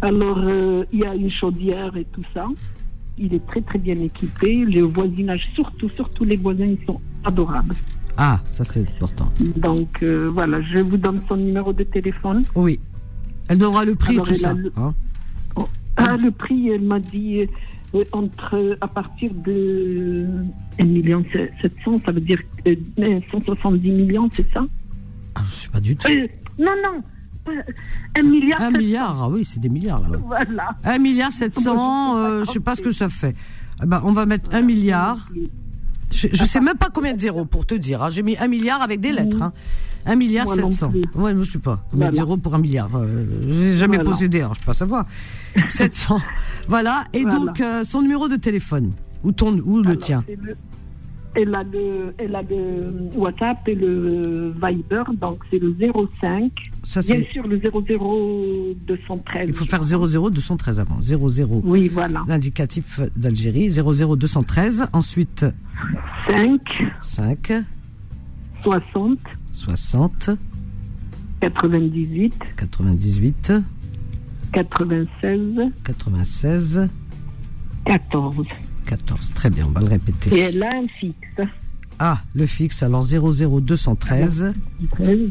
Alors, 0.02 0.40
euh, 0.40 0.86
il 0.94 1.00
y 1.00 1.06
a 1.06 1.14
une 1.16 1.32
chaudière 1.32 1.96
et 1.98 2.06
tout 2.06 2.24
ça. 2.34 2.46
Il 3.20 3.34
est 3.34 3.46
très 3.48 3.62
très 3.62 3.80
bien 3.80 3.96
équipé. 3.96 4.58
Le 4.66 4.82
voisinage, 4.82 5.42
surtout, 5.56 5.90
surtout 5.96 6.24
les 6.24 6.36
voisins, 6.36 6.66
ils 6.66 6.86
sont 6.86 7.02
adorables. 7.24 7.76
Ah, 8.16 8.40
ça 8.46 8.64
c'est 8.64 8.82
important. 8.82 9.32
Donc 9.58 10.02
euh, 10.04 10.30
voilà, 10.32 10.60
je 10.62 10.80
vous 10.80 10.98
donne 10.98 11.22
son 11.28 11.38
numéro 11.38 11.74
de 11.74 11.84
téléphone. 11.84 12.44
Oui. 12.56 12.80
Elle 13.50 13.58
donnera 13.58 13.86
le 13.86 13.96
prix, 13.96 14.14
Alors, 14.16 14.26
tout 14.28 14.34
elle 14.34 14.46
a 14.46 14.50
ça. 14.50 14.54
le- 14.54 14.72
hein. 14.78 14.94
Ah, 16.00 16.16
le 16.18 16.30
prix, 16.32 16.70
elle 16.70 16.82
m'a 16.82 17.00
dit 17.00 17.48
euh, 17.96 18.04
entre 18.12 18.78
à 18.82 18.88
partir 18.88 19.32
de 19.34 20.26
1 20.80 20.86
million 20.86 21.24
700, 21.62 22.02
ça 22.06 22.12
veut 22.12 22.22
dire 22.22 22.38
euh, 22.68 23.20
170 23.32 23.92
millions, 23.92 24.30
c'est 24.32 24.48
ça? 24.54 24.62
Ah, 25.34 25.42
je 25.46 25.56
sais 25.56 25.70
pas 25.70 25.80
du 25.80 25.96
tout. 25.96 26.08
Euh, 26.08 26.28
Non, 26.60 26.72
non, 26.84 27.02
pas- 27.44 27.52
1 28.20 28.24
milliard. 28.24 28.62
Un 28.62 28.66
700, 28.68 28.78
milliard, 28.80 29.24
ah 29.24 29.30
oui, 29.30 29.44
c'est 29.46 29.60
des 29.60 29.70
milliards 29.70 30.08
là. 30.08 30.18
Voilà. 30.24 30.70
Un 30.84 30.98
milliard 31.00 31.32
sept 31.32 31.58
cents, 31.60 31.74
Moi, 32.14 32.20
je 32.20 32.22
sais 32.22 32.30
pas 32.30 32.30
euh, 32.30 32.46
je 32.46 32.52
sais 32.52 32.60
pas 32.60 32.76
ce 32.76 32.82
que 32.82 32.92
ça 32.92 33.10
fait. 33.10 33.36
Ah 33.80 33.86
bah, 33.88 34.02
on 34.06 34.12
va 34.12 34.26
mettre 34.28 34.54
un 34.54 34.62
milliard. 34.62 35.30
Je, 36.12 36.28
je 36.32 36.44
sais 36.46 36.60
même 36.62 36.78
pas 36.78 36.90
combien 36.94 37.14
de 37.14 37.20
zéros 37.20 37.46
pour 37.46 37.66
te 37.66 37.76
dire. 37.76 38.02
hein. 38.02 38.10
J'ai 38.10 38.24
mis 38.24 38.38
un 38.38 38.48
milliard 38.48 38.82
avec 38.82 39.00
des 39.02 39.12
lettres. 39.12 39.42
Hein. 39.42 39.54
Un 40.06 40.16
milliard 40.16 40.46
Moi 40.46 40.56
sept 40.56 40.64
non 40.64 40.72
cents. 40.72 40.90
plus. 40.90 41.02
Ouais, 41.16 41.34
moi 41.34 41.44
je 41.44 41.52
sais 41.52 41.60
pas. 41.60 41.84
Combien 41.92 42.08
de 42.08 42.12
Voilà. 42.12 42.26
zéros 42.26 42.38
pour 42.38 42.56
un 42.56 42.60
milliard 42.60 42.90
euh, 42.96 43.26
J'ai 43.50 43.78
jamais 43.78 43.98
Voilà. 43.98 44.10
possédé, 44.12 44.40
alors 44.40 44.56
je 44.56 44.62
peux 44.62 44.68
pas 44.68 44.74
savoir. 44.74 45.06
700. 45.70 46.20
Voilà. 46.68 47.04
Et 47.14 47.24
Voilà. 47.24 47.38
donc 47.38 47.60
euh, 47.62 47.84
son 47.84 48.02
numéro 48.02 48.28
de 48.30 48.38
téléphone 48.38 48.94
ou 49.24 49.32
ton 49.34 49.58
ou 49.60 49.82
le 49.82 49.98
tien. 49.98 50.24
le- 50.30 50.56
Elle 51.40 51.54
a, 51.54 51.62
le, 51.62 52.16
elle 52.18 52.36
a 52.36 52.42
le 52.42 53.10
WhatsApp 53.16 53.60
et 53.68 53.76
le 53.76 54.52
Viber, 54.60 55.04
donc 55.22 55.44
c'est 55.52 55.60
le 55.60 55.76
05. 56.20 56.52
Ça 56.84 57.02
Bien 57.02 57.22
sûr, 57.32 57.46
le 57.48 57.60
00213. 57.60 59.48
Il 59.48 59.54
faut 59.54 59.66
faire 59.66 59.84
00 59.84 60.32
213 60.32 60.80
avant. 60.80 61.00
00 61.00 61.62
Oui, 61.64 61.90
voilà. 61.94 62.24
l'indicatif 62.28 63.02
d'Algérie. 63.16 63.70
00 63.70 64.16
213. 64.16 64.88
Ensuite 64.94 65.46
5, 66.28 66.60
5 67.02 67.54
60, 68.64 69.20
60 69.54 70.32
98, 71.42 72.34
98 72.58 73.54
96, 74.54 75.72
96 75.84 76.90
14. 77.86 78.46
14. 78.88 79.32
Très 79.34 79.50
bien, 79.50 79.66
on 79.68 79.72
va 79.72 79.82
le 79.82 79.88
Et 79.88 79.90
répéter. 79.90 80.40
elle 80.40 80.64
a 80.64 80.70
un 80.78 80.88
fixe. 81.00 81.42
Ah, 82.00 82.22
le 82.36 82.46
fixe, 82.46 82.84
alors 82.84 83.04
00213 83.04 84.54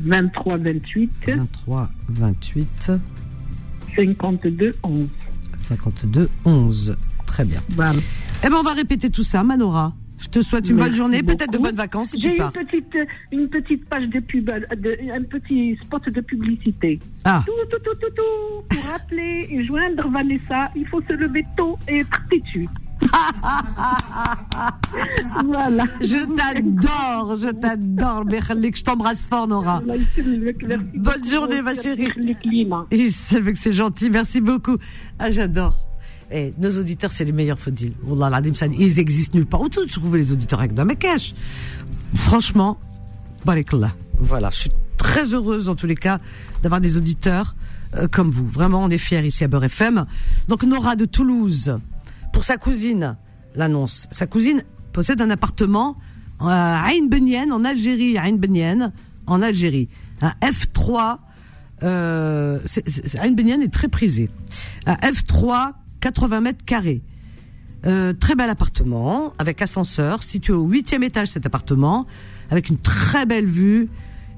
23, 0.08 0.56
28, 0.58 1.10
23 1.26 1.90
28 2.08 2.90
52, 3.96 4.74
11. 4.82 5.08
52 5.62 6.28
11. 6.44 6.96
Très 7.26 7.44
bien. 7.44 7.60
Voilà. 7.70 7.98
Eh 8.44 8.48
ben, 8.48 8.56
on 8.58 8.62
va 8.62 8.72
répéter 8.74 9.10
tout 9.10 9.22
ça, 9.22 9.42
Manora. 9.42 9.94
Je 10.18 10.28
te 10.28 10.40
souhaite 10.40 10.68
une 10.68 10.76
bonne 10.78 10.94
journée, 10.94 11.22
peut-être 11.22 11.52
de 11.52 11.58
bonnes 11.58 11.76
vacances 11.76 12.08
si 12.10 12.20
J'ai 12.20 12.28
tu 12.28 12.34
une 12.36 12.38
pars. 12.38 12.52
petite, 12.52 12.96
une 13.32 13.48
petite 13.48 13.84
page 13.88 14.08
de 14.08 14.20
pub, 14.20 14.48
euh, 14.48 14.60
de- 14.74 15.12
un 15.12 15.22
petit 15.22 15.76
spot 15.82 16.08
de 16.08 16.20
publicité. 16.22 16.98
Ah, 17.24 17.42
Tout, 17.46 17.52
tout, 17.70 17.78
tout, 17.84 17.94
tout, 18.00 18.10
tout. 18.16 18.64
Pour 18.76 18.94
appeler 18.94 19.46
et 19.50 19.64
joindre 19.66 20.08
Vanessa, 20.10 20.70
il 20.74 20.86
faut 20.88 21.02
se 21.02 21.12
lever 21.12 21.44
tôt 21.56 21.78
et 21.88 21.98
être 22.00 22.20
têtu. 22.30 22.66
voilà. 25.44 25.84
je 26.00 26.24
t'adore, 26.34 27.36
je 27.38 27.48
t'adore. 27.50 28.24
Je 28.30 28.82
t'embrasse 28.82 29.24
fort, 29.24 29.46
Nora. 29.46 29.82
Bonne 30.94 31.24
journée, 31.24 31.60
ma 31.62 31.74
chérie. 31.74 32.08
Et 32.90 33.10
c'est 33.10 33.40
vrai 33.40 33.52
que 33.52 33.58
c'est 33.58 33.72
gentil, 33.72 34.08
merci 34.10 34.40
beaucoup. 34.40 34.76
Ah, 35.18 35.30
j'adore. 35.30 35.74
Eh, 36.30 36.52
nos 36.58 36.70
auditeurs, 36.78 37.12
c'est 37.12 37.24
les 37.24 37.32
meilleurs, 37.32 37.58
dire. 37.68 37.92
Wallah, 38.04 38.40
ils 38.78 38.98
existent 38.98 39.36
nulle 39.36 39.46
part. 39.46 39.60
Où 39.60 39.68
tu 39.68 39.86
trouves 39.86 40.16
les 40.16 40.32
auditeurs 40.32 40.58
avec 40.58 40.74
Damekesh 40.74 41.34
Franchement, 42.14 42.78
barakallah. 43.44 43.92
Voilà, 44.18 44.50
je 44.50 44.56
suis 44.56 44.70
très 44.96 45.34
heureuse, 45.34 45.68
en 45.68 45.74
tous 45.74 45.86
les 45.86 45.94
cas, 45.94 46.18
d'avoir 46.62 46.80
des 46.80 46.96
auditeurs 46.96 47.54
euh, 47.94 48.08
comme 48.08 48.30
vous. 48.30 48.46
Vraiment, 48.46 48.82
on 48.82 48.90
est 48.90 48.98
fiers 48.98 49.24
ici 49.26 49.44
à 49.44 49.48
Beurre 49.48 49.64
FM. 49.64 50.04
Donc, 50.48 50.64
Nora 50.64 50.96
de 50.96 51.04
Toulouse, 51.04 51.76
pour 52.32 52.44
sa 52.44 52.56
cousine, 52.56 53.16
l'annonce. 53.54 54.08
Sa 54.10 54.26
cousine 54.26 54.64
possède 54.92 55.20
un 55.20 55.30
appartement 55.30 55.96
à 56.40 56.86
Ain 56.88 57.06
Benyen, 57.08 57.52
en 57.52 57.64
Algérie, 57.64 58.18
Ain 58.18 58.36
Benyen, 58.36 58.92
en 59.26 59.42
Algérie. 59.42 59.88
Un 60.20 60.32
F3, 60.42 61.18
euh, 61.82 62.58
Ain 63.20 63.32
Benyen 63.32 63.60
est 63.60 63.72
très 63.72 63.88
prisé. 63.88 64.28
Un 64.86 64.94
F3, 64.94 65.72
80 66.06 66.40
mètres 66.40 66.64
carrés. 66.64 67.02
Euh, 67.84 68.12
très 68.12 68.36
bel 68.36 68.48
appartement, 68.48 69.32
avec 69.38 69.60
ascenseur, 69.60 70.22
situé 70.22 70.52
au 70.52 70.62
huitième 70.62 71.02
étage 71.02 71.28
cet 71.28 71.46
appartement, 71.46 72.06
avec 72.48 72.68
une 72.68 72.78
très 72.78 73.26
belle 73.26 73.46
vue. 73.46 73.88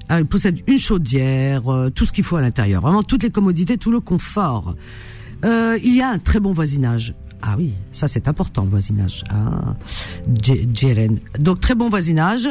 Il 0.09 0.25
possède 0.25 0.61
une 0.65 0.79
chaudière, 0.79 1.71
euh, 1.71 1.91
tout 1.91 2.05
ce 2.05 2.11
qu'il 2.11 2.23
faut 2.23 2.37
à 2.37 2.41
l'intérieur, 2.41 2.81
vraiment 2.81 3.03
toutes 3.03 3.21
les 3.21 3.29
commodités, 3.29 3.77
tout 3.77 3.91
le 3.91 3.99
confort. 3.99 4.73
Euh, 5.45 5.77
il 5.83 5.93
y 5.93 6.01
a 6.01 6.09
un 6.09 6.17
très 6.17 6.39
bon 6.39 6.53
voisinage. 6.53 7.13
Ah 7.43 7.53
oui, 7.55 7.73
ça 7.93 8.07
c'est 8.07 8.27
important 8.27 8.63
voisinage. 8.63 9.23
Ah. 9.29 9.75
Donc 11.37 11.59
très 11.59 11.75
bon 11.75 11.87
voisinage 11.87 12.49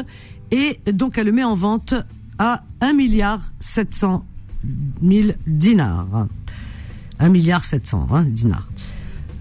et 0.53 0.79
donc 0.93 1.19
elle 1.19 1.27
le 1.27 1.33
met 1.33 1.43
en 1.43 1.57
vente 1.57 1.93
à 2.39 2.63
1 2.81 2.93
milliard 2.93 3.41
700 3.59 4.25
000 5.03 5.31
dinars. 5.49 6.29
1 7.19 7.29
milliard 7.31 7.65
700 7.65 8.07
hein, 8.13 8.23
dinars. 8.23 8.69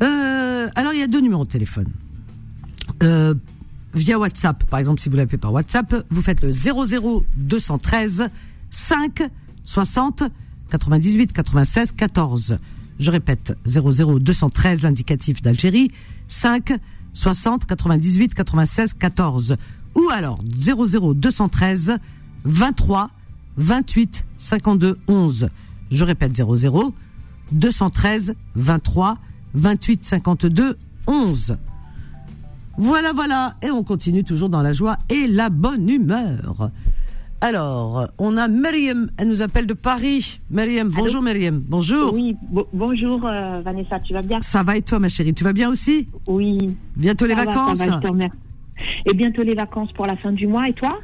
Euh, 0.02 0.68
alors 0.76 0.94
il 0.94 1.00
y 1.00 1.04
a 1.04 1.08
deux 1.08 1.22
numéros 1.22 1.46
de 1.46 1.50
téléphone. 1.50 1.88
Euh, 3.04 3.34
via 3.94 4.20
WhatsApp, 4.20 4.64
par 4.66 4.80
exemple, 4.80 5.02
si 5.02 5.10
vous 5.10 5.18
l'appelez 5.18 5.38
par 5.38 5.54
WhatsApp, 5.54 6.06
vous 6.10 6.22
faites 6.22 6.42
le 6.42 6.52
00 6.52 7.26
213 7.36 8.30
5 8.70 9.30
60 9.64 10.24
98 10.70 11.34
96 11.34 11.92
14. 11.94 12.58
Je 13.00 13.12
répète, 13.12 13.56
00 13.66 14.20
213, 14.20 14.82
l'indicatif 14.82 15.42
d'Algérie, 15.42 15.92
5 16.28 16.80
60 17.14 17.66
98 17.66 18.34
96 18.34 18.94
14. 18.94 19.58
Ou 19.96 20.10
alors 20.12 20.40
00 20.56 21.14
213 21.14 21.98
23 22.46 23.10
28 23.58 24.26
52 24.38 24.98
11. 25.08 25.50
Je 25.92 26.04
répète 26.04 26.36
00 26.36 26.94
213 27.52 28.36
23 28.56 29.18
28 29.54 30.04
52 30.04 30.78
11. 31.08 31.58
Voilà, 32.78 33.12
voilà. 33.14 33.56
Et 33.62 33.72
on 33.72 33.84
continue 33.84 34.24
toujours 34.24 34.50
dans 34.50 34.62
la 34.62 34.74
joie 34.74 34.98
et 35.10 35.28
la 35.28 35.50
bonne 35.50 35.90
humeur. 35.90 36.70
Alors, 37.40 38.08
on 38.18 38.36
a 38.36 38.48
Myriam, 38.48 39.10
elle 39.18 39.28
nous 39.30 39.42
appelle 39.44 39.68
de 39.68 39.74
Paris. 39.74 40.40
Myriam, 40.50 40.90
bonjour 40.90 41.22
Myriam, 41.22 41.60
bonjour. 41.68 42.14
Oui, 42.14 42.36
bo- 42.50 42.68
bonjour 42.74 43.24
euh, 43.26 43.62
Vanessa, 43.62 44.00
tu 44.00 44.14
vas 44.14 44.24
bien? 44.24 44.42
Ça 44.42 44.64
va 44.64 44.76
et 44.76 44.82
toi 44.82 44.98
ma 45.00 45.08
chérie, 45.08 45.34
tu 45.36 45.44
vas 45.44 45.54
bien 45.54 45.70
aussi? 45.70 46.08
Oui. 46.28 46.76
Bientôt 46.96 47.26
les 47.28 47.36
Ça 47.36 47.46
va, 47.46 47.52
ça 47.54 47.60
vacances 47.60 47.78
va. 48.18 48.26
Et 49.06 49.14
bientôt 49.14 49.44
les 49.44 49.54
vacances 49.56 49.92
pour 49.94 50.06
la 50.08 50.18
fin 50.18 50.32
du 50.32 50.48
mois, 50.48 50.68
et 50.68 50.74
toi? 50.74 50.98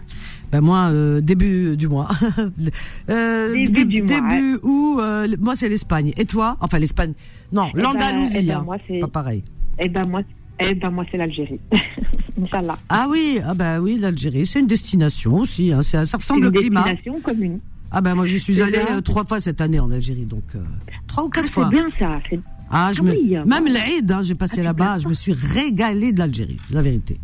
Ben 0.51 0.61
moi, 0.61 0.89
euh, 0.91 1.21
début 1.21 1.77
du 1.77 1.87
mois. 1.87 2.09
Euh, 3.09 3.53
Début 3.53 3.71
dé- 3.71 3.85
du 3.85 4.01
mois, 4.03 4.19
Début 4.21 4.59
où 4.63 4.99
moi 5.39 5.55
c'est 5.55 5.69
l'Espagne. 5.69 6.13
Et 6.17 6.25
toi? 6.25 6.57
Enfin 6.61 6.79
l'Espagne. 6.79 7.13
Non, 7.53 7.67
Eh 7.71 7.75
ben, 7.77 7.81
l'Andalousie. 7.83 8.37
eh 8.39 8.41
ben, 8.43 8.65
hein. 8.69 8.77
c'est- 8.87 8.99
Pas 8.99 9.07
pareil. 9.07 9.43
Eh 9.79 9.87
ben 9.89 10.05
moi, 10.05 10.21
eh 10.59 10.73
ben 10.75 10.89
moi 10.89 11.05
c'est 11.11 11.17
l'Algérie. 11.17 11.59
Inch'Allah. 12.41 12.77
Ah 12.89 13.07
oui, 13.09 13.39
ah 13.45 13.53
ben 13.53 13.79
oui, 13.79 13.97
l'Algérie, 13.99 14.45
c'est 14.45 14.59
une 14.59 14.67
destination 14.67 15.35
aussi. 15.37 15.71
hein. 15.71 15.81
Ça, 15.83 16.05
ça 16.05 16.17
ressemble 16.17 16.41
Une 16.41 16.47
au 16.47 16.51
climat. 16.51 16.81
destination 16.83 17.21
commune. 17.21 17.59
Ah 17.91 18.01
ben 18.01 18.15
moi 18.15 18.25
j'y 18.25 18.39
suis 18.39 18.55
C'est 18.55 18.63
allée 18.63 18.79
euh, 18.91 19.01
trois 19.01 19.23
fois 19.23 19.39
cette 19.39 19.61
année 19.61 19.79
en 19.79 19.91
Algérie, 19.91 20.25
donc 20.25 20.43
euh, 20.55 20.63
trois 21.07 21.23
ou 21.25 21.29
Ah, 21.31 21.35
quatre 21.35 21.49
fois. 21.51 21.69
c'est 21.71 21.77
bien 21.77 21.89
ça. 21.97 22.19
c'est- 22.29 22.39
Ah, 22.71 22.91
je 22.91 23.01
Ah 23.01 23.03
me... 23.03 23.11
oui, 23.11 23.35
même 23.45 23.65
bon. 23.65 23.71
l'Aïd, 23.73 24.11
hein, 24.11 24.21
j'ai 24.23 24.33
passé 24.33 24.53
Ah, 24.53 24.57
c'est 24.57 24.63
là-bas, 24.63 24.97
je 24.99 25.07
me 25.07 25.13
suis 25.13 25.33
régalée 25.33 26.11
de 26.11 26.17
l'Algérie, 26.19 26.57
la 26.71 26.81
vérité. 26.81 27.19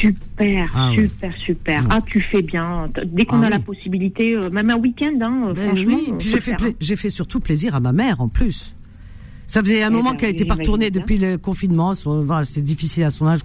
Super, 0.00 0.70
Ah 0.74 0.90
ouais. 0.90 0.96
super, 1.02 1.32
super. 1.38 1.84
Ah, 1.90 2.00
tu 2.06 2.20
fais 2.30 2.42
bien. 2.42 2.86
Dès 3.06 3.24
qu'on 3.24 3.42
Ah 3.42 3.46
a 3.46 3.50
la 3.50 3.56
oui. 3.56 3.62
possibilité, 3.62 4.34
euh, 4.34 4.50
même 4.50 4.70
un 4.70 4.76
week-end, 4.76 5.14
hein, 5.20 5.52
Ben 5.54 5.68
franchement, 5.70 5.84
oui, 6.08 6.12
j'ai 6.20 6.40
fait, 6.40 6.56
j'ai 6.80 6.96
fait 6.96 7.10
surtout 7.10 7.40
plaisir 7.40 7.74
à 7.74 7.80
ma 7.80 7.92
mère 7.92 8.20
en 8.20 8.28
plus. 8.28 8.74
Ça 9.46 9.60
faisait 9.62 9.82
un 9.82 9.90
Eh 9.90 9.92
moment 9.92 10.10
ben 10.10 10.16
qu'elle 10.16 10.30
oui, 10.30 10.36
était 10.36 10.44
pas 10.44 10.54
retournée 10.54 10.90
depuis 10.90 11.16
le 11.18 11.36
confinement. 11.38 11.92
C'était 11.94 12.60
difficile 12.62 13.04
à 13.04 13.10
son 13.10 13.26
âge, 13.26 13.40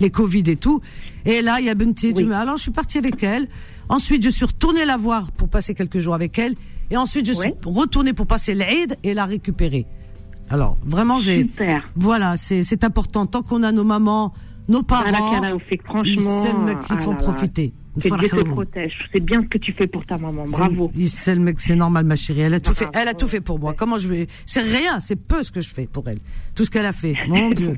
les 0.00 0.10
Covid 0.10 0.44
et 0.46 0.56
tout. 0.56 0.80
Et 1.24 1.42
là, 1.42 1.60
il 1.60 1.66
y 1.66 1.70
a 1.70 1.74
Benti. 1.74 2.12
Oui. 2.16 2.32
Alors, 2.32 2.56
je 2.56 2.62
suis 2.62 2.70
partie 2.70 2.98
avec 2.98 3.22
elle. 3.22 3.48
Ensuite, 3.88 4.22
je 4.22 4.30
suis 4.30 4.44
retournée 4.44 4.84
la 4.84 4.96
voir 4.96 5.30
pour 5.32 5.48
passer 5.48 5.74
quelques 5.74 5.98
jours 6.00 6.14
avec 6.14 6.38
elle. 6.38 6.54
Et 6.90 6.96
ensuite, 6.96 7.26
je 7.26 7.32
suis 7.32 7.52
retournée 7.64 8.12
pour 8.12 8.26
passer 8.26 8.54
l'Aïd 8.54 8.96
et 9.04 9.14
la 9.14 9.24
récupérer. 9.24 9.86
Alors, 10.50 10.76
vraiment, 10.84 11.18
j'ai. 11.18 11.42
Super. 11.42 11.88
Voilà, 11.94 12.36
c'est 12.36 12.62
c'est 12.62 12.82
important. 12.84 13.26
Tant 13.26 13.42
qu'on 13.42 13.62
a 13.62 13.72
nos 13.72 13.84
mamans, 13.84 14.32
nos 14.68 14.80
Ah, 14.80 14.84
parents, 14.84 15.58
s'aiment 16.04 16.80
qu'ils 16.86 16.96
ah 16.96 17.00
font 17.00 17.14
profiter. 17.14 17.74
Que 17.98 18.18
Dieu 18.18 18.28
te 18.28 18.42
protège. 18.48 18.92
C'est 19.12 19.20
bien 19.20 19.42
ce 19.42 19.48
que 19.48 19.58
tu 19.58 19.72
fais 19.72 19.86
pour 19.86 20.04
ta 20.04 20.18
maman. 20.18 20.44
Bravo. 20.48 20.90
C'est- 20.94 21.06
C'est 21.08 21.34
le 21.34 21.40
mec, 21.40 21.60
c'est 21.60 21.76
normal, 21.76 22.04
ma 22.04 22.16
chérie. 22.16 22.40
Elle 22.40 22.54
a 22.54 22.60
tout 22.60 22.74
fait. 22.74 22.84
Bravo. 22.86 22.98
Elle 23.02 23.08
a 23.08 23.14
tout 23.14 23.28
fait 23.28 23.40
pour 23.40 23.58
moi. 23.58 23.74
Comment 23.76 23.98
je 23.98 24.08
vais 24.08 24.26
C'est 24.46 24.60
rien. 24.62 25.00
C'est 25.00 25.16
peu 25.16 25.42
ce 25.42 25.50
que 25.52 25.60
je 25.60 25.68
fais 25.70 25.86
pour 25.86 26.08
elle. 26.08 26.18
Tout 26.54 26.64
ce 26.64 26.70
qu'elle 26.70 26.86
a 26.86 26.92
fait. 26.92 27.14
Mon 27.26 27.50
Dieu. 27.54 27.76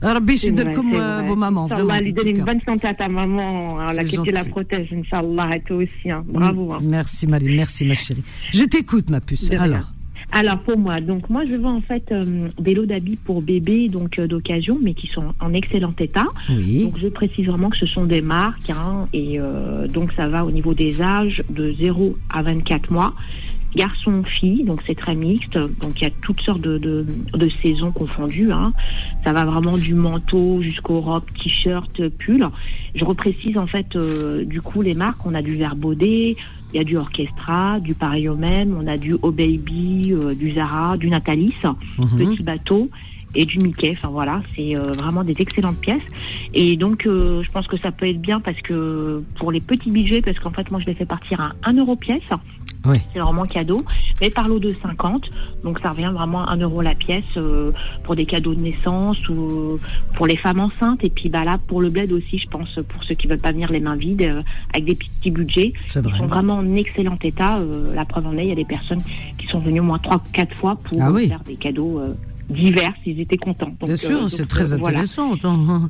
Rabbi 0.00 0.36
C'est 0.36 0.50
vrai, 0.50 0.72
comme 0.72 0.94
euh, 0.94 1.22
vos 1.22 1.36
mamans. 1.36 1.66
Inch'Allah, 1.66 2.00
lui 2.00 2.12
donne 2.12 2.26
une 2.28 2.44
bonne 2.44 2.60
santé 2.66 2.88
à 2.88 2.94
ta 2.94 3.08
maman. 3.08 3.78
hein, 3.78 3.92
La 3.92 4.02
C'est 4.04 4.16
que 4.16 4.20
Dieu 4.22 4.32
la 4.32 4.44
protège, 4.44 4.92
Inch'Allah, 4.92 5.56
et 5.56 5.60
toi 5.60 5.76
aussi. 5.76 6.10
hein. 6.10 6.24
Bravo. 6.26 6.72
hein. 6.72 6.80
Merci 6.82 7.26
Marie. 7.28 7.54
Merci 7.56 7.84
ma 7.84 7.94
chérie. 7.94 8.24
Je 8.52 8.64
t'écoute, 8.64 9.10
ma 9.10 9.20
puce. 9.20 9.48
Alors. 9.52 9.92
Alors 10.34 10.58
pour 10.60 10.78
moi, 10.78 11.00
donc 11.02 11.28
moi 11.28 11.42
je 11.44 11.56
vends 11.56 11.76
en 11.76 11.80
fait 11.82 12.10
euh, 12.10 12.48
des 12.58 12.74
lots 12.74 12.86
d'habits 12.86 13.18
pour 13.22 13.42
bébés 13.42 13.88
donc 13.88 14.18
euh, 14.18 14.26
d'occasion, 14.26 14.78
mais 14.80 14.94
qui 14.94 15.06
sont 15.06 15.34
en 15.40 15.52
excellent 15.52 15.94
état. 15.98 16.26
Oui. 16.48 16.84
Donc 16.84 16.98
je 16.98 17.08
précise 17.08 17.46
vraiment 17.46 17.68
que 17.68 17.76
ce 17.76 17.86
sont 17.86 18.06
des 18.06 18.22
marques 18.22 18.70
hein, 18.70 19.08
et 19.12 19.38
euh, 19.38 19.86
donc 19.88 20.10
ça 20.14 20.28
va 20.28 20.46
au 20.46 20.50
niveau 20.50 20.72
des 20.72 21.02
âges 21.02 21.42
de 21.50 21.70
0 21.70 22.16
à 22.30 22.42
24 22.42 22.90
mois. 22.90 23.14
Garçon, 23.74 24.22
fille, 24.22 24.64
donc 24.64 24.80
c'est 24.86 24.94
très 24.94 25.14
mixte. 25.14 25.54
Donc 25.54 26.00
il 26.00 26.04
y 26.04 26.06
a 26.06 26.10
toutes 26.22 26.40
sortes 26.42 26.60
de, 26.60 26.76
de, 26.78 27.06
de 27.32 27.50
saisons 27.62 27.90
confondues. 27.90 28.52
Hein. 28.52 28.72
Ça 29.24 29.32
va 29.32 29.44
vraiment 29.44 29.78
du 29.78 29.94
manteau 29.94 30.60
jusqu'aux 30.60 31.00
robes, 31.00 31.24
t-shirts, 31.42 32.08
pulls. 32.18 32.46
Je 32.94 33.04
reprécise 33.04 33.56
en 33.56 33.66
fait 33.66 33.96
euh, 33.96 34.44
du 34.44 34.60
coup 34.60 34.82
les 34.82 34.94
marques. 34.94 35.24
On 35.24 35.34
a 35.34 35.40
du 35.40 35.56
Verbaudet, 35.56 36.36
il 36.72 36.76
y 36.78 36.80
a 36.80 36.84
du 36.84 36.96
Orchestra, 36.96 37.80
du 37.80 37.94
Pareil 37.94 38.28
au 38.28 38.36
même, 38.36 38.76
on 38.80 38.86
a 38.86 38.96
du 38.96 39.16
Oh 39.22 39.30
Baby, 39.30 40.12
euh, 40.12 40.34
du 40.34 40.52
Zara, 40.52 40.96
du 40.96 41.08
Natalis, 41.08 41.54
Mhm. 41.98 42.08
Petit 42.18 42.42
Bateau 42.42 42.88
et 43.34 43.44
du 43.46 43.58
Mickey. 43.58 43.94
Enfin 43.96 44.08
voilà, 44.08 44.42
c'est 44.54 44.76
euh, 44.76 44.92
vraiment 44.92 45.24
des 45.24 45.34
excellentes 45.38 45.78
pièces. 45.80 46.02
Et 46.54 46.76
donc 46.76 47.06
euh, 47.06 47.42
je 47.42 47.50
pense 47.50 47.66
que 47.66 47.78
ça 47.78 47.90
peut 47.90 48.06
être 48.08 48.20
bien 48.20 48.40
parce 48.40 48.60
que 48.60 49.22
pour 49.38 49.52
les 49.52 49.60
petits 49.60 49.90
budgets, 49.90 50.20
parce 50.20 50.38
qu'en 50.38 50.50
fait 50.50 50.70
moi 50.70 50.80
je 50.80 50.86
les 50.86 50.94
fais 50.94 51.06
partir 51.06 51.40
à 51.40 51.52
1 51.64 51.74
euro 51.78 51.96
pièce. 51.96 52.22
Oui. 52.84 52.98
C'est 53.12 53.20
vraiment 53.20 53.44
cadeau, 53.46 53.84
mais 54.20 54.30
par 54.30 54.48
lot 54.48 54.58
de 54.58 54.74
50, 54.82 55.22
donc 55.62 55.78
ça 55.80 55.90
revient 55.90 56.10
vraiment 56.12 56.44
à 56.46 56.52
1 56.52 56.56
euro 56.58 56.82
la 56.82 56.94
pièce 56.94 57.22
euh, 57.36 57.70
pour 58.04 58.16
des 58.16 58.26
cadeaux 58.26 58.54
de 58.54 58.60
naissance 58.60 59.28
ou 59.28 59.78
pour 60.14 60.26
les 60.26 60.36
femmes 60.36 60.60
enceintes. 60.60 61.04
Et 61.04 61.10
puis 61.10 61.28
bah 61.28 61.44
là 61.44 61.58
pour 61.68 61.80
le 61.80 61.90
bled 61.90 62.12
aussi, 62.12 62.38
je 62.38 62.48
pense 62.48 62.68
pour 62.88 63.04
ceux 63.04 63.14
qui 63.14 63.26
veulent 63.28 63.40
pas 63.40 63.52
venir 63.52 63.70
les 63.70 63.80
mains 63.80 63.96
vides 63.96 64.22
euh, 64.22 64.42
avec 64.74 64.84
des 64.84 64.94
petits 64.96 65.30
budgets. 65.30 65.72
C'est 65.86 66.00
Ils 66.00 66.08
vrai. 66.08 66.18
sont 66.18 66.26
vraiment 66.26 66.54
en 66.58 66.74
excellent 66.74 67.18
état. 67.22 67.58
euh, 67.58 67.94
la 67.94 68.04
preuve 68.04 68.26
en 68.26 68.36
est, 68.36 68.44
il 68.44 68.48
y 68.48 68.52
a 68.52 68.56
des 68.56 68.64
personnes 68.64 69.02
qui 69.38 69.46
sont 69.46 69.60
venues 69.60 69.80
au 69.80 69.84
moins 69.84 69.98
trois, 69.98 70.22
quatre 70.32 70.54
fois 70.56 70.76
pour 70.82 70.98
Ah 71.00 71.08
euh, 71.08 71.12
oui. 71.12 71.28
faire 71.28 71.40
des 71.44 71.56
cadeaux 71.56 72.00
euh, 72.00 72.14
divers. 72.50 72.94
Ils 73.06 73.20
étaient 73.20 73.36
contents. 73.38 73.66
Donc, 73.66 73.84
Bien 73.84 73.92
euh, 73.92 73.96
sûr, 73.96 74.30
c'est 74.30 74.48
très 74.48 74.72
euh, 74.72 74.76
voilà. 74.76 74.98
intéressant. 74.98 75.34
Attends, 75.34 75.88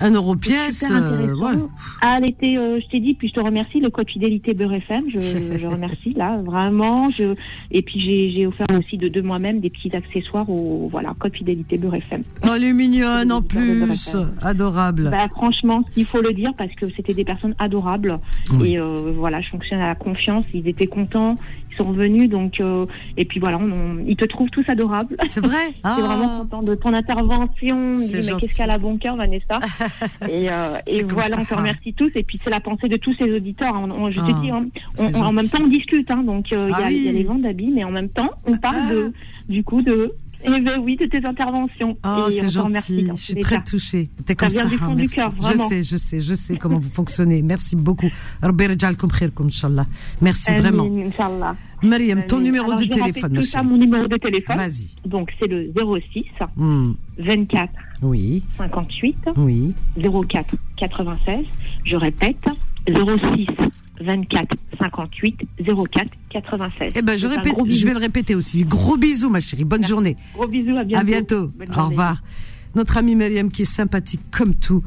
Un 0.00 0.10
euro 0.10 0.34
pièce. 0.34 0.84
Euh, 0.90 1.34
ouais. 1.34 1.62
Ah, 2.00 2.16
elle 2.18 2.28
était, 2.28 2.56
euh, 2.56 2.80
je 2.80 2.88
t'ai 2.88 3.00
dit, 3.00 3.14
puis 3.14 3.28
je 3.28 3.34
te 3.34 3.40
remercie, 3.40 3.80
le 3.80 3.90
code 3.90 4.10
fidélité 4.10 4.52
Beurre 4.52 4.74
FM, 4.74 5.04
je, 5.08 5.20
je 5.60 5.66
remercie 5.66 6.12
là, 6.14 6.38
vraiment. 6.44 7.10
Je, 7.10 7.34
et 7.70 7.82
puis 7.82 8.32
j'ai 8.32 8.46
offert 8.46 8.66
aussi 8.76 8.98
de, 8.98 9.08
de 9.08 9.20
moi-même 9.20 9.60
des 9.60 9.70
petits 9.70 9.94
accessoires 9.94 10.48
au 10.50 10.88
voilà, 10.90 11.14
code 11.18 11.34
fidélité 11.34 11.78
Beurre 11.78 11.94
FM. 11.96 12.22
Oh, 12.42 12.48
elle 12.54 12.64
est 12.64 12.72
mignonne 12.72 13.30
en 13.30 13.42
plus. 13.42 14.16
Adorable. 14.42 15.10
Bah, 15.10 15.28
franchement, 15.28 15.84
il 15.96 16.04
faut 16.04 16.20
le 16.20 16.32
dire 16.32 16.52
parce 16.56 16.72
que 16.74 16.86
c'était 16.96 17.14
des 17.14 17.24
personnes 17.24 17.54
adorables. 17.58 18.18
Oui. 18.58 18.72
Et 18.72 18.78
euh, 18.78 19.12
voilà, 19.16 19.40
je 19.40 19.48
fonctionne 19.48 19.80
à 19.80 19.86
la 19.86 19.94
confiance. 19.94 20.44
Ils 20.52 20.68
étaient 20.68 20.86
contents, 20.86 21.36
sont 21.76 21.84
revenus. 21.84 22.28
Donc, 22.30 22.60
euh, 22.60 22.86
et 23.16 23.24
puis 23.24 23.40
voilà, 23.40 23.58
on, 23.58 23.70
on- 23.72 24.04
ils 24.06 24.16
te 24.16 24.24
trouvent 24.24 24.50
tous 24.50 24.64
adorables. 24.68 25.16
C'est 25.26 25.40
vrai. 25.44 25.66
J'étais 25.66 25.78
Ah. 25.84 25.96
vraiment 26.00 26.38
content 26.40 26.62
de 26.62 26.74
ton 26.74 26.92
intervention. 26.94 27.96
C'est 28.02 28.22
mais 28.32 28.40
qu'est-ce 28.40 28.56
qu'elle 28.56 28.70
a 28.70 28.78
bon 28.78 28.96
cœur, 28.98 29.16
Vanessa 29.16 29.58
Et, 30.28 30.50
euh, 30.50 30.76
et 30.86 31.02
voilà, 31.02 31.36
on 31.38 31.44
te 31.44 31.54
remercie 31.54 31.94
tous. 31.94 32.10
Et 32.14 32.22
puis 32.22 32.38
c'est 32.42 32.50
la 32.50 32.60
pensée 32.60 32.88
de 32.88 32.96
tous 32.96 33.14
ces 33.14 33.30
auditeurs. 33.32 33.74
On- 33.74 33.90
on- 33.90 34.10
je 34.10 34.20
Ah, 34.20 34.26
te 34.28 34.40
dis, 34.40 34.50
hein, 34.50 34.66
on- 34.98 35.08
c'est 35.08 35.16
on- 35.16 35.22
en 35.26 35.32
même 35.32 35.48
temps, 35.48 35.58
on 35.62 35.68
discute. 35.68 36.10
Hein, 36.10 36.22
donc 36.24 36.52
euh, 36.52 36.66
il 36.68 36.72
y, 36.72 36.74
Ah 36.74 36.86
a, 36.86 36.90
il 36.90 37.02
y 37.02 37.08
a 37.08 37.10
oui. 37.12 37.16
les 37.18 37.24
ventes 37.24 37.42
d'habits, 37.42 37.70
mais 37.70 37.84
en 37.84 37.90
même 37.90 38.08
temps, 38.10 38.30
on 38.46 38.56
parle 38.58 38.76
Ah. 38.88 38.92
de, 38.92 39.12
du 39.48 39.62
coup 39.64 39.82
de, 39.82 40.12
oui, 40.46 40.96
de 40.96 41.06
tes 41.06 41.24
interventions. 41.24 41.96
Oh, 42.04 42.26
c'est 42.30 42.48
gentil. 42.48 43.08
Je 43.14 43.20
suis 43.20 43.34
très 43.36 43.62
touchée. 43.62 44.08
T'es 44.26 44.34
comme 44.34 44.50
ça. 44.50 44.66
Du 44.66 44.76
fond 44.76 44.94
du 44.94 45.08
cœur. 45.08 45.32
Je 45.40 45.56
sais, 45.56 45.82
je 45.82 45.96
sais, 45.96 46.20
je 46.20 46.34
sais 46.34 46.56
comment 46.56 46.78
vous 46.78 46.90
fonctionnez. 46.94 47.42
Merci 47.42 47.76
beaucoup. 47.76 48.08
Merci 50.20 50.54
vraiment. 50.54 50.88
Mariam, 51.82 52.24
ton 52.26 52.40
numéro 52.40 52.66
Alors, 52.66 52.80
de 52.80 52.84
téléphone. 52.86 53.34
Tout 53.34 53.42
ça, 53.42 53.62
mon 53.62 53.76
numéro 53.76 54.06
de 54.06 54.16
téléphone. 54.16 54.56
Vas-y. 54.56 54.88
Donc 55.06 55.30
c'est 55.38 55.46
le 55.46 55.70
06 55.74 56.24
24 57.18 57.72
hmm. 58.02 58.06
oui. 58.06 58.42
58 58.56 59.16
oui. 59.36 59.74
04 59.96 60.54
96. 60.76 61.44
Je 61.84 61.96
répète 61.96 62.36
06 62.88 63.46
24 64.00 64.56
58 64.78 65.36
04 65.58 66.10
96. 66.30 66.92
Eh 66.94 67.02
ben, 67.02 67.16
je 67.16 67.26
répète, 67.26 67.54
je 67.66 67.86
vais 67.86 67.92
le 67.92 67.98
répéter 67.98 68.34
aussi. 68.34 68.64
Gros 68.64 68.96
bisous, 68.96 69.30
ma 69.30 69.40
chérie. 69.40 69.64
Bonne 69.64 69.86
journée. 69.86 70.16
Gros 70.34 70.48
bisous, 70.48 70.76
à 70.76 70.84
bientôt. 70.84 71.00
À 71.00 71.04
bientôt. 71.04 71.50
Au 71.76 71.84
revoir. 71.84 72.22
Notre 72.74 72.96
amie 72.96 73.14
Myriam 73.14 73.50
qui 73.50 73.62
est 73.62 73.66
sympathique 73.66 74.20
comme 74.32 74.54
tout. 74.54 74.82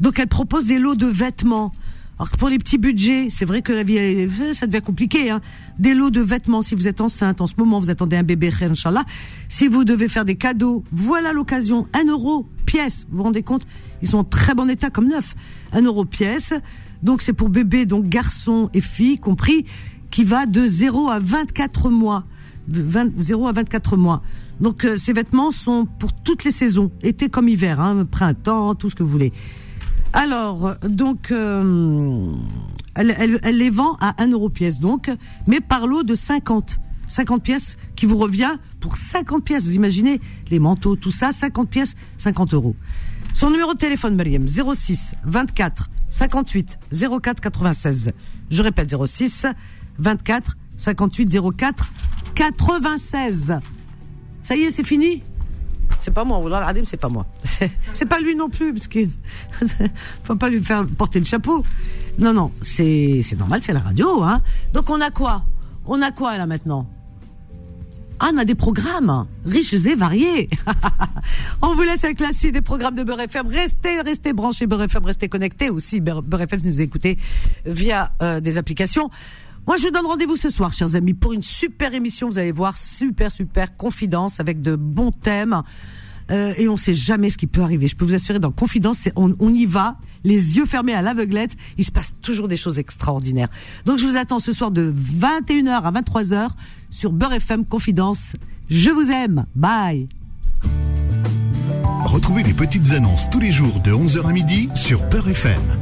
Donc 0.00 0.18
elle 0.18 0.28
propose 0.28 0.66
des 0.66 0.78
lots 0.78 0.94
de 0.94 1.06
vêtements. 1.06 1.72
Alors 2.18 2.30
que 2.30 2.36
pour 2.36 2.48
les 2.48 2.58
petits 2.58 2.78
budgets, 2.78 3.28
c'est 3.30 3.44
vrai 3.44 3.62
que 3.62 3.72
la 3.72 3.82
vie, 3.82 4.28
ça 4.52 4.68
devient 4.68 4.82
compliqué. 4.82 5.30
Hein. 5.30 5.40
Des 5.78 5.92
lots 5.92 6.10
de 6.10 6.20
vêtements, 6.20 6.62
si 6.62 6.76
vous 6.76 6.86
êtes 6.86 7.00
enceinte 7.00 7.40
en 7.40 7.48
ce 7.48 7.54
moment, 7.56 7.80
vous 7.80 7.90
attendez 7.90 8.16
un 8.16 8.22
bébé, 8.22 8.50
Inch'Allah. 8.60 9.04
Si 9.48 9.66
vous 9.66 9.84
devez 9.84 10.06
faire 10.06 10.24
des 10.24 10.36
cadeaux, 10.36 10.84
voilà 10.92 11.32
l'occasion. 11.32 11.88
Un 11.94 12.04
euro 12.04 12.46
pièce, 12.64 13.06
vous 13.10 13.16
vous 13.16 13.22
rendez 13.24 13.42
compte? 13.42 13.66
Ils 14.02 14.08
sont 14.08 14.18
en 14.18 14.24
très 14.24 14.54
bon 14.54 14.70
état 14.70 14.90
comme 14.90 15.08
neuf. 15.08 15.34
Un 15.72 15.82
euro 15.82 16.04
pièce. 16.04 16.54
Donc 17.02 17.22
c'est 17.22 17.32
pour 17.32 17.48
bébé, 17.48 17.86
donc 17.86 18.06
garçon 18.08 18.70
et 18.74 18.80
fille 18.80 19.18
compris, 19.18 19.66
qui 20.10 20.24
va 20.24 20.46
de 20.46 20.66
0 20.66 21.08
à 21.08 21.18
24 21.18 21.90
mois. 21.90 22.24
De 22.68 22.80
20 22.80 23.12
0 23.18 23.48
à 23.48 23.52
24 23.52 23.96
mois. 23.96 24.22
Donc 24.60 24.84
euh, 24.84 24.96
ces 24.96 25.12
vêtements 25.12 25.50
sont 25.50 25.86
pour 25.98 26.12
toutes 26.12 26.44
les 26.44 26.52
saisons, 26.52 26.92
été 27.02 27.28
comme 27.28 27.48
hiver, 27.48 27.80
hein, 27.80 28.06
printemps, 28.08 28.74
tout 28.74 28.88
ce 28.88 28.94
que 28.94 29.02
vous 29.02 29.08
voulez. 29.08 29.32
Alors, 30.12 30.74
donc, 30.86 31.30
euh, 31.30 32.34
elle, 32.94 33.14
elle, 33.18 33.40
elle 33.42 33.56
les 33.56 33.70
vend 33.70 33.96
à 34.00 34.22
1 34.22 34.28
euro 34.30 34.50
pièce, 34.50 34.78
donc, 34.78 35.10
mais 35.46 35.60
par 35.60 35.86
lot 35.86 36.02
de 36.02 36.14
50. 36.14 36.78
50 37.08 37.42
pièces 37.42 37.76
qui 37.94 38.06
vous 38.06 38.16
revient 38.16 38.56
pour 38.80 38.96
50 38.96 39.44
pièces. 39.44 39.64
Vous 39.64 39.74
imaginez 39.74 40.20
les 40.50 40.58
manteaux, 40.58 40.96
tout 40.96 41.10
ça, 41.10 41.30
50 41.30 41.68
pièces, 41.68 41.94
50 42.18 42.54
euros. 42.54 42.74
Son 43.34 43.50
numéro 43.50 43.74
de 43.74 43.78
téléphone, 43.78 44.14
Mariam, 44.14 44.46
06 44.46 45.14
24 45.24 45.90
58 46.10 46.78
04 47.20 47.40
96. 47.40 48.12
Je 48.50 48.62
répète, 48.62 48.94
06 48.94 49.46
24 49.98 50.56
58 50.76 51.38
04 51.56 51.90
96. 52.34 53.58
Ça 54.42 54.56
y 54.56 54.62
est, 54.62 54.70
c'est 54.70 54.84
fini? 54.84 55.22
C'est 56.00 56.10
pas 56.10 56.24
moi, 56.24 56.38
Wallah 56.38 56.58
al-Azim, 56.58 56.84
c'est 56.84 56.96
pas 56.96 57.08
moi. 57.08 57.26
c'est 57.94 58.06
pas 58.06 58.18
lui 58.18 58.34
non 58.34 58.48
plus, 58.48 58.72
parce 58.74 58.88
qu'il 58.88 59.10
faut 60.24 60.36
pas 60.36 60.48
lui 60.50 60.62
faire 60.62 60.86
porter 60.86 61.20
le 61.20 61.24
chapeau. 61.24 61.64
Non, 62.18 62.32
non, 62.32 62.52
c'est 62.60 63.22
normal, 63.38 63.60
c'est 63.62 63.72
la 63.72 63.80
radio. 63.80 64.22
Hein. 64.22 64.42
Donc 64.72 64.90
on 64.90 65.00
a 65.00 65.10
quoi? 65.10 65.44
On 65.86 66.02
a 66.02 66.10
quoi 66.10 66.36
là 66.38 66.46
maintenant? 66.46 66.88
On 68.20 68.38
a 68.38 68.44
des 68.44 68.54
programmes 68.54 69.26
riches 69.44 69.74
et 69.74 69.94
variés. 69.94 70.48
on 71.62 71.74
vous 71.74 71.82
laisse 71.82 72.04
avec 72.04 72.20
la 72.20 72.32
suite 72.32 72.54
des 72.54 72.60
programmes 72.60 72.94
de 72.94 73.04
Beurre 73.04 73.20
FM. 73.20 73.46
Restez, 73.46 74.00
restez 74.00 74.32
branchés 74.32 74.66
Beurre 74.66 74.82
FM, 74.82 75.04
restez 75.04 75.28
connectés 75.28 75.70
aussi. 75.70 76.00
Beurre 76.00 76.42
FM, 76.42 76.60
nous 76.64 76.80
écoutez 76.80 77.18
via 77.64 78.12
euh, 78.22 78.40
des 78.40 78.58
applications. 78.58 79.10
Moi, 79.66 79.76
je 79.76 79.84
vous 79.84 79.90
donne 79.90 80.06
rendez-vous 80.06 80.36
ce 80.36 80.48
soir, 80.48 80.72
chers 80.72 80.96
amis, 80.96 81.14
pour 81.14 81.32
une 81.32 81.42
super 81.42 81.94
émission. 81.94 82.28
Vous 82.28 82.38
allez 82.38 82.50
voir, 82.50 82.76
super, 82.76 83.30
super 83.30 83.76
confidence 83.76 84.40
avec 84.40 84.60
de 84.60 84.74
bons 84.74 85.12
thèmes. 85.12 85.62
Euh, 86.32 86.54
et 86.56 86.68
on 86.68 86.76
sait 86.76 86.94
jamais 86.94 87.30
ce 87.30 87.38
qui 87.38 87.46
peut 87.46 87.62
arriver. 87.62 87.88
Je 87.88 87.96
peux 87.96 88.04
vous 88.04 88.14
assurer, 88.14 88.38
dans 88.38 88.50
Confidence, 88.50 89.08
on, 89.16 89.34
on 89.38 89.52
y 89.52 89.66
va, 89.66 89.96
les 90.24 90.56
yeux 90.56 90.64
fermés 90.64 90.94
à 90.94 91.02
l'aveuglette. 91.02 91.56
Il 91.78 91.84
se 91.84 91.90
passe 91.90 92.14
toujours 92.22 92.48
des 92.48 92.56
choses 92.56 92.78
extraordinaires. 92.78 93.48
Donc 93.84 93.98
je 93.98 94.06
vous 94.06 94.16
attends 94.16 94.38
ce 94.38 94.52
soir 94.52 94.70
de 94.70 94.92
21h 94.92 95.82
à 95.82 95.92
23h 95.92 96.48
sur 96.90 97.12
Beurre 97.12 97.34
FM 97.34 97.64
Confidence. 97.64 98.32
Je 98.70 98.90
vous 98.90 99.10
aime. 99.10 99.46
Bye. 99.54 100.08
Retrouvez 102.04 102.42
les 102.42 102.54
petites 102.54 102.92
annonces 102.92 103.28
tous 103.30 103.40
les 103.40 103.52
jours 103.52 103.80
de 103.80 103.92
11h 103.92 104.26
à 104.28 104.32
midi 104.32 104.68
sur 104.74 105.02
Beurre 105.08 105.28
FM. 105.28 105.81